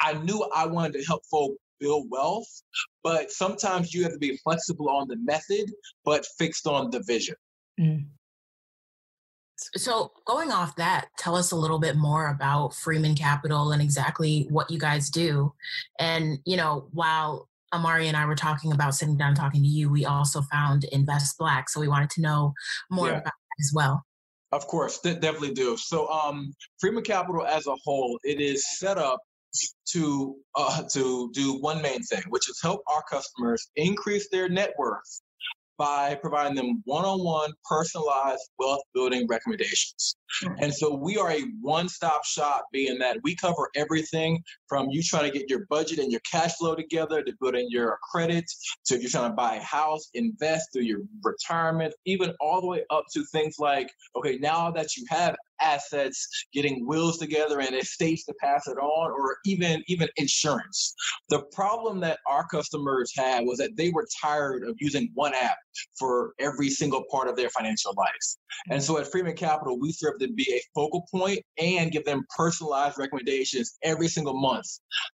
I 0.00 0.12
knew 0.12 0.48
I 0.54 0.66
wanted 0.66 1.00
to 1.00 1.04
help 1.06 1.22
folk 1.30 1.52
build 1.80 2.08
wealth, 2.10 2.48
but 3.02 3.30
sometimes 3.30 3.94
you 3.94 4.02
have 4.02 4.12
to 4.12 4.18
be 4.18 4.36
flexible 4.38 4.88
on 4.88 5.08
the 5.08 5.16
method, 5.16 5.70
but 6.04 6.26
fixed 6.38 6.66
on 6.66 6.90
the 6.90 7.02
vision. 7.06 7.36
Mm. 7.80 8.06
So, 9.74 10.12
going 10.24 10.52
off 10.52 10.76
that, 10.76 11.08
tell 11.18 11.34
us 11.34 11.50
a 11.50 11.56
little 11.56 11.80
bit 11.80 11.96
more 11.96 12.28
about 12.28 12.74
Freeman 12.74 13.16
Capital 13.16 13.72
and 13.72 13.82
exactly 13.82 14.46
what 14.50 14.70
you 14.70 14.78
guys 14.78 15.10
do. 15.10 15.52
And, 15.98 16.38
you 16.44 16.56
know, 16.56 16.88
while 16.92 17.48
Amari 17.74 18.06
and 18.06 18.16
I 18.16 18.24
were 18.26 18.36
talking 18.36 18.72
about 18.72 18.94
sitting 18.94 19.16
down 19.16 19.34
talking 19.34 19.62
to 19.62 19.68
you, 19.68 19.90
we 19.90 20.04
also 20.04 20.42
found 20.42 20.84
Invest 20.84 21.38
Black. 21.38 21.68
So, 21.68 21.80
we 21.80 21.88
wanted 21.88 22.10
to 22.10 22.20
know 22.20 22.54
more 22.88 23.08
yeah. 23.08 23.14
about 23.14 23.24
that 23.24 23.60
as 23.60 23.72
well. 23.74 24.04
Of 24.52 24.66
course, 24.66 25.00
definitely 25.00 25.52
do. 25.52 25.76
So, 25.76 26.08
um, 26.08 26.54
Freeman 26.78 27.02
Capital 27.02 27.44
as 27.44 27.66
a 27.66 27.74
whole, 27.84 28.18
it 28.22 28.40
is 28.40 28.64
set 28.78 28.96
up 28.96 29.18
to 29.92 30.36
uh, 30.54 30.82
to 30.92 31.30
do 31.32 31.58
one 31.60 31.80
main 31.82 32.02
thing, 32.02 32.22
which 32.28 32.48
is 32.48 32.58
help 32.62 32.82
our 32.86 33.02
customers 33.10 33.68
increase 33.76 34.28
their 34.30 34.48
net 34.48 34.74
worth 34.78 35.20
by 35.78 36.16
providing 36.16 36.56
them 36.56 36.82
one-on-one 36.84 37.52
personalized 37.64 38.42
wealth 38.58 38.82
building 38.92 39.26
recommendations. 39.28 40.16
Mm-hmm. 40.44 40.64
And 40.64 40.74
so 40.74 40.94
we 40.94 41.16
are 41.16 41.30
a 41.30 41.42
one-stop 41.62 42.24
shop 42.24 42.66
being 42.72 42.98
that 42.98 43.18
we 43.22 43.36
cover 43.36 43.70
everything 43.76 44.42
from 44.68 44.88
you 44.90 45.02
trying 45.02 45.30
to 45.30 45.38
get 45.38 45.48
your 45.48 45.66
budget 45.70 46.00
and 46.00 46.10
your 46.10 46.20
cash 46.30 46.56
flow 46.56 46.74
together 46.74 47.22
to 47.22 47.32
building 47.40 47.68
your 47.70 47.96
credit 48.10 48.44
to 48.86 48.96
if 48.96 49.02
you're 49.02 49.10
trying 49.10 49.30
to 49.30 49.36
buy 49.36 49.54
a 49.54 49.62
house, 49.62 50.10
invest 50.14 50.72
through 50.72 50.82
your 50.82 51.00
retirement, 51.22 51.94
even 52.04 52.34
all 52.40 52.60
the 52.60 52.66
way 52.66 52.82
up 52.90 53.04
to 53.12 53.24
things 53.30 53.54
like, 53.60 53.88
okay, 54.16 54.36
now 54.38 54.72
that 54.72 54.96
you 54.96 55.06
have 55.08 55.36
assets, 55.60 56.28
getting 56.52 56.86
wills 56.86 57.18
together 57.18 57.60
and 57.60 57.74
estates 57.74 58.24
to 58.24 58.34
pass 58.40 58.66
it 58.66 58.78
on, 58.78 59.10
or 59.10 59.38
even 59.44 59.82
even 59.86 60.08
insurance. 60.16 60.94
The 61.28 61.42
problem 61.52 62.00
that 62.00 62.18
our 62.26 62.46
customers 62.48 63.12
had 63.16 63.44
was 63.44 63.58
that 63.58 63.76
they 63.76 63.90
were 63.90 64.06
tired 64.20 64.64
of 64.64 64.76
using 64.80 65.10
one 65.14 65.34
app 65.34 65.58
for 65.98 66.32
every 66.38 66.70
single 66.70 67.04
part 67.10 67.28
of 67.28 67.36
their 67.36 67.50
financial 67.50 67.92
life. 67.96 68.08
And 68.70 68.82
so 68.82 68.98
at 68.98 69.10
Freeman 69.10 69.36
Capital, 69.36 69.78
we 69.78 69.92
serve 69.92 70.18
to 70.20 70.28
be 70.32 70.46
a 70.52 70.60
focal 70.74 71.06
point 71.10 71.40
and 71.58 71.92
give 71.92 72.04
them 72.04 72.24
personalized 72.36 72.98
recommendations 72.98 73.76
every 73.82 74.08
single 74.08 74.38
month 74.38 74.66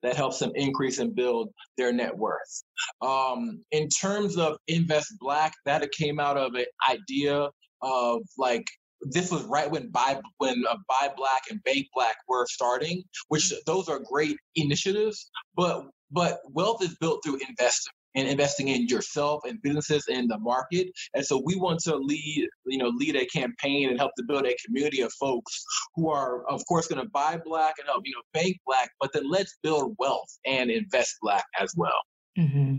that 0.03 0.17
helps 0.17 0.39
them 0.39 0.53
increase 0.55 0.99
and 0.99 1.15
build 1.15 1.51
their 1.77 1.93
net 1.93 2.17
worth. 2.17 2.63
Um, 3.01 3.65
in 3.71 3.89
terms 3.89 4.37
of 4.37 4.57
Invest 4.69 5.15
Black, 5.19 5.53
that 5.65 5.91
came 5.93 6.21
out 6.21 6.37
of 6.37 6.55
an 6.55 6.67
idea 6.89 7.49
of 7.83 8.23
like 8.39 8.65
this 9.05 9.31
was 9.31 9.43
right 9.45 9.71
when 9.71 9.89
buy 9.89 10.21
when 10.39 10.63
uh, 10.69 10.77
buy 10.89 11.09
black 11.17 11.43
and 11.51 11.63
bank 11.65 11.87
black 11.95 12.17
were 12.29 12.47
starting 12.47 13.03
which 13.29 13.53
those 13.67 13.89
are 13.89 14.01
great 14.11 14.37
initiatives 14.57 15.31
but 15.57 15.85
but 16.11 16.41
wealth 16.51 16.83
is 16.83 16.97
built 17.01 17.21
through 17.25 17.39
investing 17.49 17.93
and 18.15 18.29
investing 18.29 18.69
in 18.69 18.87
yourself 18.89 19.43
and 19.45 19.61
businesses 19.63 20.05
in 20.09 20.29
the 20.29 20.39
market. 20.39 20.89
And 21.15 21.25
so 21.25 21.43
we 21.45 21.57
want 21.57 21.81
to 21.81 21.97
lead, 21.97 22.49
you 22.67 22.79
know, 22.79 22.89
lead 22.89 23.17
a 23.17 23.27
campaign 23.27 23.89
and 23.89 23.99
help 23.99 24.13
to 24.17 24.25
build 24.25 24.47
a 24.47 24.55
community 24.65 25.01
of 25.01 25.13
folks 25.15 25.65
who 25.95 26.11
are, 26.11 26.47
of 26.49 26.63
course, 26.67 26.89
going 26.89 27.03
to 27.03 27.11
buy 27.11 27.41
black 27.45 27.75
and 27.79 27.89
help, 27.89 28.03
you 28.05 28.13
know, 28.15 28.23
bank 28.39 28.59
black, 28.67 28.91
but 29.01 29.13
then 29.13 29.31
let's 29.31 29.57
build 29.63 29.95
wealth 29.99 30.29
and 30.45 30.71
invest 30.71 31.17
black 31.23 31.45
as 31.59 31.73
well. 31.77 32.01
Mm-hmm. 32.39 32.77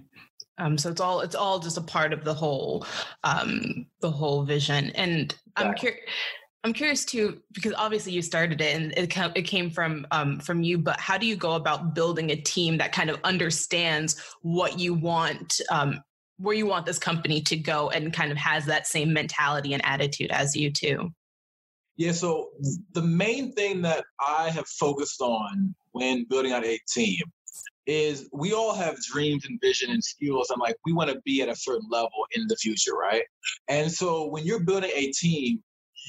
Um, 0.58 0.78
so 0.78 0.89
it's 0.89 1.02
all 1.02 1.22
it's 1.22 1.36
all 1.36 1.60
just 1.60 1.78
a 1.78 1.82
part 1.82 2.13
of 2.13 2.24
the 2.24 2.34
whole 2.34 2.86
um, 3.24 3.88
the 4.02 4.12
whole 4.12 4.44
vision. 4.44 4.92
And 4.92 5.34
I'm 5.56 5.74
curious 5.74 6.02
I'm 6.63 6.72
curious 6.72 7.04
too, 7.04 7.42
because 7.52 7.74
obviously 7.78 8.13
you 8.13 8.22
started 8.22 8.62
it 8.62 8.76
and 8.76 8.94
it, 8.94 9.18
it 9.36 9.42
came 9.42 9.70
from 9.70 10.08
um, 10.12 10.39
from 10.39 10.63
you. 10.63 10.78
But 10.78 11.00
how 11.00 11.18
do 11.18 11.26
you 11.26 11.36
go 11.36 11.54
about 11.54 11.94
building 11.94 12.30
a 12.32 12.38
team 12.38 12.78
that 12.78 12.94
kind 12.94 13.10
of 13.10 13.20
understands 13.24 14.22
what 14.42 14.80
you 14.80 14.94
want, 14.94 15.60
um, 15.70 16.02
where 16.38 16.56
you 16.56 16.66
want 16.66 16.86
this 16.86 17.00
company 17.00 17.42
to 17.42 17.58
go, 17.58 17.89
and 17.89 18.13
kind 18.13 18.32
of 18.32 18.38
has 18.38 18.66
that 18.68 18.88
same 18.88 19.12
mentality 19.12 19.74
and 19.74 19.86
attitude 19.86 20.32
as 20.32 20.56
you 20.56 20.72
too? 20.72 21.12
Yeah. 21.98 22.13
So 22.13 22.52
the 22.94 23.02
main 23.02 23.52
thing 23.52 23.82
that 23.82 24.06
I 24.26 24.50
have 24.50 24.68
focused 24.68 25.22
on 25.22 25.76
when 25.92 26.26
building 26.30 26.54
out 26.54 26.66
a 26.66 26.80
team 26.88 27.22
is 27.86 28.30
we 28.32 28.54
all 28.54 28.74
have 28.74 29.02
dreams 29.02 29.46
and 29.46 29.60
vision 29.62 29.91
and 29.91 30.04
skills. 30.04 30.50
I'm 30.52 30.60
like, 30.60 30.78
we 30.86 30.93
want 30.93 31.10
to 31.10 31.22
be 31.26 31.41
at 31.41 31.50
a 31.50 31.56
certain 31.56 31.88
level 31.89 32.26
in 32.32 32.48
the 32.48 32.56
future, 32.56 32.93
right? 32.93 33.24
And 33.67 33.91
so 33.91 34.28
when 34.28 34.46
you're 34.46 34.63
building 34.63 34.91
a 34.93 35.12
team, 35.12 35.62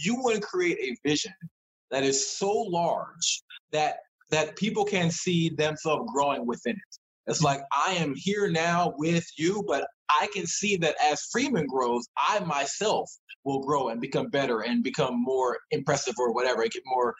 you 0.04 0.16
want 0.16 0.36
to 0.36 0.40
create 0.40 0.78
a 0.78 1.08
vision 1.08 1.32
that 1.90 2.02
is 2.02 2.36
so 2.36 2.50
large 2.50 3.42
that 3.72 3.98
that 4.30 4.56
people 4.56 4.84
can 4.84 5.10
see 5.10 5.50
themselves 5.50 6.10
growing 6.12 6.46
within 6.46 6.72
it. 6.72 6.98
It's 7.26 7.42
like 7.42 7.62
I 7.72 7.92
am 7.92 8.14
here 8.16 8.50
now 8.50 8.94
with 8.96 9.26
you, 9.36 9.64
but 9.66 9.86
I 10.10 10.28
can 10.32 10.46
see 10.46 10.76
that 10.78 10.96
as 11.02 11.28
Freeman 11.32 11.66
grows, 11.66 12.06
I 12.16 12.40
myself 12.40 13.10
will 13.44 13.60
grow 13.60 13.88
and 13.88 14.00
become 14.00 14.28
better 14.28 14.60
and 14.60 14.82
become 14.82 15.22
more 15.22 15.58
impressive 15.70 16.14
or 16.18 16.32
whatever, 16.32 16.62
I 16.62 16.68
get 16.68 16.82
more 16.86 17.14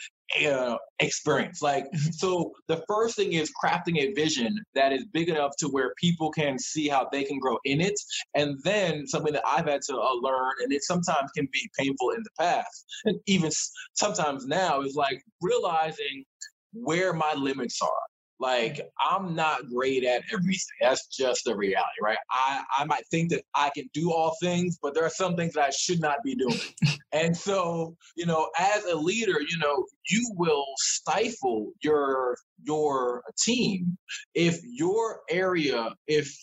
uh, 0.47 0.77
experience. 0.99 1.61
Like, 1.61 1.85
mm-hmm. 1.85 2.11
so 2.13 2.53
the 2.69 2.83
first 2.89 3.17
thing 3.17 3.35
is 3.35 3.53
crafting 3.63 3.99
a 3.99 4.13
vision 4.15 4.57
that 4.75 4.93
is 4.93 5.05
big 5.13 5.29
enough 5.29 5.53
to 5.59 5.69
where 5.69 5.93
people 6.01 6.31
can 6.31 6.59
see 6.59 6.89
how 6.89 7.09
they 7.13 7.25
can 7.25 7.39
grow 7.39 7.59
in 7.65 7.81
it. 7.81 7.95
And 8.35 8.59
then 8.65 9.07
something 9.07 9.33
that 9.35 9.45
I've 9.47 9.67
had 9.67 9.83
to 9.89 9.97
uh, 9.97 10.15
learn, 10.23 10.53
and 10.63 10.73
it 10.73 10.83
sometimes 10.83 11.31
can 11.37 11.47
be 11.53 11.71
painful 11.79 12.11
in 12.11 12.23
the 12.23 12.31
past, 12.39 12.87
and 13.05 13.19
even 13.27 13.51
sometimes 13.95 14.47
now, 14.47 14.81
is 14.81 14.95
like 14.95 15.23
realizing 15.43 16.25
where 16.73 17.13
my 17.13 17.35
limits 17.35 17.81
are. 17.83 18.14
Like 18.41 18.81
I'm 19.01 19.35
not 19.35 19.69
great 19.69 20.05
at 20.05 20.23
everything. 20.33 20.77
That's 20.81 21.07
just 21.07 21.43
the 21.45 21.57
reality, 21.57 22.01
right? 22.03 22.19
I, 22.31 22.63
I 22.79 22.85
might 22.85 23.07
think 23.11 23.31
that 23.31 23.43
I 23.55 23.71
can 23.75 23.89
do 23.95 24.13
all 24.13 24.37
things, 24.43 24.79
but 24.83 24.95
there 24.95 25.05
are 25.05 25.11
some 25.11 25.37
things 25.37 25.55
that 25.55 25.65
I 25.65 25.71
should 25.71 26.01
not 26.01 26.17
be 26.25 26.35
doing. 26.35 26.59
and 27.13 27.37
so, 27.37 27.97
you 28.17 28.27
know, 28.27 28.51
as 28.59 28.85
a 28.87 28.97
leader, 28.97 29.41
you 29.41 29.59
know, 29.59 29.85
you 30.11 30.33
will 30.37 30.67
stifle 30.79 31.71
your 31.83 32.37
your 32.63 33.23
team 33.39 33.97
if 34.35 34.59
your 34.65 35.21
area, 35.31 35.95
if 36.09 36.37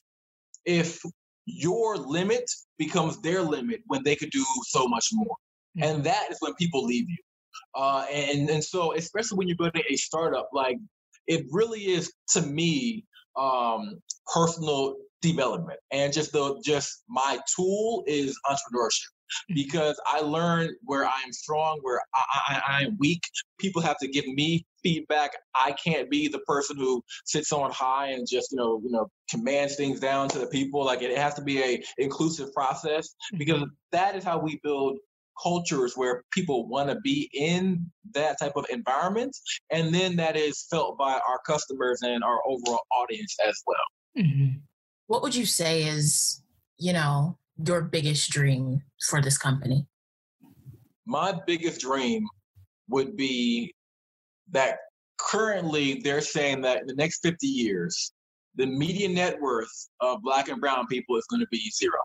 if 0.66 1.00
your 1.46 1.98
limit 1.98 2.50
becomes 2.78 3.20
their 3.22 3.42
limit 3.42 3.82
when 3.88 4.04
they 4.04 4.16
could 4.16 4.30
do 4.32 4.46
so 4.64 4.88
much 4.88 5.10
more. 5.12 5.36
Mm-hmm. 5.78 5.84
And 5.84 6.04
that 6.06 6.32
is 6.32 6.38
when 6.40 6.54
people 6.56 6.86
leave 6.86 7.10
you. 7.10 7.18
Uh, 7.76 8.06
and 8.12 8.50
and 8.50 8.64
so 8.64 8.94
especially 8.96 9.38
when 9.38 9.48
you're 9.48 9.58
building 9.58 9.84
a 9.90 9.96
startup, 9.96 10.50
like 10.54 10.78
it 11.32 11.46
really 11.50 11.80
is 11.80 12.12
to 12.34 12.42
me 12.42 13.06
um, 13.38 14.02
personal 14.34 14.96
development 15.22 15.80
and 15.92 16.12
just 16.12 16.34
the 16.34 16.62
just 16.66 17.04
my 17.08 17.40
tool 17.56 18.04
is 18.06 18.38
entrepreneurship 18.50 19.12
mm. 19.50 19.56
because 19.56 20.00
I 20.06 20.20
learn 20.20 20.76
where 20.84 21.06
I 21.06 21.22
am 21.26 21.32
strong, 21.32 21.80
where 21.84 22.02
I, 22.14 22.24
I, 22.48 22.62
I, 22.68 22.84
am 22.84 22.98
weak. 23.00 23.22
People 23.60 23.82
have 23.82 23.98
to 24.00 24.08
give 24.08 24.26
me 24.28 24.66
feedback. 24.84 25.32
I 25.56 25.74
can't 25.74 26.10
be 26.10 26.28
the 26.28 26.40
person 26.40 26.76
who 26.76 27.02
sits 27.26 27.52
on 27.52 27.72
high 27.72 28.10
and 28.10 28.28
just 28.30 28.52
you 28.52 28.58
know 28.58 28.82
you 28.84 28.92
know 28.92 29.10
commands 29.30 29.76
things 29.76 30.00
down 30.02 30.28
to 30.30 30.40
the 30.40 30.48
people. 30.48 30.84
Like 30.84 31.02
it 31.02 31.18
has 31.18 31.36
to 31.36 31.42
be 31.42 31.62
a 31.62 31.82
inclusive 31.98 32.52
process 32.54 33.16
because 33.38 33.62
mm-hmm. 33.62 33.74
that 33.94 34.16
is 34.16 34.24
how 34.24 34.40
we 34.40 34.60
build 34.64 34.98
cultures 35.42 35.94
where 35.96 36.24
people 36.32 36.68
want 36.68 36.90
to 36.90 37.00
be 37.02 37.30
in 37.34 37.90
that 38.14 38.40
type 38.40 38.54
of 38.56 38.66
environment. 38.70 39.36
And 39.72 39.94
then 39.94 40.16
that 40.18 40.36
is 40.36 40.68
felt 40.70 40.98
by 40.98 41.14
our 41.14 41.40
customers 41.46 42.02
and 42.02 42.24
our 42.24 42.40
overall 42.48 42.82
audience 42.92 43.36
as 43.48 43.62
well. 43.66 44.24
Mm-hmm. 44.26 44.58
What 45.08 45.22
would 45.22 45.36
you 45.36 45.46
say 45.46 45.84
is, 45.84 46.42
you 46.78 46.94
know, 46.94 47.38
your 47.66 47.82
biggest 47.82 48.30
dream 48.32 48.82
for 49.08 49.22
this 49.22 49.38
company? 49.38 49.86
My 51.06 51.34
biggest 51.46 51.82
dream 51.82 52.26
would 52.90 53.16
be 53.16 53.74
that 54.52 54.78
currently 55.18 56.02
they're 56.04 56.22
saying 56.22 56.62
that 56.62 56.82
in 56.82 56.88
the 56.88 56.96
next 56.96 57.22
50 57.22 57.48
years, 57.48 58.14
the 58.56 58.66
median 58.66 59.14
net 59.14 59.40
worth 59.40 59.90
of 60.02 60.22
black 60.22 60.50
and 60.50 60.60
brown 60.60 60.88
people 60.88 61.16
is 61.18 61.26
going 61.30 61.40
to 61.40 61.48
be 61.52 61.72
zero 61.72 62.00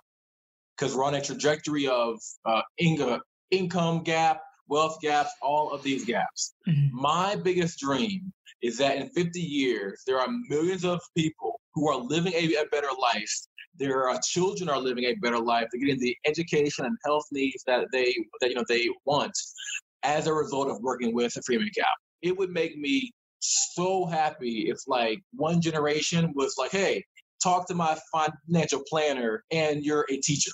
because 0.77 0.95
we're 0.95 1.05
on 1.05 1.15
a 1.15 1.21
trajectory 1.21 1.87
of 1.87 2.19
uh, 2.45 2.63
income, 2.79 3.21
income 3.51 4.03
gap, 4.03 4.43
wealth 4.69 4.99
gaps, 5.01 5.31
all 5.43 5.71
of 5.73 5.83
these 5.83 6.05
gaps. 6.05 6.55
Mm-hmm. 6.69 7.01
My 7.01 7.37
biggest 7.37 7.79
dream 7.79 8.33
is 8.63 8.79
that 8.79 8.97
in 8.97 9.09
50 9.11 9.41
years, 9.41 10.03
there 10.07 10.19
are 10.19 10.29
millions 10.49 10.85
of 10.85 11.01
people 11.17 11.61
who 11.75 11.89
are 11.89 11.97
living 11.97 12.33
a, 12.35 12.55
a 12.55 12.67
better 12.71 12.89
life. 13.01 13.33
Their 13.79 14.09
uh, 14.09 14.19
children 14.27 14.69
are 14.69 14.81
living 14.81 15.05
a 15.05 15.15
better 15.15 15.39
life. 15.39 15.69
They're 15.71 15.81
getting 15.81 16.01
the 16.01 16.17
education 16.27 16.87
and 16.87 16.97
health 17.05 17.25
needs 17.31 17.63
that 17.67 17.87
they 17.93 18.15
that 18.41 18.49
you 18.49 18.57
know 18.57 18.65
they 18.69 18.89
want 19.05 19.33
as 20.03 20.27
a 20.27 20.33
result 20.33 20.71
of 20.71 20.81
working 20.81 21.15
with 21.15 21.35
the 21.35 21.43
Freeman 21.43 21.71
Cap. 21.77 21.87
It 22.23 22.37
would 22.39 22.51
make 22.51 22.79
me 22.79 23.13
so 23.41 24.07
happy 24.07 24.71
if 24.71 24.79
like 24.87 25.19
one 25.35 25.61
generation 25.61 26.33
was 26.35 26.55
like, 26.59 26.71
hey, 26.71 27.05
talk 27.43 27.69
to 27.69 27.75
my 27.75 27.97
financial 28.11 28.83
planner 28.89 29.45
and 29.51 29.85
you're 29.85 30.07
a 30.11 30.17
teacher 30.19 30.51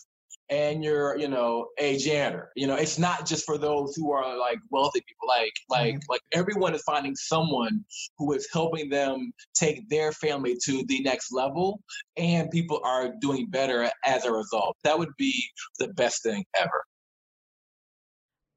and 0.53 0.85
you're 0.85 1.19
you 1.19 1.29
know 1.29 1.69
a 1.79 1.97
janitor. 1.97 2.51
You 2.55 2.67
know 2.67 2.75
it's 2.75 2.99
not 2.99 3.27
just 3.27 3.47
for 3.47 3.57
those 3.57 3.97
who 3.97 4.13
are 4.13 4.37
like 4.39 4.59
wealthy 4.71 5.01
people. 5.01 5.29
Like 5.29 5.53
like 5.71 5.95
mm-hmm. 5.95 6.11
like 6.11 6.21
everyone 6.33 6.75
is 6.75 6.83
finding 6.83 7.17
someone 7.17 7.85
who 8.19 8.33
is 8.35 8.47
helping 8.53 8.91
them 8.91 9.33
take 9.55 9.89
their 9.89 10.13
family 10.13 10.57
to 10.65 10.85
the 10.89 11.01
next 11.03 11.33
level 11.33 11.81
and 12.17 12.51
people 12.51 12.81
are 12.85 13.15
doing 13.21 13.47
better 13.49 13.91
as 14.05 14.25
a 14.27 14.33
result. 14.33 14.77
That 14.85 14.99
would 14.99 15.17
be 15.17 15.43
the 15.79 15.89
best 15.89 16.23
thing 16.23 16.45
ever. 16.55 16.85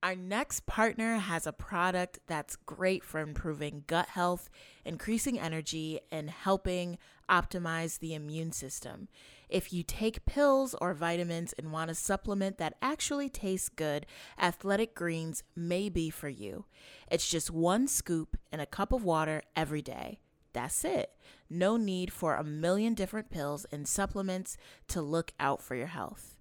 Our 0.04 0.16
next 0.16 0.68
partner 0.68 1.16
has 1.16 1.48
a 1.48 1.52
product 1.52 2.20
that's 2.28 2.58
great 2.58 3.04
for 3.04 3.22
improving 3.22 3.86
gut 3.88 4.10
health, 4.10 4.52
increasing 4.84 5.40
energy, 5.40 6.00
and 6.12 6.30
helping 6.30 7.00
optimize 7.30 8.00
the 8.00 8.14
immune 8.14 8.52
system. 8.52 9.08
If 9.50 9.72
you 9.72 9.84
take 9.84 10.26
pills 10.26 10.76
or 10.82 10.94
vitamins 10.94 11.54
and 11.54 11.72
want 11.72 11.92
a 11.92 11.96
supplement 11.96 12.58
that 12.58 12.78
actually 12.82 13.30
tastes 13.30 13.70
good, 13.70 14.06
Athletic 14.40 14.96
Greens 14.96 15.44
may 15.56 15.90
be 15.90 16.10
for 16.10 16.30
you. 16.30 16.66
It's 17.10 17.30
just 17.30 17.52
one 17.52 17.88
scoop 17.88 18.38
in 18.52 18.60
a 18.60 18.66
cup 18.66 18.92
of 18.92 19.04
water 19.04 19.44
every 19.56 19.82
day. 19.82 20.20
That's 20.54 20.86
it. 20.86 21.12
No 21.50 21.78
need 21.78 22.14
for 22.14 22.36
a 22.36 22.44
million 22.44 22.94
different 22.94 23.30
pills 23.30 23.66
and 23.72 23.88
supplements 23.88 24.58
to 24.88 25.02
look 25.02 25.34
out 25.40 25.62
for 25.62 25.76
your 25.76 25.88
health. 25.88 26.38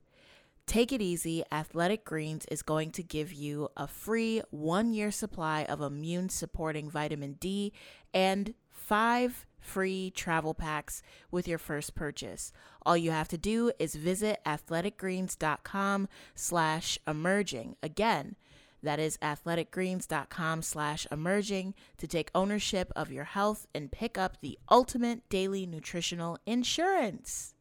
Take 0.67 0.93
it 0.93 1.03
easy. 1.03 1.45
Athletic 1.53 2.05
Greens 2.05 2.47
is 2.51 2.63
going 2.63 2.91
to 2.93 3.03
give 3.03 3.33
you 3.33 3.69
a 3.77 3.87
free 3.87 4.41
one 4.51 4.95
year 4.95 5.11
supply 5.11 5.65
of 5.65 5.83
immune 5.83 6.31
supporting 6.31 6.89
vitamin 6.89 7.35
D 7.35 7.73
and 8.15 8.55
five 8.71 9.45
free 9.65 10.13
travel 10.15 10.55
packs 10.55 11.03
with 11.31 11.49
your 11.49 11.59
first 11.59 11.95
purchase. 11.95 12.53
All 12.83 12.97
you 12.97 13.11
have 13.11 13.29
to 13.29 13.39
do 13.39 13.73
is 13.79 13.95
visit 13.95 14.39
athleticgreens.com 14.47 16.09
slash 16.35 16.99
emerging. 17.07 17.77
Again, 17.83 18.37
That 18.83 19.01
is 19.01 19.17
athleticgreens.com 19.23 20.61
slash 20.61 21.07
emerging 21.11 21.73
to 21.97 22.07
take 22.07 22.31
ownership 22.35 22.93
of 22.95 23.11
your 23.11 23.25
health 23.25 23.67
and 23.75 23.91
pick 23.91 24.19
up 24.19 24.37
the 24.43 24.59
ultimate 24.71 25.27
daily 25.31 25.65
nutritional 25.65 26.39
insurance. 26.45 27.55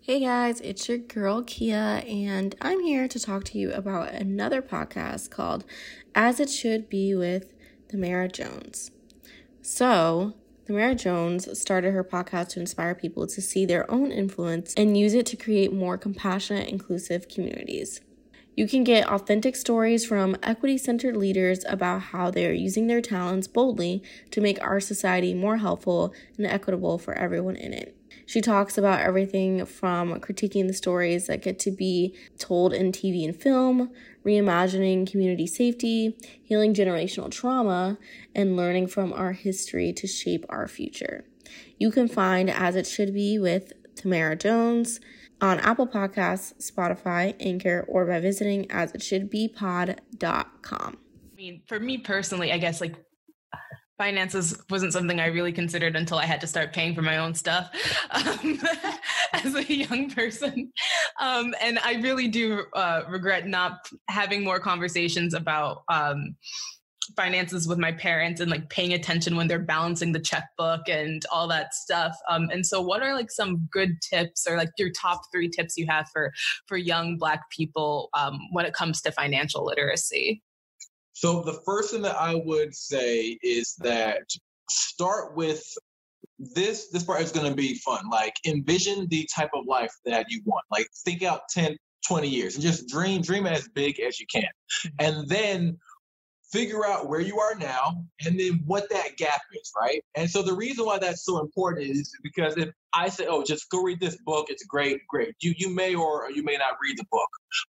Hey 0.00 0.18
guys, 0.20 0.60
it's 0.60 0.88
your 0.88 0.98
girl 0.98 1.42
Kia, 1.44 2.02
and 2.04 2.56
I'm 2.60 2.80
here 2.80 3.06
to 3.06 3.20
talk 3.20 3.44
to 3.44 3.58
you 3.58 3.72
about 3.72 4.12
another 4.12 4.60
podcast 4.60 5.30
called 5.30 5.64
As 6.16 6.40
It 6.40 6.50
Should 6.50 6.88
Be 6.88 7.14
with 7.14 7.52
Tamara 7.88 8.28
Jones. 8.28 8.90
So, 9.62 10.34
Tamara 10.66 10.96
Jones 10.96 11.56
started 11.56 11.92
her 11.92 12.02
podcast 12.02 12.48
to 12.48 12.60
inspire 12.60 12.92
people 12.92 13.28
to 13.28 13.40
see 13.40 13.64
their 13.64 13.88
own 13.88 14.10
influence 14.10 14.74
and 14.76 14.98
use 14.98 15.14
it 15.14 15.24
to 15.26 15.36
create 15.36 15.72
more 15.72 15.96
compassionate, 15.96 16.68
inclusive 16.68 17.28
communities. 17.28 18.00
You 18.56 18.66
can 18.66 18.82
get 18.82 19.06
authentic 19.06 19.54
stories 19.54 20.04
from 20.04 20.36
equity 20.42 20.76
centered 20.76 21.16
leaders 21.16 21.64
about 21.68 22.02
how 22.02 22.32
they 22.32 22.46
are 22.48 22.52
using 22.52 22.88
their 22.88 23.00
talents 23.00 23.46
boldly 23.46 24.02
to 24.32 24.40
make 24.40 24.60
our 24.60 24.80
society 24.80 25.34
more 25.34 25.58
helpful 25.58 26.12
and 26.36 26.46
equitable 26.48 26.98
for 26.98 27.14
everyone 27.14 27.54
in 27.54 27.72
it. 27.72 27.96
She 28.24 28.40
talks 28.40 28.76
about 28.76 29.02
everything 29.02 29.64
from 29.66 30.18
critiquing 30.20 30.66
the 30.66 30.74
stories 30.74 31.28
that 31.28 31.42
get 31.42 31.60
to 31.60 31.70
be 31.70 32.12
told 32.38 32.72
in 32.72 32.90
TV 32.90 33.24
and 33.24 33.40
film, 33.40 33.92
reimagining 34.26 35.10
community 35.10 35.46
safety, 35.46 36.18
healing 36.42 36.74
generational 36.74 37.30
trauma, 37.30 37.96
and 38.34 38.56
learning 38.56 38.88
from 38.88 39.12
our 39.12 39.32
history 39.32 39.92
to 39.92 40.06
shape 40.06 40.46
our 40.48 40.66
future. 40.66 41.24
You 41.78 41.90
can 41.90 42.08
find 42.08 42.48
As 42.50 42.74
It 42.74 42.86
Should 42.86 43.12
Be 43.14 43.38
with 43.38 43.72
Tamara 43.94 44.36
Jones 44.36 45.00
on 45.40 45.60
Apple 45.60 45.86
Podcasts, 45.86 46.54
Spotify, 46.60 47.34
Anchor, 47.38 47.84
or 47.88 48.04
by 48.06 48.20
visiting 48.20 48.66
asitshouldbepod.com. 48.66 50.96
I 51.32 51.36
mean, 51.36 51.62
for 51.66 51.78
me 51.78 51.98
personally, 51.98 52.50
I 52.52 52.58
guess 52.58 52.80
like 52.80 52.94
finances 53.98 54.60
wasn't 54.70 54.92
something 54.92 55.20
I 55.20 55.26
really 55.26 55.52
considered 55.52 55.96
until 55.96 56.18
I 56.18 56.26
had 56.26 56.40
to 56.42 56.46
start 56.46 56.72
paying 56.72 56.94
for 56.94 57.02
my 57.02 57.18
own 57.18 57.34
stuff 57.34 57.70
um, 58.10 58.58
as 59.32 59.54
a 59.54 59.72
young 59.72 60.10
person. 60.10 60.72
Um, 61.20 61.54
and 61.60 61.78
I 61.78 61.94
really 61.94 62.28
do 62.28 62.64
uh, 62.74 63.02
regret 63.08 63.46
not 63.46 63.88
having 64.08 64.44
more 64.44 64.60
conversations 64.60 65.34
about 65.34 65.82
um, 65.88 66.36
finances 67.14 67.68
with 67.68 67.78
my 67.78 67.92
parents 67.92 68.40
and 68.40 68.50
like 68.50 68.68
paying 68.68 68.92
attention 68.92 69.36
when 69.36 69.46
they're 69.46 69.58
balancing 69.58 70.12
the 70.12 70.20
checkbook 70.20 70.88
and 70.88 71.24
all 71.30 71.46
that 71.46 71.72
stuff 71.72 72.16
um, 72.28 72.48
and 72.50 72.66
so 72.66 72.80
what 72.80 73.02
are 73.02 73.14
like 73.14 73.30
some 73.30 73.68
good 73.70 74.00
tips 74.02 74.46
or 74.48 74.56
like 74.56 74.70
your 74.76 74.90
top 74.90 75.20
three 75.32 75.48
tips 75.48 75.76
you 75.76 75.86
have 75.88 76.08
for 76.12 76.32
for 76.66 76.76
young 76.76 77.16
black 77.16 77.48
people 77.50 78.08
um, 78.14 78.38
when 78.52 78.66
it 78.66 78.74
comes 78.74 79.00
to 79.00 79.12
financial 79.12 79.64
literacy 79.64 80.42
so 81.16 81.40
the 81.42 81.58
first 81.64 81.90
thing 81.90 82.02
that 82.02 82.16
i 82.16 82.34
would 82.34 82.74
say 82.74 83.38
is 83.42 83.74
that 83.76 84.28
start 84.68 85.34
with 85.34 85.62
this 86.38 86.88
this 86.88 87.02
part 87.02 87.22
is 87.22 87.32
going 87.32 87.48
to 87.48 87.56
be 87.56 87.74
fun 87.76 88.04
like 88.10 88.34
envision 88.46 89.06
the 89.08 89.26
type 89.34 89.50
of 89.54 89.64
life 89.66 89.92
that 90.04 90.26
you 90.28 90.42
want 90.44 90.64
like 90.70 90.86
think 91.04 91.22
out 91.22 91.42
10 91.50 91.76
20 92.06 92.28
years 92.28 92.54
and 92.54 92.62
just 92.62 92.86
dream 92.88 93.22
dream 93.22 93.46
as 93.46 93.66
big 93.68 93.98
as 94.00 94.20
you 94.20 94.26
can 94.26 94.48
and 94.98 95.26
then 95.28 95.78
figure 96.52 96.86
out 96.86 97.08
where 97.08 97.20
you 97.20 97.38
are 97.38 97.54
now 97.56 98.04
and 98.24 98.38
then 98.38 98.62
what 98.66 98.88
that 98.90 99.16
gap 99.16 99.40
is, 99.52 99.72
right? 99.76 100.02
And 100.14 100.30
so 100.30 100.42
the 100.42 100.54
reason 100.54 100.86
why 100.86 100.98
that's 100.98 101.24
so 101.24 101.40
important 101.40 101.86
is 101.88 102.12
because 102.22 102.56
if 102.56 102.70
I 102.92 103.08
say, 103.08 103.26
oh, 103.28 103.42
just 103.44 103.68
go 103.70 103.82
read 103.82 104.00
this 104.00 104.16
book, 104.24 104.46
it's 104.48 104.64
great, 104.64 105.00
great. 105.08 105.34
You 105.40 105.54
you 105.56 105.74
may 105.74 105.94
or 105.94 106.30
you 106.30 106.42
may 106.42 106.56
not 106.56 106.78
read 106.82 106.96
the 106.98 107.04
book. 107.10 107.28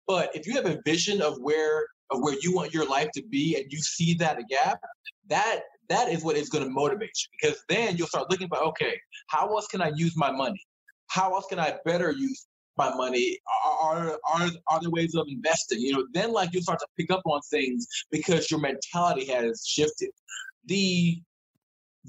But 0.07 0.35
if 0.35 0.47
you 0.47 0.55
have 0.55 0.67
a 0.67 0.81
vision 0.85 1.23
of 1.23 1.39
where 1.41 1.87
of 2.11 2.21
where 2.23 2.37
you 2.41 2.55
want 2.55 2.75
your 2.75 2.89
life 2.89 3.11
to 3.15 3.23
be 3.23 3.57
and 3.57 3.71
you 3.71 3.79
see 3.79 4.15
that 4.15 4.39
gap, 4.49 4.81
that 5.29 5.61
that 5.89 6.09
is 6.09 6.23
what 6.25 6.37
is 6.37 6.49
going 6.49 6.65
to 6.65 6.71
motivate 6.71 7.11
you 7.15 7.39
because 7.39 7.63
then 7.69 7.97
you'll 7.97 8.07
start 8.07 8.31
looking 8.31 8.49
for 8.49 8.59
okay, 8.59 8.99
how 9.29 9.49
else 9.49 9.67
can 9.67 9.83
I 9.83 9.93
use 9.95 10.17
my 10.17 10.31
money? 10.31 10.61
How 11.09 11.35
else 11.35 11.47
can 11.49 11.59
I 11.59 11.77
better 11.85 12.11
use 12.11 12.47
my 12.77 12.95
money? 12.95 13.39
Are, 13.65 14.19
are, 14.33 14.51
are 14.69 14.81
there 14.81 14.91
ways 14.91 15.15
of 15.15 15.27
investing? 15.29 15.81
You 15.81 15.93
know, 15.93 16.07
then 16.13 16.33
like 16.33 16.53
you 16.53 16.63
start 16.63 16.81
to 16.81 16.87
pick 16.99 17.11
up 17.11 17.23
on 17.25 17.41
things 17.51 17.87
because 18.11 18.51
your 18.51 18.61
mentality 18.61 19.27
has 19.27 19.65
shifted. 19.67 20.11
The 20.67 21.21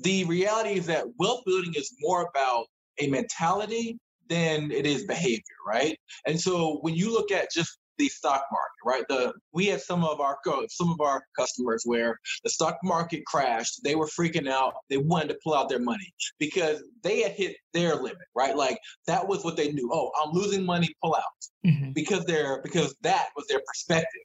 the 0.02 0.26
reality 0.26 0.72
is 0.72 0.88
that 0.88 1.06
wealth 1.18 1.44
building 1.46 1.74
is 1.76 1.94
more 2.02 2.30
about 2.30 2.66
a 3.00 3.08
mentality 3.08 3.98
than 4.28 4.72
it 4.72 4.86
is 4.86 5.06
behavior, 5.06 5.44
right? 5.66 5.98
And 6.26 6.40
so 6.40 6.80
when 6.82 6.96
you 6.96 7.14
look 7.14 7.32
at 7.32 7.52
just 7.52 7.78
the 7.98 8.10
stock 8.10 8.44
market, 8.52 8.86
right? 8.86 9.04
The 9.10 9.34
we 9.54 9.68
had 9.68 9.82
some 9.82 10.04
of 10.04 10.20
our 10.20 10.38
some 10.70 10.92
of 10.92 11.02
our 11.02 11.24
customers 11.38 11.84
where 11.86 12.20
the 12.44 12.50
stock 12.50 12.78
market 12.84 13.26
crashed. 13.26 13.84
They 13.84 13.96
were 13.96 14.08
freaking 14.08 14.50
out. 14.50 14.74
They 14.90 14.98
wanted 14.98 15.30
to 15.30 15.40
pull 15.44 15.54
out 15.54 15.70
their 15.70 15.80
money 15.80 16.14
because 16.40 16.84
they 17.04 17.22
had 17.22 17.34
hit 17.34 17.56
their 17.74 17.96
limit, 17.96 18.18
right? 18.36 18.56
Like 18.56 18.80
that 19.08 19.28
was 19.28 19.44
what 19.44 19.58
they 19.58 19.72
knew. 19.72 19.90
Oh, 19.94 20.12
I'm 20.22 20.32
losing 20.32 20.66
money. 20.66 20.90
Pull 21.04 21.16
out 21.16 21.24
mm-hmm. 21.66 21.92
because 21.92 22.26
they're 22.26 22.62
because 22.64 22.96
that 23.02 23.28
was 23.36 23.46
their 23.48 23.62
perspective. 23.66 24.22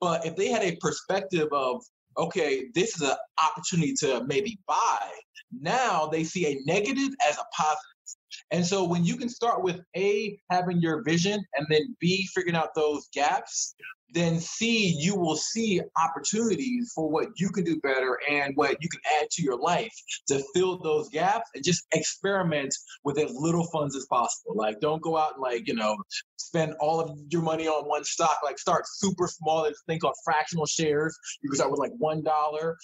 But 0.00 0.26
if 0.26 0.36
they 0.36 0.48
had 0.48 0.62
a 0.62 0.76
perspective 0.76 1.48
of 1.52 1.82
okay, 2.18 2.66
this 2.74 2.94
is 2.96 3.02
an 3.02 3.16
opportunity 3.42 3.94
to 4.00 4.24
maybe 4.26 4.58
buy. 4.66 5.10
Now 5.52 6.06
they 6.06 6.24
see 6.24 6.46
a 6.46 6.60
negative 6.64 7.10
as 7.26 7.38
a 7.38 7.44
positive. 7.54 7.95
And 8.50 8.64
so 8.64 8.84
when 8.84 9.04
you 9.04 9.16
can 9.16 9.28
start 9.28 9.62
with 9.62 9.80
A, 9.96 10.38
having 10.50 10.80
your 10.80 11.02
vision, 11.02 11.44
and 11.54 11.66
then 11.70 11.96
B, 12.00 12.28
figuring 12.34 12.56
out 12.56 12.74
those 12.74 13.08
gaps, 13.12 13.74
then 14.10 14.38
C, 14.38 14.96
you 14.98 15.16
will 15.16 15.36
see 15.36 15.80
opportunities 15.96 16.92
for 16.94 17.10
what 17.10 17.28
you 17.36 17.48
can 17.50 17.64
do 17.64 17.80
better 17.80 18.18
and 18.30 18.54
what 18.54 18.76
you 18.80 18.88
can 18.88 19.00
add 19.20 19.28
to 19.32 19.42
your 19.42 19.58
life 19.58 19.92
to 20.28 20.42
fill 20.54 20.78
those 20.78 21.08
gaps 21.08 21.50
and 21.54 21.64
just 21.64 21.84
experiment 21.92 22.74
with 23.04 23.18
as 23.18 23.32
little 23.34 23.66
funds 23.72 23.96
as 23.96 24.06
possible. 24.06 24.54
Like, 24.54 24.80
don't 24.80 25.02
go 25.02 25.16
out 25.16 25.34
and, 25.34 25.42
like, 25.42 25.66
you 25.66 25.74
know, 25.74 25.96
spend 26.36 26.74
all 26.80 27.00
of 27.00 27.18
your 27.30 27.42
money 27.42 27.66
on 27.66 27.88
one 27.88 28.04
stock. 28.04 28.38
Like, 28.44 28.58
start 28.58 28.84
super 28.86 29.26
small. 29.26 29.64
There's 29.64 29.80
a 29.82 29.84
thing 29.90 29.98
called 29.98 30.14
fractional 30.24 30.66
shares. 30.66 31.18
You 31.42 31.50
can 31.50 31.56
start 31.56 31.72
with 31.72 31.80
like 31.80 31.92
$1 32.00 32.74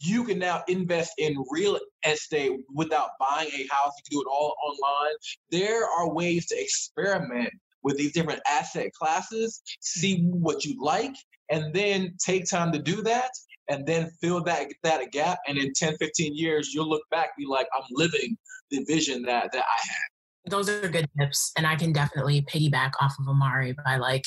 you 0.00 0.24
can 0.24 0.38
now 0.38 0.62
invest 0.68 1.12
in 1.18 1.36
real 1.50 1.78
estate 2.06 2.52
without 2.74 3.10
buying 3.18 3.48
a 3.48 3.66
house. 3.70 3.92
You 3.96 4.02
can 4.04 4.10
do 4.10 4.20
it 4.20 4.30
all 4.30 4.54
online. 4.64 5.14
There 5.50 5.84
are 5.84 6.12
ways 6.12 6.46
to 6.46 6.60
experiment 6.60 7.52
with 7.82 7.96
these 7.96 8.12
different 8.12 8.40
asset 8.46 8.92
classes, 8.92 9.62
see 9.80 10.22
what 10.30 10.64
you 10.64 10.76
like, 10.82 11.14
and 11.50 11.72
then 11.72 12.14
take 12.24 12.48
time 12.48 12.72
to 12.72 12.78
do 12.78 13.02
that 13.02 13.30
and 13.68 13.86
then 13.86 14.10
fill 14.20 14.42
that 14.44 14.66
that 14.82 15.12
gap. 15.12 15.38
And 15.46 15.58
in 15.58 15.72
10, 15.74 15.96
15 15.98 16.36
years, 16.36 16.72
you'll 16.74 16.88
look 16.88 17.02
back 17.10 17.36
be 17.36 17.46
like, 17.46 17.66
I'm 17.76 17.84
living 17.90 18.36
the 18.70 18.84
vision 18.84 19.22
that 19.22 19.52
that 19.52 19.64
I 19.64 19.80
had. 19.82 20.50
Those 20.50 20.68
are 20.68 20.88
good 20.88 21.08
tips. 21.18 21.52
And 21.56 21.66
I 21.66 21.76
can 21.76 21.92
definitely 21.92 22.42
piggyback 22.42 22.92
off 23.00 23.14
of 23.18 23.28
Amari 23.28 23.74
by 23.84 23.96
like 23.96 24.24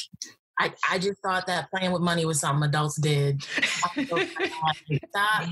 I, 0.60 0.74
I 0.92 1.00
just 1.00 1.22
thought 1.22 1.48
that 1.48 1.70
playing 1.72 1.92
with 1.92 2.02
money 2.02 2.26
was 2.26 2.42
something 2.42 2.68
adults 2.68 3.00
did. 3.00 3.44
Stop. 5.10 5.50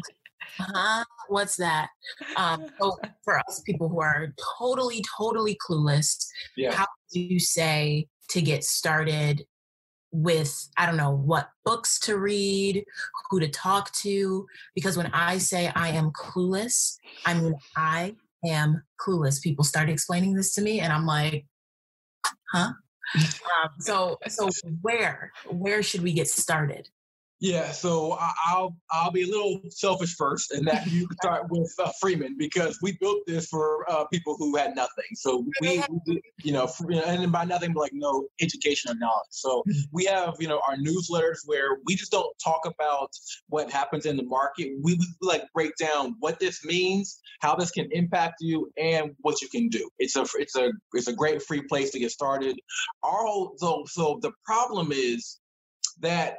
Huh? 0.60 1.06
What's 1.30 1.56
that? 1.58 1.89
Um, 2.36 2.67
so 2.80 2.98
for 3.24 3.39
us 3.39 3.62
people 3.65 3.89
who 3.89 4.02
are 4.02 4.34
totally, 4.60 5.04
totally 5.17 5.58
clueless, 5.67 6.28
yeah. 6.56 6.74
how 6.74 6.88
do 7.13 7.22
you 7.22 7.39
say 7.39 8.08
to 8.30 8.41
get 8.41 8.63
started 8.63 9.46
with 10.12 10.70
I 10.78 10.86
don't 10.86 10.98
know 10.98 11.12
what 11.12 11.50
books 11.65 12.00
to 12.02 12.17
read, 12.17 12.84
who 13.30 13.39
to 13.39 13.48
talk 13.48 13.91
to? 13.96 14.46
Because 14.76 14.98
when 14.98 15.08
I 15.08 15.38
say 15.38 15.72
I 15.76 15.89
am 15.89 16.12
clueless, 16.12 16.98
I 17.26 17.34
mean 17.34 17.56
I 17.76 18.15
am 18.46 18.84
clueless. 19.00 19.41
People 19.41 19.63
start 19.63 19.89
explaining 19.89 20.34
this 20.34 20.54
to 20.56 20.62
me, 20.62 20.80
and 20.80 20.91
I'm 20.91 21.06
like, 21.06 21.46
huh? 22.52 22.72
Um, 23.15 23.70
so 23.80 24.20
so 24.28 24.50
where 24.82 25.32
where 25.50 25.84
should 25.84 26.04
we 26.04 26.13
get 26.13 26.28
started? 26.28 26.89
Yeah, 27.39 27.71
so 27.71 28.17
I'll 28.19 28.76
I'll 28.89 29.12
be 29.12 29.21
a 29.21 29.28
little 29.28 29.62
selfish 29.69 30.15
first, 30.15 30.52
and 30.52 30.67
that 30.67 30.88
you 30.88 31.08
start 31.21 31.43
with 31.52 31.71
uh, 31.78 31.91
Freeman 32.02 32.36
because 32.38 32.80
we 32.82 32.97
built 33.00 33.19
this 33.28 33.45
for 33.47 33.86
uh, 33.91 34.06
people 34.06 34.36
who 34.39 34.56
had 34.56 34.76
nothing. 34.76 35.06
So 35.13 35.45
we, 35.62 35.84
we, 36.08 36.21
you 36.43 36.52
know, 36.52 36.67
and 36.89 37.32
by 37.32 37.45
nothing, 37.45 37.73
like 37.73 37.91
no 37.93 38.28
education 38.41 38.91
or 38.91 38.95
knowledge. 38.95 39.28
So 39.30 39.63
we 39.91 40.06
have 40.06 40.36
you 40.39 40.47
know 40.47 40.60
our 40.67 40.78
newsletters 40.78 41.39
where 41.45 41.78
we 41.86 41.95
just 41.95 42.12
don't 42.12 42.34
talk 42.43 42.62
about 42.65 43.12
what 43.50 43.71
happens 43.71 44.08
in 44.08 44.17
the 44.17 44.23
market. 44.23 44.71
We 44.82 45.00
like 45.21 45.43
break 45.54 45.76
down 45.76 46.15
what 46.19 46.39
this 46.39 46.65
means, 46.65 47.19
how 47.41 47.56
this 47.56 47.69
can 47.69 47.88
impact 47.91 48.38
you, 48.39 48.71
and 48.78 49.12
what 49.19 49.43
you 49.43 49.50
can 49.50 49.69
do. 49.69 49.88
It's 50.00 50.15
a 50.15 50.26
it's 50.38 50.56
a 50.56 50.71
it's 50.93 51.08
a 51.08 51.13
great 51.13 51.43
free 51.43 51.62
place 51.62 51.91
to 51.91 52.00
get 52.00 52.10
started. 52.10 52.60
Our 53.04 53.28
whole 53.28 53.54
so 53.58 53.84
so 53.88 54.17
the 54.23 54.32
problem 54.43 54.91
is 54.91 55.38
that 56.02 56.38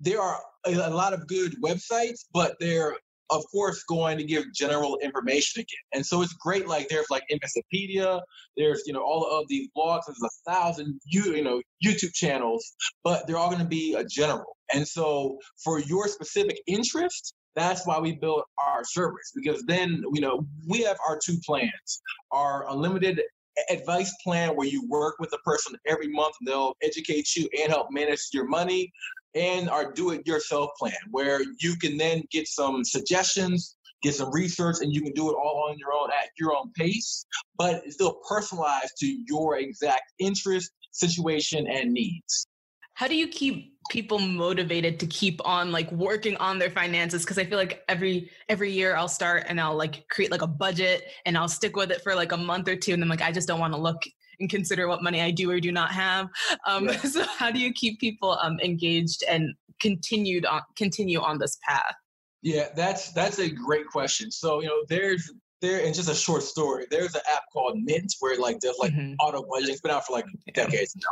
there 0.00 0.20
are 0.20 0.38
a, 0.66 0.90
lot 0.90 1.12
of 1.12 1.26
good 1.26 1.54
websites, 1.62 2.24
but 2.32 2.56
they're 2.60 2.96
of 3.30 3.44
course, 3.50 3.84
going 3.84 4.18
to 4.18 4.24
give 4.24 4.52
general 4.52 4.98
information 5.02 5.60
again. 5.60 5.84
And 5.94 6.04
so 6.04 6.22
it's 6.22 6.32
great. 6.34 6.66
Like 6.66 6.88
there's 6.88 7.06
like 7.10 7.22
Investopedia, 7.30 8.20
there's 8.56 8.82
you 8.86 8.92
know 8.92 9.02
all 9.02 9.24
of 9.24 9.46
these 9.48 9.68
blogs. 9.76 10.02
There's 10.06 10.20
a 10.22 10.50
thousand 10.50 11.00
you 11.06 11.34
you 11.34 11.44
know 11.44 11.62
YouTube 11.84 12.12
channels, 12.12 12.72
but 13.04 13.26
they're 13.26 13.36
all 13.36 13.48
going 13.48 13.62
to 13.62 13.68
be 13.68 13.94
a 13.94 14.04
general. 14.04 14.56
And 14.74 14.86
so 14.86 15.38
for 15.62 15.78
your 15.78 16.08
specific 16.08 16.60
interest, 16.66 17.34
that's 17.56 17.86
why 17.86 17.98
we 17.98 18.12
built 18.12 18.44
our 18.58 18.84
service 18.84 19.32
because 19.34 19.62
then 19.66 20.02
you 20.12 20.20
know 20.20 20.46
we 20.68 20.82
have 20.82 20.96
our 21.08 21.18
two 21.24 21.38
plans: 21.46 22.02
our 22.32 22.68
unlimited 22.70 23.22
advice 23.68 24.14
plan 24.24 24.56
where 24.56 24.66
you 24.66 24.86
work 24.88 25.16
with 25.18 25.32
a 25.32 25.38
person 25.38 25.76
every 25.86 26.08
month 26.08 26.34
and 26.40 26.48
they'll 26.48 26.74
educate 26.82 27.36
you 27.36 27.48
and 27.60 27.70
help 27.70 27.88
manage 27.90 28.28
your 28.32 28.46
money 28.46 28.90
and 29.34 29.70
our 29.70 29.92
do 29.92 30.10
it 30.10 30.26
yourself 30.26 30.70
plan 30.78 30.92
where 31.10 31.40
you 31.60 31.76
can 31.76 31.96
then 31.96 32.22
get 32.30 32.46
some 32.48 32.84
suggestions 32.84 33.76
get 34.02 34.14
some 34.14 34.32
research 34.32 34.76
and 34.80 34.94
you 34.94 35.02
can 35.02 35.12
do 35.12 35.30
it 35.30 35.34
all 35.34 35.68
on 35.68 35.78
your 35.78 35.92
own 35.92 36.08
at 36.10 36.30
your 36.38 36.56
own 36.56 36.70
pace 36.74 37.24
but 37.56 37.82
it's 37.84 37.94
still 37.94 38.18
personalized 38.26 38.92
to 38.98 39.06
your 39.28 39.58
exact 39.58 40.12
interest 40.18 40.72
situation 40.92 41.66
and 41.66 41.92
needs. 41.92 42.46
How 42.94 43.08
do 43.08 43.16
you 43.16 43.28
keep 43.28 43.74
people 43.90 44.18
motivated 44.18 45.00
to 45.00 45.06
keep 45.06 45.40
on 45.46 45.72
like 45.72 45.90
working 45.90 46.36
on 46.36 46.58
their 46.58 46.70
finances? 46.70 47.24
Because 47.24 47.38
i 47.38 47.44
feel 47.44 47.58
like 47.58 47.82
every 47.88 48.30
every 48.48 48.70
year 48.70 48.94
i'll 48.94 49.08
start 49.08 49.44
and 49.48 49.60
i'll 49.60 49.74
like 49.74 50.06
create 50.10 50.30
like 50.30 50.42
a 50.42 50.46
budget 50.46 51.04
and 51.26 51.36
i'll 51.36 51.48
stick 51.48 51.74
with 51.74 51.90
it 51.90 52.02
for 52.02 52.14
like 52.14 52.30
a 52.32 52.36
month 52.36 52.68
or 52.68 52.76
two 52.76 52.92
and 52.92 53.02
then 53.02 53.08
like 53.08 53.22
i 53.22 53.32
just 53.32 53.48
don't 53.48 53.58
want 53.58 53.72
to 53.72 53.80
look 53.80 54.00
and 54.40 54.50
consider 54.50 54.88
what 54.88 55.02
money 55.02 55.20
i 55.20 55.30
do 55.30 55.50
or 55.50 55.60
do 55.60 55.72
not 55.72 55.92
have 55.92 56.28
um, 56.66 56.86
yeah. 56.86 56.96
so 56.98 57.24
how 57.24 57.50
do 57.50 57.58
you 57.58 57.72
keep 57.72 57.98
people 58.00 58.38
um, 58.42 58.58
engaged 58.60 59.22
and 59.28 59.54
continued 59.80 60.44
on 60.44 60.60
continue 60.76 61.20
on 61.20 61.38
this 61.38 61.58
path 61.66 61.94
yeah 62.42 62.68
that's 62.74 63.12
that's 63.12 63.38
a 63.38 63.48
great 63.48 63.86
question 63.86 64.30
so 64.30 64.60
you 64.60 64.68
know 64.68 64.82
there's 64.88 65.30
there 65.60 65.84
and 65.84 65.94
just 65.94 66.08
a 66.08 66.14
short 66.14 66.42
story, 66.42 66.86
there's 66.90 67.14
an 67.14 67.20
app 67.30 67.42
called 67.52 67.78
Mint 67.82 68.14
where 68.20 68.38
like 68.38 68.60
there's 68.60 68.78
like 68.78 68.92
mm-hmm. 68.92 69.14
auto 69.20 69.42
budgeting. 69.42 69.70
It's 69.70 69.80
been 69.80 69.90
out 69.90 70.06
for 70.06 70.12
like 70.12 70.24
decades 70.54 70.96
now. 70.96 71.02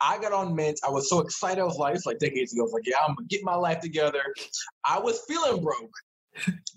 I 0.00 0.18
got 0.18 0.32
on 0.32 0.54
Mint. 0.54 0.80
I 0.86 0.90
was 0.90 1.08
so 1.08 1.20
excited. 1.20 1.60
I 1.60 1.64
was 1.64 1.76
like, 1.76 1.94
it's 1.94 2.06
like 2.06 2.18
decades 2.18 2.52
ago. 2.52 2.62
I 2.62 2.64
was 2.64 2.72
like, 2.72 2.86
yeah, 2.86 2.96
I'm 3.06 3.14
gonna 3.14 3.26
get 3.28 3.44
my 3.44 3.54
life 3.54 3.80
together. 3.80 4.22
I 4.84 4.98
was 4.98 5.20
feeling 5.28 5.62
broke. 5.62 5.92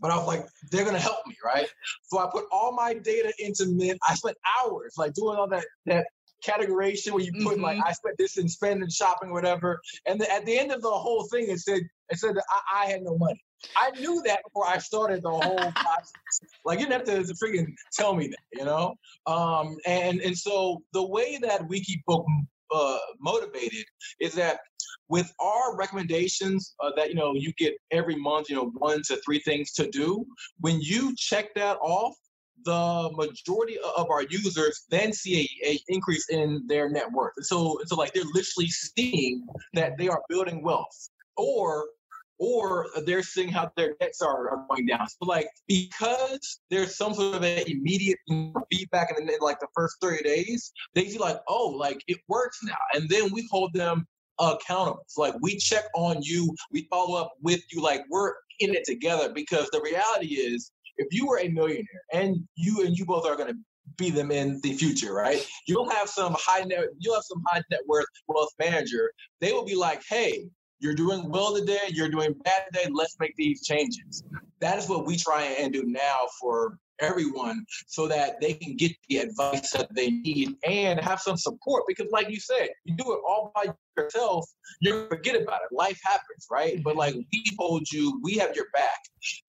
But 0.01 0.11
I 0.11 0.17
was 0.17 0.27
like, 0.27 0.45
they're 0.71 0.85
gonna 0.85 0.99
help 0.99 1.25
me, 1.27 1.35
right? 1.43 1.67
So 2.03 2.19
I 2.19 2.29
put 2.31 2.45
all 2.51 2.73
my 2.73 2.93
data 2.93 3.33
into 3.39 3.65
Mint. 3.67 3.99
I 4.07 4.15
spent 4.15 4.37
hours 4.61 4.95
like 4.97 5.13
doing 5.13 5.37
all 5.37 5.47
that 5.49 5.65
that 5.85 6.07
categorization 6.45 7.11
where 7.11 7.23
you 7.23 7.31
put 7.43 7.55
mm-hmm. 7.55 7.63
like 7.63 7.79
I 7.83 7.91
spent 7.91 8.17
this 8.17 8.37
in 8.37 8.47
spending, 8.47 8.89
shopping, 8.89 9.31
whatever. 9.31 9.81
And 10.05 10.19
then 10.19 10.29
at 10.31 10.45
the 10.45 10.57
end 10.57 10.71
of 10.71 10.81
the 10.81 10.91
whole 10.91 11.23
thing, 11.31 11.49
it 11.49 11.59
said 11.59 11.81
it 12.09 12.19
said 12.19 12.35
that 12.35 12.43
I, 12.49 12.83
I 12.83 12.85
had 12.87 13.01
no 13.01 13.17
money. 13.17 13.41
I 13.75 13.91
knew 13.99 14.21
that 14.25 14.43
before 14.43 14.67
I 14.67 14.77
started 14.77 15.23
the 15.23 15.31
whole 15.31 15.57
process. 15.71 16.11
like 16.65 16.79
you 16.79 16.85
didn't 16.85 17.07
have 17.07 17.25
to 17.25 17.33
freaking 17.33 17.73
tell 17.93 18.13
me 18.13 18.27
that, 18.27 18.43
you 18.53 18.65
know. 18.65 18.95
Um, 19.25 19.77
and 19.85 20.19
and 20.21 20.37
so 20.37 20.83
the 20.93 21.05
way 21.05 21.39
that 21.41 21.67
keep 21.69 22.03
uh, 22.71 22.97
motivated 23.19 23.85
is 24.19 24.33
that 24.33 24.59
with 25.09 25.31
our 25.39 25.75
recommendations 25.75 26.75
uh, 26.79 26.91
that 26.95 27.09
you 27.09 27.15
know 27.15 27.33
you 27.33 27.53
get 27.53 27.73
every 27.91 28.15
month, 28.15 28.49
you 28.49 28.55
know, 28.55 28.71
one 28.77 29.01
to 29.03 29.17
three 29.17 29.39
things 29.39 29.71
to 29.73 29.89
do. 29.89 30.25
When 30.59 30.81
you 30.81 31.13
check 31.15 31.53
that 31.55 31.77
off, 31.81 32.15
the 32.63 33.11
majority 33.13 33.77
of 33.97 34.09
our 34.09 34.23
users 34.23 34.85
then 34.89 35.13
see 35.13 35.49
a, 35.63 35.69
a, 35.69 35.79
increase 35.87 36.29
in 36.29 36.63
their 36.67 36.89
net 36.89 37.11
worth. 37.11 37.33
And 37.37 37.45
so, 37.45 37.79
so 37.85 37.95
like 37.95 38.13
they're 38.13 38.23
literally 38.23 38.69
seeing 38.69 39.45
that 39.73 39.97
they 39.97 40.07
are 40.07 40.21
building 40.29 40.63
wealth, 40.63 41.09
or 41.37 41.85
or 42.37 42.87
they're 43.05 43.23
seeing 43.23 43.47
how 43.47 43.71
their 43.77 43.93
debts 44.01 44.21
are, 44.21 44.49
are 44.49 44.65
going 44.69 44.85
down. 44.87 45.07
So 45.07 45.25
like 45.25 45.47
because 45.67 46.59
there's 46.69 46.97
some 46.97 47.13
sort 47.13 47.35
of 47.35 47.43
an 47.43 47.63
immediate 47.67 48.17
feedback 48.71 49.13
in, 49.17 49.25
the, 49.25 49.33
in 49.33 49.39
like 49.39 49.59
the 49.59 49.67
first 49.73 49.95
30 50.01 50.23
days, 50.23 50.73
they 50.93 51.07
see 51.07 51.17
like, 51.17 51.37
oh, 51.47 51.67
like 51.67 52.03
it 52.07 52.17
works 52.27 52.59
now. 52.63 52.75
And 52.93 53.09
then 53.09 53.31
we 53.31 53.47
hold 53.51 53.73
them 53.73 54.05
accountable. 54.39 55.05
Like 55.17 55.35
we 55.41 55.57
check 55.57 55.85
on 55.95 56.21
you, 56.21 56.53
we 56.71 56.87
follow 56.89 57.19
up 57.19 57.33
with 57.41 57.61
you, 57.71 57.81
like 57.81 58.03
we're 58.09 58.33
in 58.59 58.73
it 58.73 58.85
together 58.85 59.31
because 59.33 59.69
the 59.71 59.81
reality 59.81 60.35
is 60.35 60.71
if 60.97 61.07
you 61.11 61.27
were 61.27 61.39
a 61.39 61.49
millionaire 61.49 61.85
and 62.13 62.37
you 62.55 62.85
and 62.85 62.97
you 62.97 63.05
both 63.05 63.25
are 63.25 63.35
gonna 63.35 63.53
be 63.97 64.09
them 64.09 64.31
in 64.31 64.59
the 64.61 64.73
future, 64.73 65.13
right? 65.13 65.45
You'll 65.67 65.89
have 65.89 66.09
some 66.09 66.35
high 66.39 66.63
net 66.63 66.85
you'll 66.99 67.15
have 67.15 67.23
some 67.23 67.43
high 67.47 67.61
net 67.69 67.81
worth 67.87 68.05
wealth 68.27 68.51
manager. 68.59 69.11
They 69.41 69.51
will 69.51 69.65
be 69.65 69.75
like, 69.75 70.03
hey, 70.09 70.45
you're 70.79 70.95
doing 70.95 71.29
well 71.29 71.55
today, 71.55 71.79
you're 71.89 72.09
doing 72.09 72.33
bad 72.43 72.65
today, 72.71 72.89
let's 72.91 73.15
make 73.19 73.35
these 73.35 73.63
changes. 73.65 74.23
That 74.59 74.77
is 74.77 74.89
what 74.89 75.05
we 75.05 75.17
try 75.17 75.43
and 75.43 75.71
do 75.71 75.83
now 75.85 76.19
for 76.39 76.77
everyone 76.99 77.65
so 77.87 78.07
that 78.07 78.39
they 78.41 78.53
can 78.53 78.75
get 78.75 78.91
the 79.09 79.17
advice 79.17 79.71
that 79.71 79.93
they 79.93 80.11
need 80.11 80.55
and 80.65 80.99
have 80.99 81.19
some 81.19 81.37
support 81.37 81.83
because 81.87 82.07
like 82.11 82.29
you 82.29 82.39
said 82.39 82.69
you 82.85 82.95
do 82.95 83.13
it 83.13 83.19
all 83.27 83.51
by 83.55 83.65
yourself 83.97 84.45
you 84.81 85.07
forget 85.07 85.41
about 85.41 85.61
it. 85.61 85.75
Life 85.75 85.99
happens 86.03 86.47
right? 86.51 86.81
But 86.83 86.95
like 86.95 87.15
we 87.15 87.43
hold 87.57 87.89
you 87.91 88.19
we 88.23 88.35
have 88.35 88.55
your 88.55 88.67
back 88.73 88.99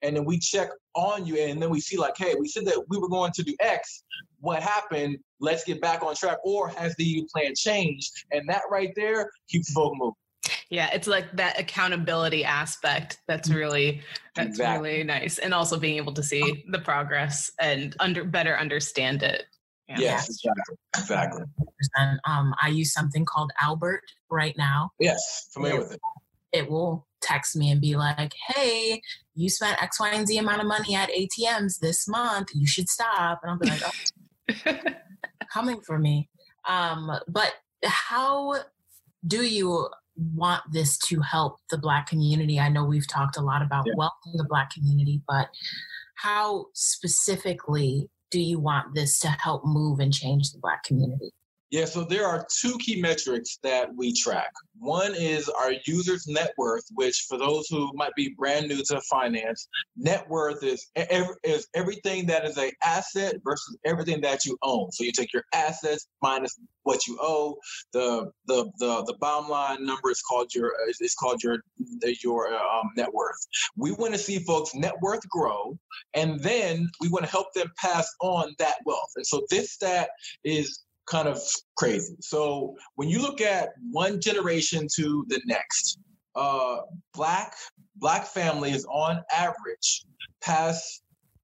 and 0.02 0.16
then 0.16 0.24
we 0.24 0.38
check 0.38 0.70
on 0.94 1.26
you 1.26 1.36
and 1.38 1.60
then 1.60 1.70
we 1.70 1.80
see 1.80 1.96
like 1.96 2.16
hey 2.16 2.34
we 2.38 2.48
said 2.48 2.64
that 2.66 2.82
we 2.88 2.98
were 2.98 3.08
going 3.08 3.32
to 3.32 3.42
do 3.42 3.54
x 3.60 4.04
what 4.40 4.62
happened? 4.62 5.18
Let's 5.40 5.64
get 5.64 5.80
back 5.80 6.02
on 6.02 6.14
track. 6.14 6.38
Or 6.44 6.68
has 6.68 6.94
the 6.96 7.26
plan 7.32 7.54
changed? 7.56 8.12
And 8.32 8.48
that 8.48 8.62
right 8.70 8.92
there 8.94 9.30
keeps 9.48 9.72
folk 9.72 9.94
moving 9.96 10.14
yeah 10.70 10.90
it's 10.92 11.06
like 11.06 11.30
that 11.32 11.58
accountability 11.58 12.44
aspect 12.44 13.18
that's 13.26 13.48
mm, 13.48 13.56
really 13.56 14.02
that's 14.34 14.48
exactly. 14.48 14.90
really 14.90 15.04
nice 15.04 15.38
and 15.38 15.54
also 15.54 15.78
being 15.78 15.96
able 15.96 16.12
to 16.12 16.22
see 16.22 16.64
the 16.70 16.78
progress 16.78 17.50
and 17.60 17.96
under 18.00 18.24
better 18.24 18.56
understand 18.56 19.22
it. 19.22 19.44
Yeah. 19.88 19.96
yes 20.00 20.28
exactly 20.28 20.76
exactly. 20.96 21.44
Um, 22.26 22.54
i 22.60 22.68
use 22.68 22.92
something 22.92 23.24
called 23.24 23.52
albert 23.60 24.02
right 24.30 24.54
now. 24.58 24.90
Yes 24.98 25.48
familiar 25.52 25.76
it, 25.76 25.78
with 25.80 25.92
it. 25.92 26.00
it 26.52 26.70
will 26.70 27.06
text 27.20 27.56
me 27.56 27.70
and 27.70 27.80
be 27.80 27.96
like 27.96 28.32
hey 28.48 29.00
you 29.34 29.48
spent 29.48 29.80
x 29.82 30.00
y 30.00 30.10
and 30.10 30.26
z 30.26 30.38
amount 30.38 30.60
of 30.60 30.66
money 30.66 30.94
at 30.94 31.10
atms 31.10 31.78
this 31.78 32.08
month. 32.08 32.48
You 32.54 32.66
should 32.66 32.88
stop. 32.88 33.40
And 33.42 33.52
i'll 33.52 33.58
be 33.58 33.68
like 33.68 33.82
oh, 33.84 34.92
coming 35.52 35.80
for 35.80 35.98
me. 35.98 36.28
Um, 36.68 37.10
but 37.28 37.54
how 37.84 38.56
do 39.26 39.42
you 39.42 39.88
want 40.34 40.62
this 40.72 40.98
to 40.98 41.20
help 41.20 41.58
the 41.70 41.78
Black 41.78 42.06
community? 42.06 42.58
I 42.58 42.68
know 42.68 42.84
we've 42.84 43.08
talked 43.08 43.36
a 43.36 43.42
lot 43.42 43.62
about 43.62 43.86
yeah. 43.86 43.94
wealth 43.96 44.12
in 44.32 44.36
the 44.36 44.44
Black 44.48 44.70
community, 44.70 45.22
but 45.28 45.48
how 46.14 46.66
specifically 46.72 48.08
do 48.30 48.40
you 48.40 48.58
want 48.58 48.94
this 48.94 49.18
to 49.20 49.28
help 49.28 49.64
move 49.64 50.00
and 50.00 50.12
change 50.12 50.52
the 50.52 50.58
Black 50.58 50.82
community? 50.84 51.32
Yeah, 51.70 51.84
so 51.84 52.04
there 52.04 52.26
are 52.26 52.46
two 52.60 52.78
key 52.78 53.00
metrics 53.00 53.58
that 53.64 53.88
we 53.96 54.12
track. 54.12 54.52
One 54.78 55.14
is 55.16 55.48
our 55.48 55.72
users' 55.84 56.28
net 56.28 56.52
worth, 56.56 56.84
which 56.94 57.26
for 57.28 57.38
those 57.38 57.66
who 57.68 57.90
might 57.94 58.14
be 58.14 58.34
brand 58.38 58.68
new 58.68 58.82
to 58.84 59.00
finance, 59.10 59.68
net 59.96 60.28
worth 60.28 60.62
is, 60.62 60.90
is 60.94 61.66
everything 61.74 62.26
that 62.26 62.44
is 62.44 62.56
a 62.56 62.70
asset 62.84 63.36
versus 63.42 63.76
everything 63.84 64.20
that 64.20 64.44
you 64.44 64.56
own. 64.62 64.92
So 64.92 65.02
you 65.02 65.10
take 65.10 65.32
your 65.32 65.44
assets 65.52 66.06
minus 66.22 66.56
what 66.84 67.06
you 67.08 67.18
owe. 67.20 67.56
The 67.92 68.30
the 68.46 68.70
the, 68.78 69.02
the 69.04 69.16
bottom 69.20 69.50
line 69.50 69.84
number 69.84 70.10
is 70.10 70.22
called 70.22 70.54
your 70.54 70.72
is 71.00 71.16
called 71.18 71.42
your 71.42 71.58
your 72.22 72.54
um, 72.54 72.90
net 72.96 73.12
worth. 73.12 73.44
We 73.76 73.90
want 73.92 74.12
to 74.12 74.18
see 74.18 74.38
folks' 74.38 74.74
net 74.74 74.94
worth 75.02 75.28
grow, 75.28 75.76
and 76.14 76.38
then 76.40 76.88
we 77.00 77.08
want 77.08 77.24
to 77.24 77.30
help 77.30 77.52
them 77.54 77.72
pass 77.76 78.08
on 78.20 78.54
that 78.60 78.76
wealth. 78.86 79.10
And 79.16 79.26
so 79.26 79.44
this 79.50 79.72
stat 79.72 80.10
is 80.44 80.85
kind 81.06 81.28
of 81.28 81.40
crazy. 81.76 82.16
So 82.20 82.74
when 82.96 83.08
you 83.08 83.20
look 83.20 83.40
at 83.40 83.70
one 83.90 84.20
generation 84.20 84.86
to 84.96 85.24
the 85.28 85.40
next, 85.46 85.98
uh, 86.34 86.78
black 87.14 87.54
black 87.96 88.26
families 88.26 88.84
on 88.90 89.22
average 89.32 90.04
pass 90.42 91.00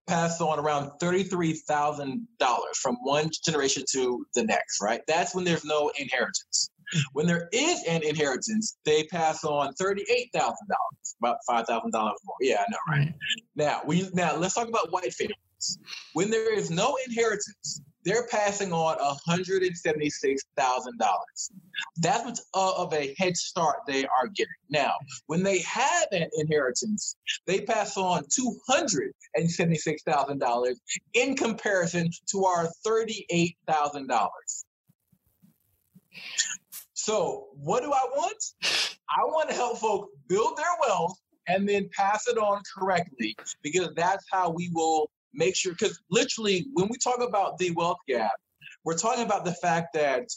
pass 0.06 0.40
on 0.40 0.58
around 0.58 0.90
thirty-three 1.00 1.54
thousand 1.54 2.26
dollars 2.38 2.76
from 2.82 2.96
one 3.02 3.30
generation 3.44 3.84
to 3.92 4.26
the 4.34 4.44
next. 4.44 4.80
Right? 4.82 5.00
That's 5.06 5.34
when 5.34 5.44
there's 5.44 5.64
no 5.64 5.90
inheritance. 5.98 6.70
When 7.14 7.26
there 7.26 7.48
is 7.52 7.82
an 7.88 8.02
inheritance, 8.02 8.76
they 8.84 9.04
pass 9.04 9.44
on 9.44 9.72
thirty-eight 9.74 10.28
thousand 10.34 10.68
dollars, 10.68 11.16
about 11.20 11.38
five 11.46 11.66
thousand 11.66 11.92
dollars 11.92 12.18
more. 12.24 12.36
Yeah, 12.40 12.62
I 12.66 12.70
know, 12.70 12.78
right? 12.90 13.14
Now, 13.56 13.80
we 13.86 14.10
now 14.12 14.36
let's 14.36 14.54
talk 14.54 14.68
about 14.68 14.92
white 14.92 15.14
families. 15.14 15.78
When 16.12 16.28
there 16.28 16.52
is 16.52 16.70
no 16.70 16.98
inheritance, 17.06 17.80
they're 18.04 18.26
passing 18.28 18.72
on 18.72 18.96
$176,000. 19.28 20.38
That's 21.98 22.44
uh, 22.54 22.72
of 22.76 22.92
a 22.92 23.14
head 23.18 23.36
start 23.36 23.78
they 23.86 24.04
are 24.04 24.26
getting. 24.34 24.52
Now, 24.70 24.92
when 25.26 25.42
they 25.42 25.60
have 25.60 26.06
an 26.12 26.28
inheritance, 26.38 27.16
they 27.46 27.60
pass 27.60 27.96
on 27.96 28.24
$276,000 28.24 30.74
in 31.14 31.36
comparison 31.36 32.10
to 32.30 32.44
our 32.44 32.68
$38,000. 32.86 34.28
So, 36.94 37.48
what 37.54 37.82
do 37.82 37.90
I 37.92 38.04
want? 38.14 38.44
I 39.10 39.24
want 39.24 39.50
to 39.50 39.54
help 39.54 39.78
folks 39.78 40.12
build 40.28 40.56
their 40.56 40.74
wealth 40.86 41.18
and 41.48 41.68
then 41.68 41.90
pass 41.96 42.28
it 42.28 42.38
on 42.38 42.62
correctly 42.76 43.34
because 43.62 43.88
that's 43.96 44.24
how 44.30 44.50
we 44.50 44.70
will 44.72 45.10
make 45.34 45.56
sure. 45.56 45.72
Because 45.72 46.00
literally, 46.10 46.66
when 46.74 46.88
we 46.88 46.96
talk 46.98 47.20
about 47.20 47.58
the 47.58 47.70
wealth 47.72 47.98
gap, 48.08 48.32
we're 48.84 48.96
talking 48.96 49.24
about 49.24 49.44
the 49.44 49.54
fact 49.54 49.88
that 49.94 50.28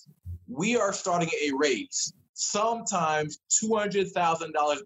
we 0.48 0.78
are 0.78 0.93
starting 0.93 1.30
a 1.41 1.52
race, 1.56 2.12
sometimes 2.34 3.39
$200,000 3.64 4.14
behind. 4.14 4.84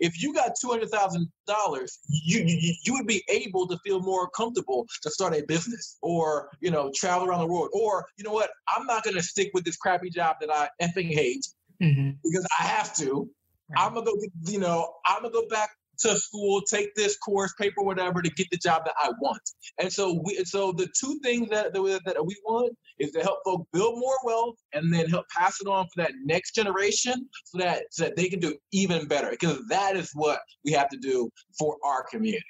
If 0.00 0.20
you 0.20 0.34
got 0.34 0.52
$200,000, 0.62 1.98
you, 2.08 2.40
you 2.44 2.74
you 2.84 2.92
would 2.94 3.06
be 3.06 3.22
able 3.28 3.68
to 3.68 3.78
feel 3.84 4.00
more 4.00 4.28
comfortable 4.30 4.84
to 5.02 5.10
start 5.10 5.32
a 5.32 5.44
business 5.46 5.98
or, 6.02 6.50
you 6.60 6.72
know, 6.72 6.90
travel 6.94 7.28
around 7.28 7.40
the 7.40 7.46
world. 7.46 7.70
Or, 7.72 8.04
you 8.16 8.24
know 8.24 8.32
what, 8.32 8.50
I'm 8.68 8.84
not 8.86 9.04
going 9.04 9.14
to 9.14 9.22
stick 9.22 9.50
with 9.54 9.64
this 9.64 9.76
crappy 9.76 10.10
job 10.10 10.36
that 10.40 10.50
I 10.50 10.68
effing 10.82 11.12
hate 11.12 11.46
mm-hmm. 11.80 12.10
because 12.24 12.46
I 12.58 12.64
have 12.64 12.96
to. 12.96 13.28
Right. 13.70 13.86
I'm 13.86 13.94
gonna 13.94 14.06
go, 14.06 14.12
you 14.46 14.58
know, 14.58 14.92
I'm 15.06 15.22
gonna 15.22 15.32
go 15.32 15.46
back 15.48 15.70
to 16.00 16.16
school, 16.18 16.62
take 16.62 16.94
this 16.94 17.16
course, 17.18 17.52
paper, 17.60 17.82
whatever, 17.82 18.22
to 18.22 18.30
get 18.30 18.48
the 18.50 18.56
job 18.56 18.84
that 18.84 18.94
I 18.98 19.10
want. 19.20 19.42
And 19.80 19.92
so 19.92 20.20
we, 20.24 20.36
so 20.44 20.72
the 20.72 20.88
two 20.98 21.18
things 21.22 21.48
that, 21.50 21.72
that, 21.72 21.82
we 21.82 22.36
want 22.44 22.76
is 22.98 23.10
to 23.12 23.20
help 23.20 23.38
folks 23.44 23.66
build 23.72 23.98
more 23.98 24.16
wealth 24.24 24.56
and 24.72 24.92
then 24.92 25.08
help 25.08 25.26
pass 25.36 25.60
it 25.60 25.66
on 25.66 25.86
for 25.86 26.02
that 26.02 26.12
next 26.24 26.54
generation 26.54 27.28
so 27.44 27.58
that, 27.58 27.84
so 27.90 28.04
that 28.04 28.16
they 28.16 28.28
can 28.28 28.40
do 28.40 28.56
even 28.72 29.06
better 29.06 29.30
because 29.30 29.60
that 29.68 29.96
is 29.96 30.10
what 30.14 30.40
we 30.64 30.72
have 30.72 30.88
to 30.88 30.96
do 30.98 31.28
for 31.58 31.76
our 31.84 32.04
community. 32.04 32.44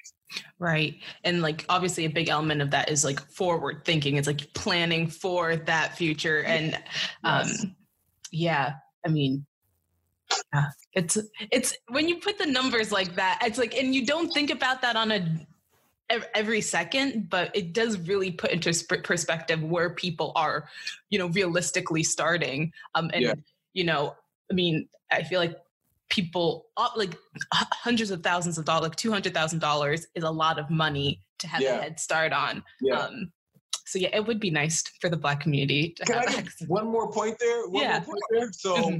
Right. 0.59 0.95
And 1.23 1.41
like 1.41 1.65
obviously 1.69 2.05
a 2.05 2.09
big 2.09 2.29
element 2.29 2.61
of 2.61 2.71
that 2.71 2.89
is 2.89 3.03
like 3.03 3.19
forward 3.31 3.83
thinking. 3.85 4.17
It's 4.17 4.27
like 4.27 4.53
planning 4.53 5.07
for 5.07 5.55
that 5.55 5.95
future. 5.97 6.43
And 6.43 6.75
um 7.23 7.47
yes. 7.47 7.65
yeah, 8.31 8.73
I 9.05 9.09
mean 9.09 9.45
yeah, 10.53 10.65
it's 10.93 11.17
it's 11.51 11.77
when 11.89 12.07
you 12.07 12.17
put 12.17 12.37
the 12.37 12.45
numbers 12.45 12.91
like 12.91 13.15
that, 13.15 13.39
it's 13.43 13.57
like, 13.57 13.75
and 13.75 13.93
you 13.93 14.05
don't 14.05 14.31
think 14.33 14.49
about 14.49 14.81
that 14.81 14.95
on 14.95 15.11
a 15.11 15.47
every 16.35 16.61
second, 16.61 17.29
but 17.29 17.51
it 17.55 17.73
does 17.73 17.97
really 18.07 18.31
put 18.31 18.51
into 18.51 18.73
perspective 19.03 19.63
where 19.63 19.89
people 19.89 20.31
are, 20.35 20.69
you 21.09 21.17
know, 21.17 21.27
realistically 21.27 22.03
starting. 22.03 22.71
Um, 22.95 23.09
and 23.13 23.23
yeah. 23.23 23.33
you 23.73 23.83
know, 23.83 24.15
I 24.51 24.53
mean, 24.53 24.87
I 25.11 25.23
feel 25.23 25.39
like 25.39 25.55
people 26.09 26.67
uh, 26.77 26.89
like 26.95 27.17
hundreds 27.73 28.11
of 28.11 28.21
thousands 28.21 28.57
of 28.57 28.65
dollars, 28.65 28.83
like 28.83 28.95
two 28.95 29.11
hundred 29.11 29.33
thousand 29.33 29.59
dollars 29.59 30.07
is 30.15 30.23
a 30.23 30.31
lot 30.31 30.59
of 30.59 30.69
money 30.69 31.21
to 31.39 31.47
have 31.47 31.61
yeah. 31.61 31.77
a 31.77 31.81
head 31.81 31.99
start 31.99 32.33
on. 32.33 32.63
Yeah. 32.81 32.99
Um, 32.99 33.31
so 33.85 33.99
yeah, 33.99 34.09
it 34.13 34.25
would 34.25 34.39
be 34.39 34.49
nice 34.49 34.83
for 35.01 35.09
the 35.09 35.17
Black 35.17 35.41
community. 35.41 35.93
To 35.97 36.05
Can 36.05 36.17
I 36.17 36.25
get 36.31 36.47
one 36.67 36.87
more 36.87 37.11
point 37.11 37.37
there? 37.39 37.67
One 37.67 37.83
yeah. 37.83 37.99
more 37.99 38.05
point 38.05 38.21
there. 38.31 38.51
So. 38.51 38.75
Mm-hmm 38.75 38.99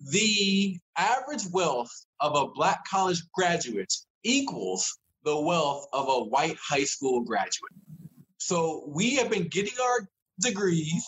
the 0.00 0.78
average 0.96 1.44
wealth 1.52 1.90
of 2.20 2.34
a 2.34 2.48
black 2.52 2.84
college 2.88 3.22
graduate 3.34 3.92
equals 4.24 4.98
the 5.24 5.38
wealth 5.38 5.86
of 5.92 6.08
a 6.08 6.24
white 6.24 6.56
high 6.56 6.84
school 6.84 7.22
graduate. 7.22 7.72
So 8.38 8.84
we 8.88 9.16
have 9.16 9.30
been 9.30 9.48
getting 9.48 9.74
our 9.82 10.08
degrees 10.40 11.04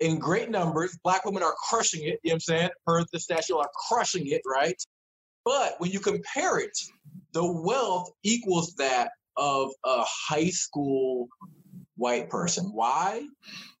in 0.00 0.18
great 0.18 0.50
numbers. 0.50 0.98
Black 1.02 1.24
women 1.24 1.42
are 1.42 1.54
crushing 1.68 2.02
it, 2.02 2.20
you 2.22 2.30
know 2.30 2.32
what 2.32 2.34
I'm 2.34 2.40
saying? 2.40 2.70
Per 2.86 3.04
the 3.12 3.20
statue 3.20 3.56
are 3.56 3.70
crushing 3.88 4.26
it, 4.26 4.42
right? 4.46 4.76
But 5.44 5.76
when 5.78 5.90
you 5.90 6.00
compare 6.00 6.58
it, 6.58 6.76
the 7.32 7.44
wealth 7.44 8.10
equals 8.22 8.74
that 8.74 9.10
of 9.36 9.72
a 9.84 10.04
high 10.06 10.50
school 10.50 11.28
white 11.96 12.28
person. 12.28 12.66
Why? 12.72 13.26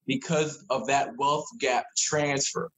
Because 0.06 0.64
of 0.70 0.86
that 0.86 1.16
wealth 1.16 1.46
gap 1.60 1.84
transfer 1.96 2.70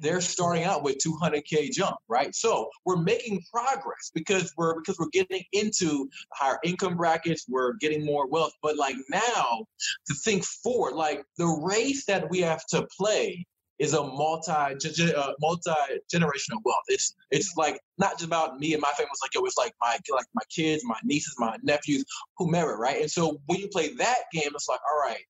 they're 0.00 0.20
starting 0.20 0.64
out 0.64 0.82
with 0.82 0.96
200k 0.98 1.70
jump 1.70 1.96
right 2.08 2.34
so 2.34 2.68
we're 2.84 2.96
making 2.96 3.42
progress 3.52 4.10
because 4.14 4.52
we're 4.56 4.74
because 4.80 4.98
we're 4.98 5.08
getting 5.12 5.42
into 5.52 6.08
higher 6.32 6.58
income 6.64 6.96
brackets 6.96 7.46
we're 7.48 7.74
getting 7.74 8.04
more 8.04 8.26
wealth 8.28 8.52
but 8.62 8.76
like 8.76 8.96
now 9.10 9.64
to 10.06 10.14
think 10.24 10.44
forward 10.44 10.94
like 10.94 11.24
the 11.38 11.46
race 11.64 12.04
that 12.06 12.28
we 12.30 12.40
have 12.40 12.64
to 12.66 12.86
play 12.98 13.46
is 13.78 13.94
a 13.94 14.02
multi 14.02 14.52
uh, 14.52 15.32
multi 15.40 15.70
generational 16.12 16.58
wealth. 16.64 16.84
It's 16.88 17.14
it's 17.30 17.56
like 17.56 17.80
not 17.98 18.12
just 18.12 18.24
about 18.24 18.58
me 18.58 18.72
and 18.72 18.80
my 18.80 18.90
family. 18.90 19.10
It's 19.12 19.22
like 19.22 19.34
yo, 19.34 19.44
it's 19.44 19.58
like 19.58 19.74
my 19.80 19.98
like 20.12 20.26
my 20.34 20.42
kids, 20.50 20.82
my 20.84 20.98
nieces, 21.02 21.34
my 21.38 21.56
nephews, 21.62 22.04
whomever, 22.38 22.76
right? 22.76 23.00
And 23.00 23.10
so 23.10 23.40
when 23.46 23.60
you 23.60 23.68
play 23.68 23.94
that 23.94 24.24
game, 24.32 24.50
it's 24.54 24.68
like 24.68 24.80
all 24.88 25.10
right, 25.10 25.24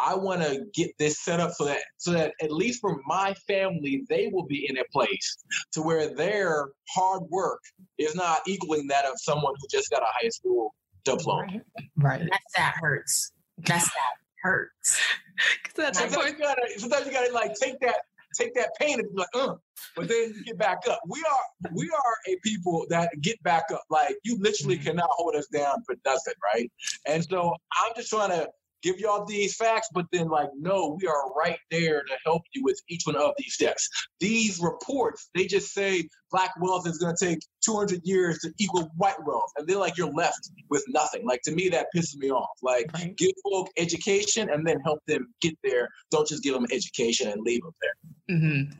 I 0.00 0.14
want 0.14 0.42
to 0.42 0.64
get 0.74 0.90
this 0.98 1.20
set 1.20 1.40
up 1.40 1.52
so 1.52 1.64
that 1.64 1.80
so 1.96 2.12
that 2.12 2.32
at 2.40 2.52
least 2.52 2.80
for 2.80 3.00
my 3.06 3.34
family, 3.46 4.04
they 4.08 4.28
will 4.32 4.46
be 4.46 4.66
in 4.68 4.78
a 4.78 4.84
place 4.92 5.36
to 5.72 5.82
where 5.82 6.14
their 6.14 6.68
hard 6.88 7.22
work 7.30 7.60
is 7.98 8.14
not 8.14 8.40
equaling 8.46 8.86
that 8.88 9.04
of 9.04 9.14
someone 9.16 9.54
who 9.58 9.66
just 9.70 9.90
got 9.90 10.02
a 10.02 10.06
high 10.22 10.28
school 10.28 10.74
diploma. 11.04 11.46
Right. 11.50 11.62
right. 11.96 12.28
That's 12.30 12.54
that 12.56 12.74
hurts. 12.80 13.32
That's 13.58 13.86
that 13.86 14.14
hurts. 14.42 15.00
sometimes, 15.76 16.14
you 16.14 16.38
gotta, 16.38 16.62
sometimes 16.76 17.06
you 17.06 17.12
gotta 17.12 17.32
like 17.32 17.54
take 17.54 17.78
that 17.80 17.96
take 18.34 18.54
that 18.54 18.70
pain 18.78 19.00
and 19.00 19.08
be 19.10 19.16
like, 19.16 19.28
uh, 19.34 19.54
but 19.96 20.08
then 20.08 20.32
you 20.36 20.44
get 20.44 20.58
back 20.58 20.78
up. 20.88 21.00
We 21.08 21.20
are 21.20 21.70
we 21.72 21.90
are 21.90 22.32
a 22.32 22.36
people 22.42 22.86
that 22.90 23.10
get 23.20 23.42
back 23.42 23.64
up. 23.72 23.82
Like 23.90 24.16
you 24.24 24.38
literally 24.38 24.76
mm-hmm. 24.76 24.88
cannot 24.88 25.10
hold 25.12 25.34
us 25.34 25.46
down 25.48 25.82
for 25.84 25.96
nothing, 26.04 26.34
right? 26.54 26.70
And 27.06 27.24
so 27.24 27.54
I'm 27.82 27.92
just 27.96 28.10
trying 28.10 28.30
to 28.30 28.48
give 28.82 28.98
y'all 28.98 29.24
these 29.24 29.56
facts, 29.56 29.88
but 29.92 30.06
then 30.12 30.28
like, 30.28 30.50
no, 30.58 30.96
we 31.00 31.06
are 31.06 31.32
right 31.34 31.58
there 31.70 32.02
to 32.02 32.16
help 32.24 32.42
you 32.54 32.62
with 32.64 32.80
each 32.88 33.02
one 33.04 33.16
of 33.16 33.32
these 33.38 33.54
steps. 33.54 33.88
These 34.20 34.60
reports, 34.60 35.30
they 35.34 35.46
just 35.46 35.72
say 35.72 36.08
black 36.30 36.52
wealth 36.60 36.86
is 36.86 36.98
going 36.98 37.14
to 37.16 37.24
take 37.24 37.40
200 37.64 38.00
years 38.04 38.38
to 38.40 38.52
equal 38.58 38.90
white 38.96 39.22
wealth, 39.24 39.50
and 39.56 39.66
then 39.66 39.78
like 39.78 39.96
you're 39.96 40.12
left 40.12 40.50
with 40.70 40.84
nothing. 40.88 41.26
Like 41.26 41.42
to 41.42 41.52
me, 41.52 41.68
that 41.70 41.86
pisses 41.94 42.16
me 42.16 42.30
off. 42.30 42.48
Like 42.62 42.90
give 43.16 43.32
folk 43.44 43.68
education 43.76 44.50
and 44.50 44.66
then 44.66 44.80
help 44.84 45.00
them 45.06 45.28
get 45.40 45.56
there. 45.62 45.88
Don't 46.10 46.28
just 46.28 46.42
give 46.42 46.54
them 46.54 46.66
education 46.70 47.28
and 47.28 47.40
leave 47.42 47.62
them 47.62 47.74
there. 47.80 48.36
Mm-hmm. 48.36 48.72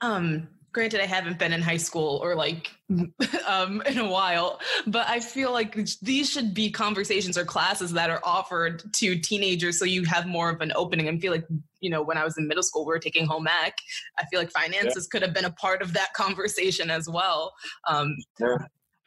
Um, 0.00 0.48
granted 0.78 1.00
i 1.00 1.06
haven't 1.06 1.40
been 1.40 1.52
in 1.52 1.60
high 1.60 1.76
school 1.76 2.20
or 2.22 2.36
like 2.36 2.70
um, 3.48 3.82
in 3.82 3.98
a 3.98 4.08
while 4.08 4.60
but 4.86 5.08
i 5.08 5.18
feel 5.18 5.50
like 5.50 5.76
these 6.02 6.30
should 6.30 6.54
be 6.54 6.70
conversations 6.70 7.36
or 7.36 7.44
classes 7.44 7.90
that 7.92 8.10
are 8.10 8.20
offered 8.22 8.84
to 8.92 9.18
teenagers 9.18 9.76
so 9.76 9.84
you 9.84 10.04
have 10.04 10.28
more 10.28 10.50
of 10.50 10.60
an 10.60 10.70
opening 10.76 11.08
and 11.08 11.20
feel 11.20 11.32
like 11.32 11.44
you 11.80 11.90
know 11.90 12.00
when 12.00 12.16
i 12.16 12.22
was 12.22 12.38
in 12.38 12.46
middle 12.46 12.62
school 12.62 12.86
we 12.86 12.90
were 12.90 13.00
taking 13.00 13.26
home 13.26 13.48
ec 13.64 13.74
i 14.20 14.24
feel 14.26 14.38
like 14.38 14.52
finances 14.52 15.08
yeah. 15.08 15.10
could 15.10 15.26
have 15.26 15.34
been 15.34 15.46
a 15.46 15.50
part 15.54 15.82
of 15.82 15.92
that 15.94 16.12
conversation 16.16 16.90
as 16.90 17.08
well 17.08 17.52
um, 17.88 18.16
yeah. 18.38 18.58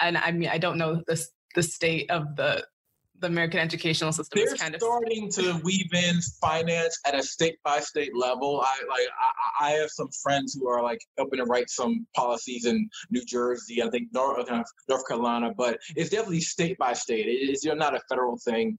and 0.02 0.18
i 0.18 0.30
mean 0.30 0.50
i 0.50 0.58
don't 0.58 0.78
know 0.78 1.02
the 1.08 1.26
the 1.56 1.64
state 1.64 2.12
of 2.12 2.36
the 2.36 2.66
the 3.22 3.28
American 3.28 3.60
educational 3.60 4.12
system 4.12 4.42
They're 4.44 4.54
is 4.54 4.60
kind 4.60 4.76
of 4.76 4.82
starting 4.82 5.30
to 5.32 5.62
weave 5.64 5.94
in 5.94 6.20
finance 6.42 7.00
at 7.06 7.16
a 7.16 7.24
state 7.24 7.58
by 7.64 7.80
state 7.80 8.12
level. 8.16 8.62
I 8.62 8.84
like 8.90 9.08
I, 9.60 9.68
I, 9.68 9.72
have 9.72 9.90
some 9.92 10.10
friends 10.24 10.58
who 10.60 10.68
are 10.68 10.84
like 10.84 11.00
helping 11.18 11.38
to 11.38 11.46
write 11.46 11.70
some 11.70 12.06
policies 12.16 12.66
in 12.66 12.90
New 13.12 13.24
Jersey, 13.26 13.82
I 13.82 13.90
think 13.90 14.10
North, 14.14 14.50
uh, 14.50 14.64
North 14.90 15.08
Carolina, 15.08 15.52
but 15.56 15.80
it's 15.96 16.10
definitely 16.10 16.42
state 16.42 16.78
by 16.78 16.94
state. 16.94 17.28
It 17.28 17.52
is 17.52 17.64
you're 17.64 17.76
not 17.76 17.96
a 17.96 18.02
federal 18.10 18.38
thing. 18.38 18.78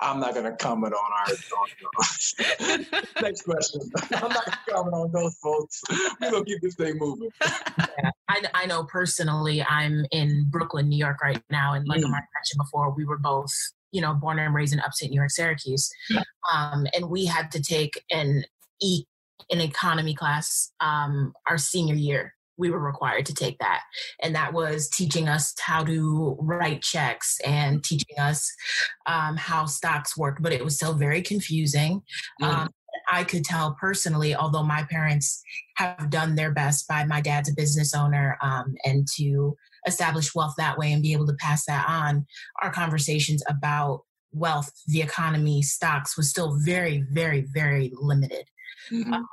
I'm 0.00 0.20
not 0.20 0.34
going 0.34 0.44
to 0.44 0.56
comment 0.56 0.94
on 0.94 1.10
our. 1.12 2.82
Next 3.22 3.42
question. 3.42 3.80
I'm 4.12 4.28
not 4.28 4.44
going 4.44 4.44
to 4.44 4.72
comment 4.72 4.94
on 4.94 5.12
those 5.12 5.34
folks. 5.36 5.82
We're 6.20 6.30
going 6.30 6.44
to 6.44 6.50
keep 6.50 6.62
this 6.62 6.74
thing 6.76 6.98
moving. 6.98 7.30
Yeah, 7.40 8.10
I, 8.28 8.42
I 8.54 8.66
know 8.66 8.84
personally, 8.84 9.62
I'm 9.62 10.04
in 10.12 10.46
Brooklyn, 10.50 10.88
New 10.88 10.98
York 10.98 11.20
right 11.22 11.42
now. 11.50 11.74
And 11.74 11.86
like 11.88 12.00
mm. 12.00 12.06
I 12.06 12.10
mentioned 12.10 12.58
before, 12.58 12.94
we 12.94 13.04
were 13.04 13.18
both, 13.18 13.52
you 13.90 14.00
know, 14.00 14.14
born 14.14 14.38
and 14.38 14.54
raised 14.54 14.72
in 14.72 14.80
upstate 14.80 15.10
New 15.10 15.16
York, 15.16 15.30
Syracuse. 15.30 15.90
Yeah. 16.08 16.22
Um, 16.52 16.86
and 16.94 17.10
we 17.10 17.24
had 17.24 17.50
to 17.52 17.60
take 17.60 18.04
an 18.10 18.44
e 18.80 19.04
an 19.50 19.60
economy 19.60 20.14
class 20.14 20.72
um, 20.80 21.32
our 21.48 21.58
senior 21.58 21.94
year 21.94 22.34
we 22.58 22.70
were 22.70 22.80
required 22.80 23.24
to 23.26 23.34
take 23.34 23.58
that. 23.58 23.82
And 24.22 24.34
that 24.34 24.52
was 24.52 24.88
teaching 24.88 25.28
us 25.28 25.54
how 25.58 25.84
to 25.84 26.36
write 26.40 26.82
checks 26.82 27.38
and 27.46 27.82
teaching 27.82 28.18
us 28.18 28.52
um, 29.06 29.36
how 29.36 29.66
stocks 29.66 30.16
work, 30.16 30.38
but 30.40 30.52
it 30.52 30.64
was 30.64 30.76
still 30.76 30.94
very 30.94 31.22
confusing. 31.22 32.02
Mm. 32.42 32.46
Um, 32.46 32.68
I 33.10 33.24
could 33.24 33.44
tell 33.44 33.76
personally, 33.80 34.34
although 34.34 34.64
my 34.64 34.82
parents 34.84 35.42
have 35.76 36.10
done 36.10 36.34
their 36.34 36.52
best 36.52 36.88
by 36.88 37.04
my 37.04 37.20
dad's 37.20 37.48
a 37.48 37.54
business 37.54 37.94
owner 37.94 38.36
um, 38.42 38.74
and 38.84 39.06
to 39.16 39.56
establish 39.86 40.34
wealth 40.34 40.54
that 40.58 40.76
way 40.76 40.92
and 40.92 41.02
be 41.02 41.12
able 41.12 41.26
to 41.26 41.36
pass 41.38 41.64
that 41.66 41.88
on, 41.88 42.26
our 42.60 42.70
conversations 42.70 43.42
about 43.48 44.02
wealth, 44.32 44.70
the 44.86 45.00
economy, 45.00 45.62
stocks 45.62 46.16
was 46.16 46.28
still 46.28 46.58
very, 46.64 47.04
very, 47.12 47.46
very 47.52 47.92
limited. 47.94 48.44
Mm-hmm. 48.90 49.12
Um, 49.12 49.28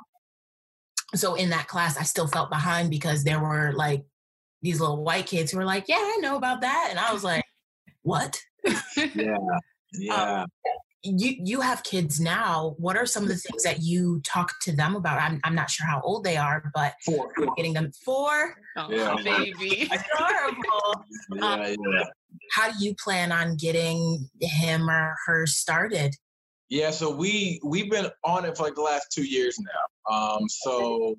so 1.18 1.34
in 1.34 1.50
that 1.50 1.68
class, 1.68 1.96
I 1.96 2.02
still 2.02 2.26
felt 2.26 2.50
behind 2.50 2.90
because 2.90 3.24
there 3.24 3.40
were 3.40 3.72
like 3.74 4.04
these 4.62 4.80
little 4.80 5.04
white 5.04 5.26
kids 5.26 5.50
who 5.52 5.58
were 5.58 5.64
like, 5.64 5.84
"Yeah, 5.88 5.96
I 5.98 6.18
know 6.20 6.36
about 6.36 6.60
that," 6.62 6.88
and 6.90 6.98
I 6.98 7.12
was 7.12 7.22
like, 7.24 7.44
"What?" 8.02 8.40
yeah, 8.96 9.36
yeah. 9.92 10.14
Um, 10.14 10.46
you 11.02 11.36
you 11.38 11.60
have 11.60 11.84
kids 11.84 12.20
now. 12.20 12.74
What 12.78 12.96
are 12.96 13.06
some 13.06 13.22
of 13.22 13.28
the 13.28 13.36
things 13.36 13.62
that 13.62 13.82
you 13.82 14.20
talk 14.24 14.52
to 14.62 14.72
them 14.72 14.96
about? 14.96 15.20
I'm 15.20 15.40
I'm 15.44 15.54
not 15.54 15.70
sure 15.70 15.86
how 15.86 16.00
old 16.00 16.24
they 16.24 16.36
are, 16.36 16.70
but 16.74 16.94
four, 17.04 17.30
four. 17.36 17.54
getting 17.56 17.74
them 17.74 17.92
four. 18.04 18.54
Oh, 18.76 18.90
Yeah. 18.90 19.14
baby. 19.24 19.88
Adorable. 19.90 21.04
Yeah, 21.34 21.68
yeah. 21.68 22.04
How 22.52 22.70
do 22.72 22.84
you 22.84 22.94
plan 23.02 23.32
on 23.32 23.56
getting 23.56 24.28
him 24.40 24.88
or 24.90 25.14
her 25.26 25.46
started? 25.46 26.14
Yeah, 26.68 26.90
so 26.90 27.14
we 27.14 27.60
we've 27.64 27.90
been 27.90 28.10
on 28.24 28.44
it 28.44 28.56
for 28.56 28.64
like 28.64 28.74
the 28.74 28.82
last 28.82 29.12
two 29.12 29.24
years 29.24 29.58
now. 29.58 30.14
Um, 30.14 30.48
so 30.48 31.16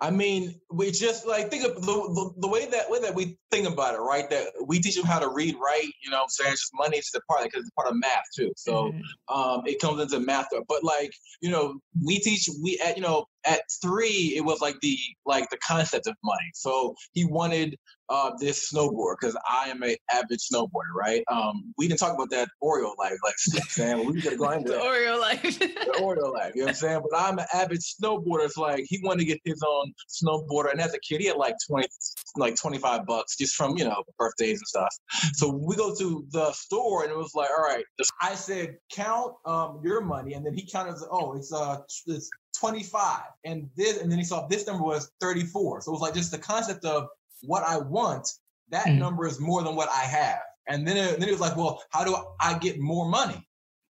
I 0.00 0.10
mean, 0.10 0.60
we 0.70 0.90
just 0.90 1.26
like 1.26 1.50
think 1.50 1.64
of 1.64 1.74
the, 1.76 1.80
the, 1.80 2.32
the 2.40 2.48
way 2.48 2.66
that 2.66 2.90
way 2.90 3.00
that 3.00 3.14
we 3.14 3.38
think 3.50 3.66
about 3.66 3.94
it, 3.94 3.98
right? 3.98 4.28
That 4.28 4.48
we 4.66 4.78
teach 4.78 4.94
them 4.94 5.06
how 5.06 5.18
to 5.18 5.28
read, 5.28 5.56
write. 5.62 5.90
You 6.04 6.10
know, 6.10 6.22
I'm 6.22 6.28
saying 6.28 6.52
it's 6.52 6.62
just 6.62 6.72
money 6.74 6.98
is 6.98 7.10
a 7.14 7.20
part 7.32 7.44
because 7.44 7.60
it's 7.60 7.70
part 7.70 7.88
of 7.88 7.96
math 7.96 8.24
too. 8.34 8.52
So 8.56 8.92
Mhm. 8.92 9.02
um, 9.28 9.62
it 9.66 9.80
comes 9.80 10.00
into 10.00 10.20
math. 10.20 10.48
But 10.68 10.84
like 10.84 11.12
you 11.40 11.50
know, 11.50 11.80
we 12.04 12.18
teach 12.18 12.48
we 12.62 12.78
at 12.78 12.96
you 12.96 13.02
know 13.02 13.26
at 13.46 13.62
three 13.82 14.34
it 14.36 14.44
was 14.44 14.60
like 14.60 14.76
the 14.80 14.98
like 15.24 15.48
the 15.50 15.58
concept 15.58 16.06
of 16.06 16.14
money. 16.22 16.50
So 16.54 16.94
he 17.12 17.24
wanted 17.24 17.76
uh, 18.08 18.30
this 18.38 18.70
snowboard 18.72 19.16
because 19.20 19.36
I 19.48 19.68
am 19.68 19.82
an 19.82 19.96
avid 20.12 20.38
snowboarder, 20.38 20.94
right? 20.94 21.22
Um, 21.30 21.74
we 21.76 21.88
didn't 21.88 22.00
talk 22.00 22.14
about 22.14 22.30
that 22.30 22.48
Oreo 22.62 22.96
life, 22.98 23.16
like 23.24 23.34
saying 23.38 24.06
we 24.06 24.20
gotta 24.20 24.36
go 24.36 24.50
into 24.50 24.72
The 24.72 24.78
Oreo 24.78 25.20
life. 25.20 25.42
the 25.58 25.98
Oreo 26.00 26.32
life. 26.32 26.52
You 26.54 26.62
know 26.62 26.66
what 26.66 26.70
I'm 26.70 26.74
saying? 26.74 27.02
But 27.10 27.20
I'm 27.20 27.38
an 27.38 27.46
avid 27.52 27.80
snowboarder. 27.80 28.44
It's 28.44 28.56
like 28.56 28.84
he 28.88 29.00
wanted 29.02 29.20
to 29.20 29.24
get 29.26 29.40
his 29.44 29.62
own 29.66 29.92
snowboarder, 30.08 30.72
and 30.72 30.80
as 30.80 30.94
a 30.94 30.98
kid, 31.00 31.20
he 31.20 31.26
had 31.26 31.36
like 31.36 31.54
twenty, 31.68 31.88
like 32.36 32.56
twenty 32.56 32.78
five 32.78 33.06
bucks 33.06 33.36
just 33.36 33.54
from 33.54 33.76
you 33.76 33.84
know 33.84 34.02
birthdays 34.18 34.58
and 34.60 34.66
stuff. 34.66 34.94
So 35.34 35.48
we 35.50 35.76
go 35.76 35.94
to 35.94 36.24
the 36.30 36.52
store, 36.52 37.02
and 37.02 37.12
it 37.12 37.16
was 37.16 37.32
like, 37.34 37.48
all 37.50 37.64
right. 37.64 37.84
I 38.22 38.34
said, 38.34 38.76
count 38.92 39.34
um, 39.44 39.80
your 39.84 40.00
money, 40.00 40.34
and 40.34 40.44
then 40.44 40.54
he 40.54 40.68
counted. 40.70 40.96
Oh, 41.10 41.36
it's 41.36 41.52
uh, 41.52 41.78
it's 42.06 42.30
twenty 42.58 42.82
five, 42.82 43.24
and 43.44 43.68
this, 43.76 43.98
and 44.00 44.10
then 44.10 44.18
he 44.18 44.24
saw 44.24 44.46
this 44.46 44.66
number 44.66 44.82
was 44.82 45.10
thirty 45.20 45.44
four. 45.44 45.80
So 45.80 45.90
it 45.90 45.92
was 45.92 46.00
like 46.00 46.14
just 46.14 46.30
the 46.30 46.38
concept 46.38 46.84
of 46.84 47.08
what 47.42 47.62
I 47.62 47.78
want. 47.78 48.28
That 48.70 48.86
Mm. 48.86 48.98
number 48.98 49.26
is 49.26 49.38
more 49.40 49.62
than 49.62 49.76
what 49.76 49.88
I 49.90 50.02
have. 50.02 50.40
And 50.68 50.86
then 50.86 50.96
it, 50.96 51.20
then 51.20 51.28
it 51.28 51.32
was 51.32 51.40
like, 51.40 51.56
well, 51.56 51.82
how 51.90 52.02
do 52.04 52.16
I 52.40 52.58
get 52.58 52.80
more 52.80 53.08
money? 53.08 53.46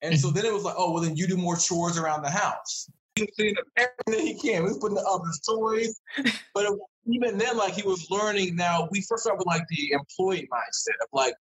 And 0.01 0.17
so 0.19 0.31
then 0.31 0.45
it 0.45 0.53
was 0.53 0.63
like, 0.63 0.75
oh, 0.77 0.91
well, 0.91 1.03
then 1.03 1.15
you 1.17 1.27
do 1.27 1.35
more 1.37 1.57
chores 1.57 1.97
around 1.97 2.21
the 2.23 2.29
house. 2.29 2.89
He 3.15 3.23
was 3.23 3.31
doing 3.37 3.55
everything 3.77 4.27
he 4.27 4.33
can. 4.33 4.61
He 4.61 4.69
was 4.69 4.77
putting 4.77 4.97
up 4.97 5.21
his 5.25 5.39
toys. 5.39 5.99
But 6.53 6.65
it, 6.65 6.79
even 7.07 7.37
then, 7.37 7.57
like 7.57 7.73
he 7.73 7.81
was 7.81 8.07
learning 8.11 8.55
now, 8.55 8.87
we 8.91 9.01
first 9.01 9.23
started 9.23 9.39
with 9.39 9.47
like 9.47 9.65
the 9.69 9.91
employee 9.91 10.47
mindset 10.51 10.95
of 11.01 11.07
like, 11.13 11.33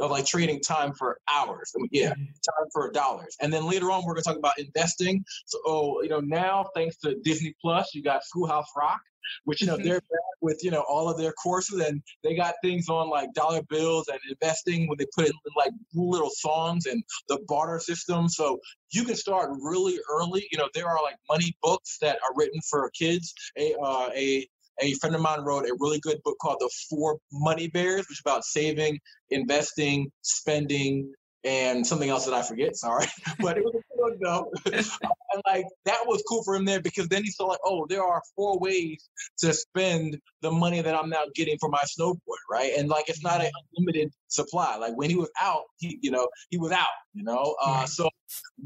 of 0.00 0.10
like 0.10 0.26
trading 0.26 0.60
time 0.60 0.92
for 0.94 1.18
hours. 1.32 1.72
I 1.76 1.80
mean, 1.80 1.88
yeah, 1.92 2.10
mm-hmm. 2.10 2.22
time 2.22 2.68
for 2.72 2.90
dollars. 2.90 3.36
And 3.40 3.52
then 3.52 3.68
later 3.68 3.90
on, 3.90 4.04
we're 4.04 4.14
going 4.14 4.22
to 4.22 4.28
talk 4.28 4.38
about 4.38 4.58
investing. 4.58 5.24
So, 5.46 5.58
oh, 5.66 6.02
you 6.02 6.08
know, 6.08 6.20
now 6.20 6.66
thanks 6.74 6.96
to 6.98 7.16
Disney 7.22 7.54
Plus, 7.60 7.94
you 7.94 8.02
got 8.02 8.24
Schoolhouse 8.24 8.68
Rock, 8.76 9.00
which, 9.44 9.60
you 9.60 9.66
know, 9.66 9.76
Mhm. 9.76 9.84
they're 9.84 10.00
back 10.00 10.34
with, 10.40 10.62
you 10.62 10.70
know, 10.70 10.84
all 10.88 11.08
of 11.08 11.18
their 11.18 11.32
courses 11.32 11.80
and 11.80 12.02
they 12.22 12.34
got 12.34 12.54
things 12.62 12.88
on 12.88 13.08
like 13.08 13.32
dollar 13.34 13.62
bills 13.62 14.08
and 14.08 14.18
investing 14.28 14.88
when 14.88 14.98
they 14.98 15.06
put 15.14 15.26
it 15.26 15.30
in 15.32 15.52
like 15.56 15.72
little 15.94 16.30
songs 16.30 16.86
and 16.86 17.02
the 17.28 17.38
barter 17.48 17.80
system. 17.80 18.28
So 18.28 18.60
you 18.90 19.04
can 19.04 19.16
start 19.16 19.50
really 19.60 19.98
early. 20.10 20.46
You 20.52 20.58
know, 20.58 20.68
there 20.74 20.88
are 20.88 21.02
like 21.02 21.16
money 21.28 21.56
books 21.62 21.98
that 22.00 22.16
are 22.16 22.34
written 22.36 22.60
for 22.68 22.90
kids. 22.90 23.34
A, 23.58 23.74
uh, 23.74 24.10
a, 24.14 24.46
a 24.80 24.94
friend 24.94 25.14
of 25.14 25.22
mine 25.22 25.40
wrote 25.40 25.66
a 25.66 25.76
really 25.78 26.00
good 26.00 26.20
book 26.24 26.36
called 26.40 26.58
The 26.60 26.70
Four 26.90 27.18
Money 27.32 27.68
Bears, 27.68 28.06
which 28.08 28.18
is 28.18 28.22
about 28.24 28.44
saving, 28.44 28.98
investing, 29.30 30.10
spending, 30.22 31.12
and 31.44 31.86
something 31.86 32.08
else 32.08 32.24
that 32.24 32.34
I 32.34 32.42
forget. 32.42 32.76
Sorry, 32.76 33.06
but 33.40 33.56
it 33.56 33.64
was 33.64 33.74
a 34.06 34.16
though. 34.22 34.52
and 34.72 35.42
like 35.46 35.66
that 35.84 36.00
was 36.06 36.22
cool 36.28 36.42
for 36.44 36.54
him 36.54 36.64
there 36.64 36.80
because 36.80 37.08
then 37.08 37.24
he 37.24 37.30
saw 37.30 37.46
like, 37.46 37.60
oh, 37.64 37.86
there 37.88 38.02
are 38.02 38.22
four 38.36 38.58
ways 38.58 39.08
to 39.38 39.52
spend 39.52 40.18
the 40.42 40.50
money 40.50 40.80
that 40.80 40.94
I'm 40.94 41.10
now 41.10 41.24
getting 41.34 41.58
for 41.58 41.68
my 41.68 41.82
snowboard, 41.98 42.18
right? 42.50 42.72
And 42.76 42.88
like 42.88 43.08
it's 43.08 43.22
not 43.22 43.40
an 43.40 43.50
unlimited 43.76 44.12
supply. 44.28 44.76
Like 44.76 44.96
when 44.96 45.10
he 45.10 45.16
was 45.16 45.30
out, 45.40 45.62
he 45.78 45.98
you 46.02 46.10
know 46.10 46.28
he 46.50 46.58
was 46.58 46.72
out. 46.72 46.86
You 47.14 47.24
know, 47.24 47.56
uh, 47.62 47.86
so 47.86 48.08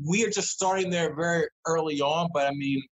we 0.07 0.25
are 0.25 0.31
just 0.31 0.49
starting 0.49 0.91
there 0.91 1.15
very 1.15 1.49
early 1.67 2.01
on. 2.01 2.29
But 2.33 2.47
I 2.47 2.53
mean, 2.53 2.83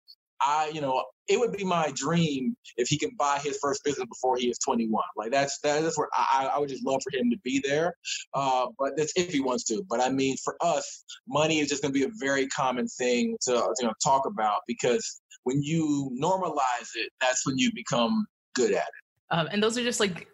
I 0.40 0.70
you 0.72 0.80
know 0.80 1.04
it 1.28 1.38
would 1.38 1.52
be 1.52 1.64
my 1.64 1.92
dream 1.94 2.56
if 2.76 2.88
he 2.88 2.98
can 2.98 3.10
buy 3.18 3.38
his 3.42 3.58
first 3.60 3.82
business 3.84 4.06
before 4.08 4.36
he 4.36 4.48
is 4.48 4.58
21. 4.58 5.02
Like 5.16 5.30
that's 5.30 5.58
that's 5.60 5.98
where 5.98 6.08
I, 6.14 6.50
I 6.54 6.58
would 6.58 6.68
just 6.68 6.84
love 6.84 7.00
for 7.02 7.16
him 7.16 7.30
to 7.30 7.36
be 7.44 7.62
there. 7.64 7.94
Uh, 8.34 8.66
but 8.78 8.96
that's 8.96 9.12
if 9.16 9.32
he 9.32 9.40
wants 9.40 9.64
to. 9.64 9.82
But 9.88 10.00
I 10.00 10.10
mean, 10.10 10.36
for 10.42 10.56
us, 10.60 11.04
money 11.28 11.60
is 11.60 11.68
just 11.68 11.82
going 11.82 11.92
to 11.92 11.98
be 11.98 12.04
a 12.04 12.10
very 12.18 12.46
common 12.48 12.86
thing 12.86 13.36
to 13.42 13.52
you 13.52 13.86
know 13.86 13.92
talk 14.02 14.26
about 14.26 14.60
because 14.66 15.20
when 15.44 15.62
you 15.62 16.10
normalize 16.20 16.90
it, 16.94 17.10
that's 17.20 17.46
when 17.46 17.58
you 17.58 17.70
become 17.74 18.26
good 18.54 18.72
at 18.72 18.78
it. 18.78 19.30
um, 19.30 19.48
and 19.52 19.62
those 19.62 19.76
are 19.78 19.84
just 19.84 20.00
like 20.00 20.28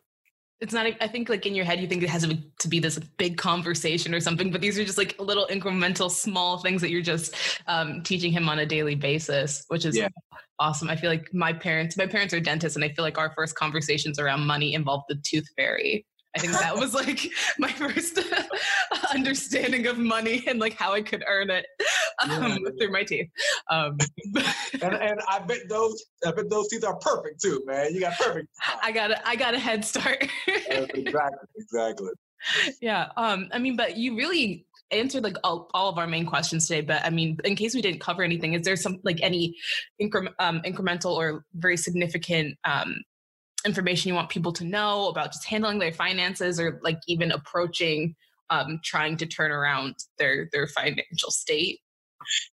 it's 0.63 0.73
not 0.73 0.87
i 1.01 1.09
think 1.09 1.29
like 1.29 1.45
in 1.45 1.55
your 1.55 1.65
head 1.65 1.81
you 1.81 1.89
think 1.89 2.03
it 2.03 2.09
has 2.09 2.27
to 2.61 2.69
be 2.69 2.79
this 2.79 2.97
big 3.19 3.37
conversation 3.37 4.15
or 4.15 4.21
something 4.21 4.51
but 4.53 4.61
these 4.61 4.79
are 4.79 4.85
just 4.85 4.97
like 4.97 5.19
little 5.21 5.47
incremental 5.51 6.09
small 6.11 6.59
things 6.59 6.81
that 6.81 6.91
you're 6.91 7.03
just 7.03 7.35
um, 7.67 8.01
teaching 8.03 8.33
him 8.33 8.49
on 8.49 8.61
a 8.61 8.67
daily 8.67 8.95
basis 8.95 9.65
which 9.69 9.85
is 9.85 9.97
Yeah. 9.97 10.09
awesome 10.61 10.89
i 10.89 10.95
feel 10.97 11.11
like 11.11 11.29
my 11.35 11.53
parents 11.53 11.97
my 11.97 12.07
parents 12.07 12.33
are 12.33 12.41
dentists 12.41 12.77
and 12.77 12.85
i 12.85 12.89
feel 12.89 13.05
like 13.05 13.19
our 13.19 13.33
first 13.35 13.57
conversations 13.57 14.21
around 14.21 14.47
money 14.47 14.75
involved 14.75 15.05
the 15.09 15.17
tooth 15.17 15.47
fairy 15.57 16.07
i 16.37 16.41
think 16.41 16.53
that 16.53 16.77
was 16.77 16.95
like 16.95 17.29
my 17.59 17.71
first 17.71 18.19
understanding 19.15 19.87
of 19.87 19.99
money 19.99 20.45
and 20.47 20.59
like 20.59 20.75
how 20.75 20.93
i 20.93 21.01
could 21.03 21.23
earn 21.29 21.51
it 21.51 21.67
um, 22.23 22.31
Yeah. 22.31 22.57
through 22.79 22.93
my 22.93 23.03
teeth 23.05 23.29
um, 23.71 23.99
And, 24.83 24.95
and 24.95 25.21
I 25.29 25.39
bet 25.41 25.69
those 25.69 26.03
I 26.27 26.33
bet 26.33 26.49
those 26.51 26.69
teeth 26.69 26.85
are 26.85 26.97
perfect 26.97 27.41
too, 27.43 27.63
man. 27.67 27.95
You 27.95 28.01
got 28.01 28.19
perfect. 28.19 28.49
i 28.83 28.91
got 28.91 29.11
a, 29.13 29.29
i 29.29 29.37
got 29.37 29.55
a 29.55 29.59
head 29.59 29.85
start 29.85 30.27
exactly, 30.47 31.05
exactly. 31.57 32.11
yeah 32.81 33.09
um 33.17 33.49
i 33.53 33.59
mean 33.59 33.77
but 33.77 33.97
you 33.97 34.17
really 34.17 34.67
answered 34.91 35.23
like 35.25 35.37
all, 35.45 35.69
all 35.73 35.89
of 35.89 35.97
our 35.99 36.07
main 36.07 36.27
questions 36.27 36.67
today 36.67 36.81
but 36.81 37.05
i 37.05 37.11
mean 37.11 37.37
in 37.45 37.55
case 37.57 37.75
we 37.75 37.81
didn't 37.83 38.01
cover 38.01 38.23
anything 38.23 38.53
is 38.55 38.63
there 38.63 38.77
some 38.77 38.99
like 39.05 39.19
any 39.23 39.55
incre- 40.01 40.33
um, 40.39 40.61
incremental 40.67 41.13
or 41.13 41.45
very 41.55 41.77
significant 41.77 42.57
um 42.65 42.95
information 43.65 44.09
you 44.09 44.15
want 44.15 44.29
people 44.29 44.53
to 44.53 44.65
know 44.65 45.09
about 45.09 45.33
just 45.33 45.47
handling 45.47 45.79
their 45.79 45.93
finances 45.93 46.59
or 46.59 46.81
like 46.83 47.01
even 47.07 47.31
approaching 47.33 48.15
um 48.51 48.81
trying 48.85 49.17
to 49.17 49.27
turn 49.27 49.51
around 49.51 49.95
their 50.19 50.49
their 50.53 50.67
financial 50.67 51.31
state 51.31 51.81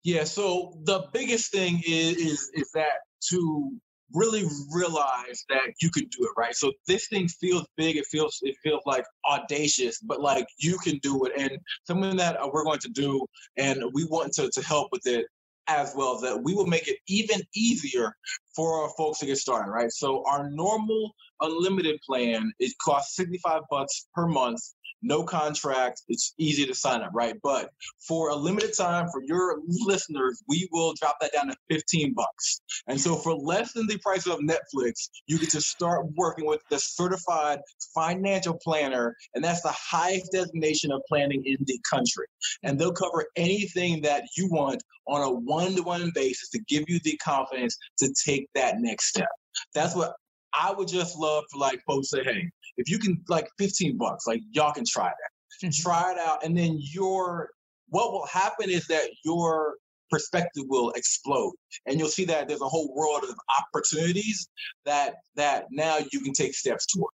Yeah. 0.04 0.24
So 0.24 0.78
the 0.84 1.06
biggest 1.12 1.52
thing 1.52 1.82
is 1.86 2.16
is 2.16 2.50
is 2.54 2.70
that 2.74 3.00
to 3.30 3.78
really 4.14 4.44
realize 4.72 5.44
that 5.50 5.74
you 5.82 5.90
can 5.90 6.04
do 6.04 6.24
it, 6.24 6.30
right? 6.36 6.54
So 6.54 6.72
this 6.86 7.08
thing 7.08 7.28
feels 7.28 7.66
big. 7.76 7.96
It 7.96 8.06
feels 8.06 8.38
it 8.42 8.56
feels 8.62 8.82
like 8.86 9.04
audacious, 9.30 10.00
but 10.00 10.20
like 10.20 10.46
you 10.58 10.78
can 10.78 10.98
do 10.98 11.24
it, 11.24 11.32
and 11.36 11.58
something 11.84 12.16
that 12.16 12.40
uh, 12.40 12.48
we're 12.52 12.64
going 12.64 12.80
to 12.80 12.90
do, 12.90 13.26
and 13.56 13.82
we 13.92 14.04
want 14.04 14.32
to 14.34 14.50
to 14.50 14.62
help 14.62 14.88
with 14.92 15.06
it 15.06 15.26
as 15.68 15.92
well. 15.96 16.20
That 16.20 16.42
we 16.42 16.54
will 16.54 16.66
make 16.66 16.88
it 16.88 16.98
even 17.06 17.40
easier 17.54 18.14
for 18.58 18.82
our 18.82 18.90
folks 18.98 19.20
to 19.20 19.26
get 19.26 19.38
started, 19.38 19.70
right? 19.70 19.92
So 19.92 20.24
our 20.26 20.50
normal 20.50 21.14
unlimited 21.40 22.00
plan 22.04 22.52
it 22.58 22.72
costs 22.84 23.14
sixty 23.14 23.38
five 23.38 23.62
bucks 23.70 24.08
per 24.16 24.26
month. 24.26 24.58
No 25.00 25.22
contract. 25.22 26.02
It's 26.08 26.34
easy 26.38 26.66
to 26.66 26.74
sign 26.74 27.02
up, 27.02 27.10
right? 27.14 27.36
But 27.40 27.70
for 28.08 28.30
a 28.30 28.34
limited 28.34 28.76
time 28.76 29.06
for 29.12 29.22
your 29.24 29.60
listeners, 29.68 30.42
we 30.48 30.68
will 30.72 30.92
drop 31.00 31.18
that 31.20 31.32
down 31.32 31.46
to 31.46 31.56
15 31.70 32.14
bucks. 32.14 32.60
And 32.88 33.00
so 33.00 33.14
for 33.14 33.32
less 33.32 33.72
than 33.72 33.86
the 33.86 33.98
price 33.98 34.26
of 34.26 34.40
Netflix, 34.40 35.08
you 35.28 35.38
get 35.38 35.50
to 35.50 35.60
start 35.60 36.06
working 36.16 36.46
with 36.46 36.62
the 36.68 36.80
certified 36.80 37.60
financial 37.94 38.58
planner, 38.60 39.14
and 39.36 39.44
that's 39.44 39.62
the 39.62 39.74
highest 39.76 40.32
designation 40.32 40.90
of 40.90 41.00
planning 41.08 41.44
in 41.46 41.58
the 41.60 41.78
country. 41.88 42.26
And 42.64 42.76
they'll 42.76 42.90
cover 42.90 43.24
anything 43.36 44.02
that 44.02 44.24
you 44.36 44.48
want 44.50 44.82
on 45.08 45.22
a 45.22 45.30
one-to-one 45.30 46.12
basis 46.14 46.50
to 46.50 46.60
give 46.68 46.84
you 46.86 47.00
the 47.04 47.16
confidence 47.16 47.76
to 47.98 48.12
take 48.24 48.47
that 48.54 48.76
next 48.78 49.08
step. 49.08 49.28
That's 49.74 49.94
what 49.94 50.12
I 50.54 50.72
would 50.72 50.88
just 50.88 51.18
love 51.18 51.44
for 51.50 51.58
like 51.58 51.80
folks 51.86 52.10
to 52.10 52.18
say, 52.18 52.24
hey, 52.24 52.50
if 52.76 52.90
you 52.90 52.98
can 52.98 53.22
like 53.28 53.48
15 53.58 53.96
bucks, 53.96 54.26
like 54.26 54.40
y'all 54.52 54.72
can 54.72 54.84
try 54.88 55.08
that. 55.08 55.66
Mm-hmm. 55.66 55.82
Try 55.82 56.12
it 56.12 56.18
out 56.18 56.44
and 56.44 56.56
then 56.56 56.78
your 56.78 57.50
what 57.88 58.12
will 58.12 58.26
happen 58.26 58.70
is 58.70 58.86
that 58.88 59.08
your 59.24 59.74
perspective 60.10 60.64
will 60.68 60.90
explode 60.92 61.52
and 61.86 61.98
you'll 61.98 62.08
see 62.08 62.24
that 62.24 62.48
there's 62.48 62.60
a 62.60 62.68
whole 62.68 62.94
world 62.94 63.24
of 63.24 63.34
opportunities 63.58 64.48
that 64.84 65.14
that 65.36 65.66
now 65.70 65.98
you 66.12 66.20
can 66.20 66.32
take 66.32 66.54
steps 66.54 66.86
toward 66.86 67.10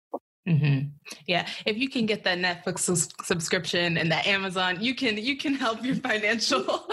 Mm-hmm. 0.48 0.88
Yeah, 1.26 1.46
if 1.66 1.76
you 1.78 1.88
can 1.88 2.04
get 2.04 2.24
that 2.24 2.38
Netflix 2.38 2.80
sus- 2.80 3.08
subscription 3.22 3.96
and 3.96 4.10
that 4.10 4.26
Amazon, 4.26 4.78
you 4.80 4.94
can 4.94 5.16
you 5.16 5.36
can 5.36 5.54
help 5.54 5.84
your 5.84 5.94
financial 5.94 6.62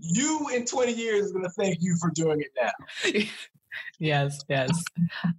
you 0.00 0.48
in 0.54 0.64
20 0.64 0.92
years 0.92 1.26
is 1.26 1.32
going 1.32 1.44
to 1.44 1.50
thank 1.50 1.78
you 1.80 1.96
for 2.00 2.10
doing 2.10 2.40
it 2.40 2.48
now 2.60 3.22
yes, 3.98 4.40
yes. 4.48 4.70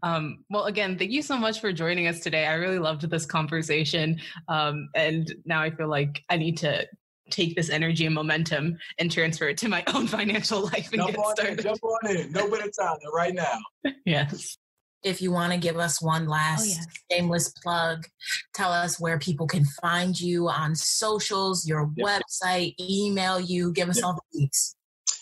Um, 0.02 0.44
well, 0.50 0.66
again, 0.66 0.98
thank 0.98 1.12
you 1.12 1.22
so 1.22 1.38
much 1.38 1.60
for 1.60 1.72
joining 1.72 2.08
us 2.08 2.20
today. 2.20 2.46
I 2.46 2.54
really 2.54 2.80
loved 2.80 3.10
this 3.10 3.26
conversation, 3.26 4.20
um, 4.48 4.90
and 4.96 5.34
now 5.46 5.62
I 5.62 5.70
feel 5.70 5.88
like 5.88 6.24
I 6.30 6.38
need 6.38 6.58
to 6.60 6.88
take 7.30 7.56
this 7.56 7.70
energy 7.70 8.06
and 8.06 8.14
momentum 8.14 8.78
and 9.00 9.12
transfer 9.12 9.48
it 9.48 9.58
to 9.58 9.70
my 9.70 9.84
own 9.94 10.08
financial 10.08 10.62
life 10.62 10.90
and 10.92 11.02
jump 11.02 11.12
get 11.12 11.20
on 11.20 11.36
started. 11.36 11.60
In, 11.60 11.64
jump 11.64 11.84
on 11.84 12.16
in. 12.16 12.32
No 12.32 12.50
better 12.50 12.70
time 12.70 12.98
than 13.02 13.12
right 13.14 13.34
now. 13.34 13.60
Yes. 14.06 14.58
If 15.04 15.22
you 15.22 15.32
want 15.32 15.52
to 15.52 15.60
give 15.60 15.78
us 15.78 16.02
one 16.02 16.28
last 16.28 16.62
Oh, 16.62 16.64
yes. 16.66 16.88
shameless 17.12 17.50
plug, 17.50 18.08
tell 18.54 18.72
us 18.72 19.00
where 19.00 19.20
people 19.20 19.48
can 19.48 19.66
find 19.82 20.20
you 20.20 20.48
on 20.50 20.76
socials, 20.76 21.68
your 21.68 21.92
Yep. 21.98 22.22
website, 22.22 22.76
email 22.80 23.40
you, 23.40 23.72
give 23.74 23.90
us 23.90 23.98
Yep. 23.98 24.06
all 24.06 24.14
the 24.14 24.22
links. 24.40 24.76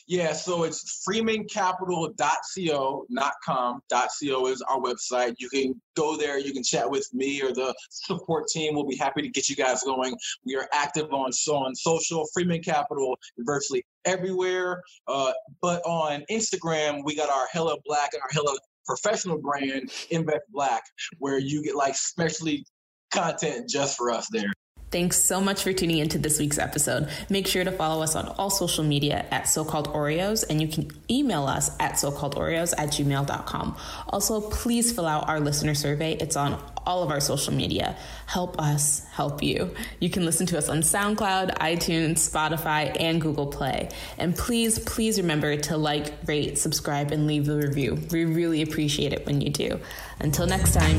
Yeah, 0.08 0.34
so 0.34 0.64
it's 0.64 1.06
freemancapital.co, 1.08 3.06
not 3.10 3.34
com. 3.46 3.82
.co 3.90 4.48
is 4.48 4.62
our 4.64 4.78
website. 4.80 5.36
You 5.40 5.48
can 5.50 5.82
go 5.96 6.18
there. 6.18 6.38
You 6.38 6.52
can 6.54 6.64
chat 6.64 6.90
with 6.90 7.08
me 7.14 7.42
or 7.42 7.54
the 7.54 7.74
support 7.90 8.48
team. 8.50 8.76
We'll 8.76 8.86
be 8.88 8.98
happy 8.98 9.22
to 9.22 9.30
get 9.30 9.48
you 9.48 9.56
guys 9.56 9.84
going. 9.84 10.16
We 10.44 10.56
are 10.58 10.68
active 10.74 11.14
on 11.14 11.32
so 11.32 11.56
on 11.56 11.74
social. 11.76 12.28
Freeman 12.34 12.62
Capital 12.62 13.18
virtually 13.40 13.86
everywhere. 14.06 14.82
Uh, 15.08 15.32
but 15.62 15.82
on 15.86 16.26
Instagram, 16.30 17.06
we 17.06 17.16
got 17.16 17.30
our 17.30 17.48
Hello 17.54 17.78
Black 17.86 18.10
and 18.14 18.22
our 18.22 18.30
Hella 18.32 18.58
professional 18.86 19.38
brand, 19.38 19.92
Invest 20.10 20.44
Black, 20.50 20.84
where 21.20 21.40
you 21.40 21.64
get 21.64 21.76
like 21.76 21.96
specially 21.96 22.66
content 23.14 23.70
just 23.70 23.98
for 23.98 24.12
us 24.12 24.28
there. 24.32 24.52
Thanks 24.92 25.24
so 25.24 25.40
much 25.40 25.64
for 25.64 25.72
tuning 25.72 26.00
into 26.00 26.18
this 26.18 26.38
week's 26.38 26.58
episode. 26.58 27.10
Make 27.30 27.48
sure 27.48 27.64
to 27.64 27.72
follow 27.72 28.04
us 28.04 28.16
on 28.16 28.28
all 28.38 28.50
social 28.50 28.84
media 28.84 29.26
at 29.32 29.48
so 29.48 29.64
called 29.64 29.88
Oreos, 29.94 30.44
and 30.50 30.62
you 30.62 30.68
can 30.68 30.92
email 31.10 31.46
us 31.46 31.72
at 31.80 31.98
so 31.98 32.12
called 32.12 32.36
Oreos 32.36 32.74
at 32.78 32.90
gmail.com. 32.90 33.78
Also, 34.10 34.42
please 34.42 34.92
fill 34.92 35.08
out 35.08 35.30
our 35.30 35.40
listener 35.40 35.76
survey. 35.76 36.14
It's 36.14 36.36
on 36.36 36.62
all 36.86 37.04
of 37.04 37.10
our 37.10 37.22
social 37.22 37.54
media. 37.54 37.96
Help 38.26 38.60
us 38.60 39.06
help 39.14 39.42
you. 39.42 39.74
You 40.00 40.10
can 40.10 40.26
listen 40.26 40.46
to 40.48 40.58
us 40.58 40.68
on 40.68 40.80
SoundCloud, 40.80 41.58
iTunes, 41.60 42.30
Spotify, 42.30 42.96
and 43.00 43.22
Google 43.22 43.48
Play. 43.48 43.90
And 44.18 44.36
please, 44.36 44.78
please 44.80 45.18
remember 45.22 45.56
to 45.56 45.78
like, 45.78 46.14
rate, 46.26 46.58
subscribe, 46.58 47.12
and 47.12 47.28
leave 47.28 47.48
a 47.48 47.56
review. 47.56 47.98
We 48.12 48.26
really 48.26 48.62
appreciate 48.62 49.14
it 49.14 49.26
when 49.26 49.40
you 49.40 49.52
do. 49.52 49.80
Until 50.20 50.48
next 50.48 50.74
time, 50.74 50.98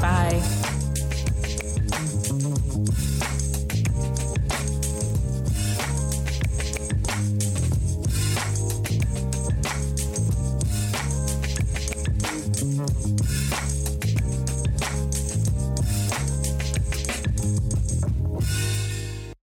bye. 0.00 1.03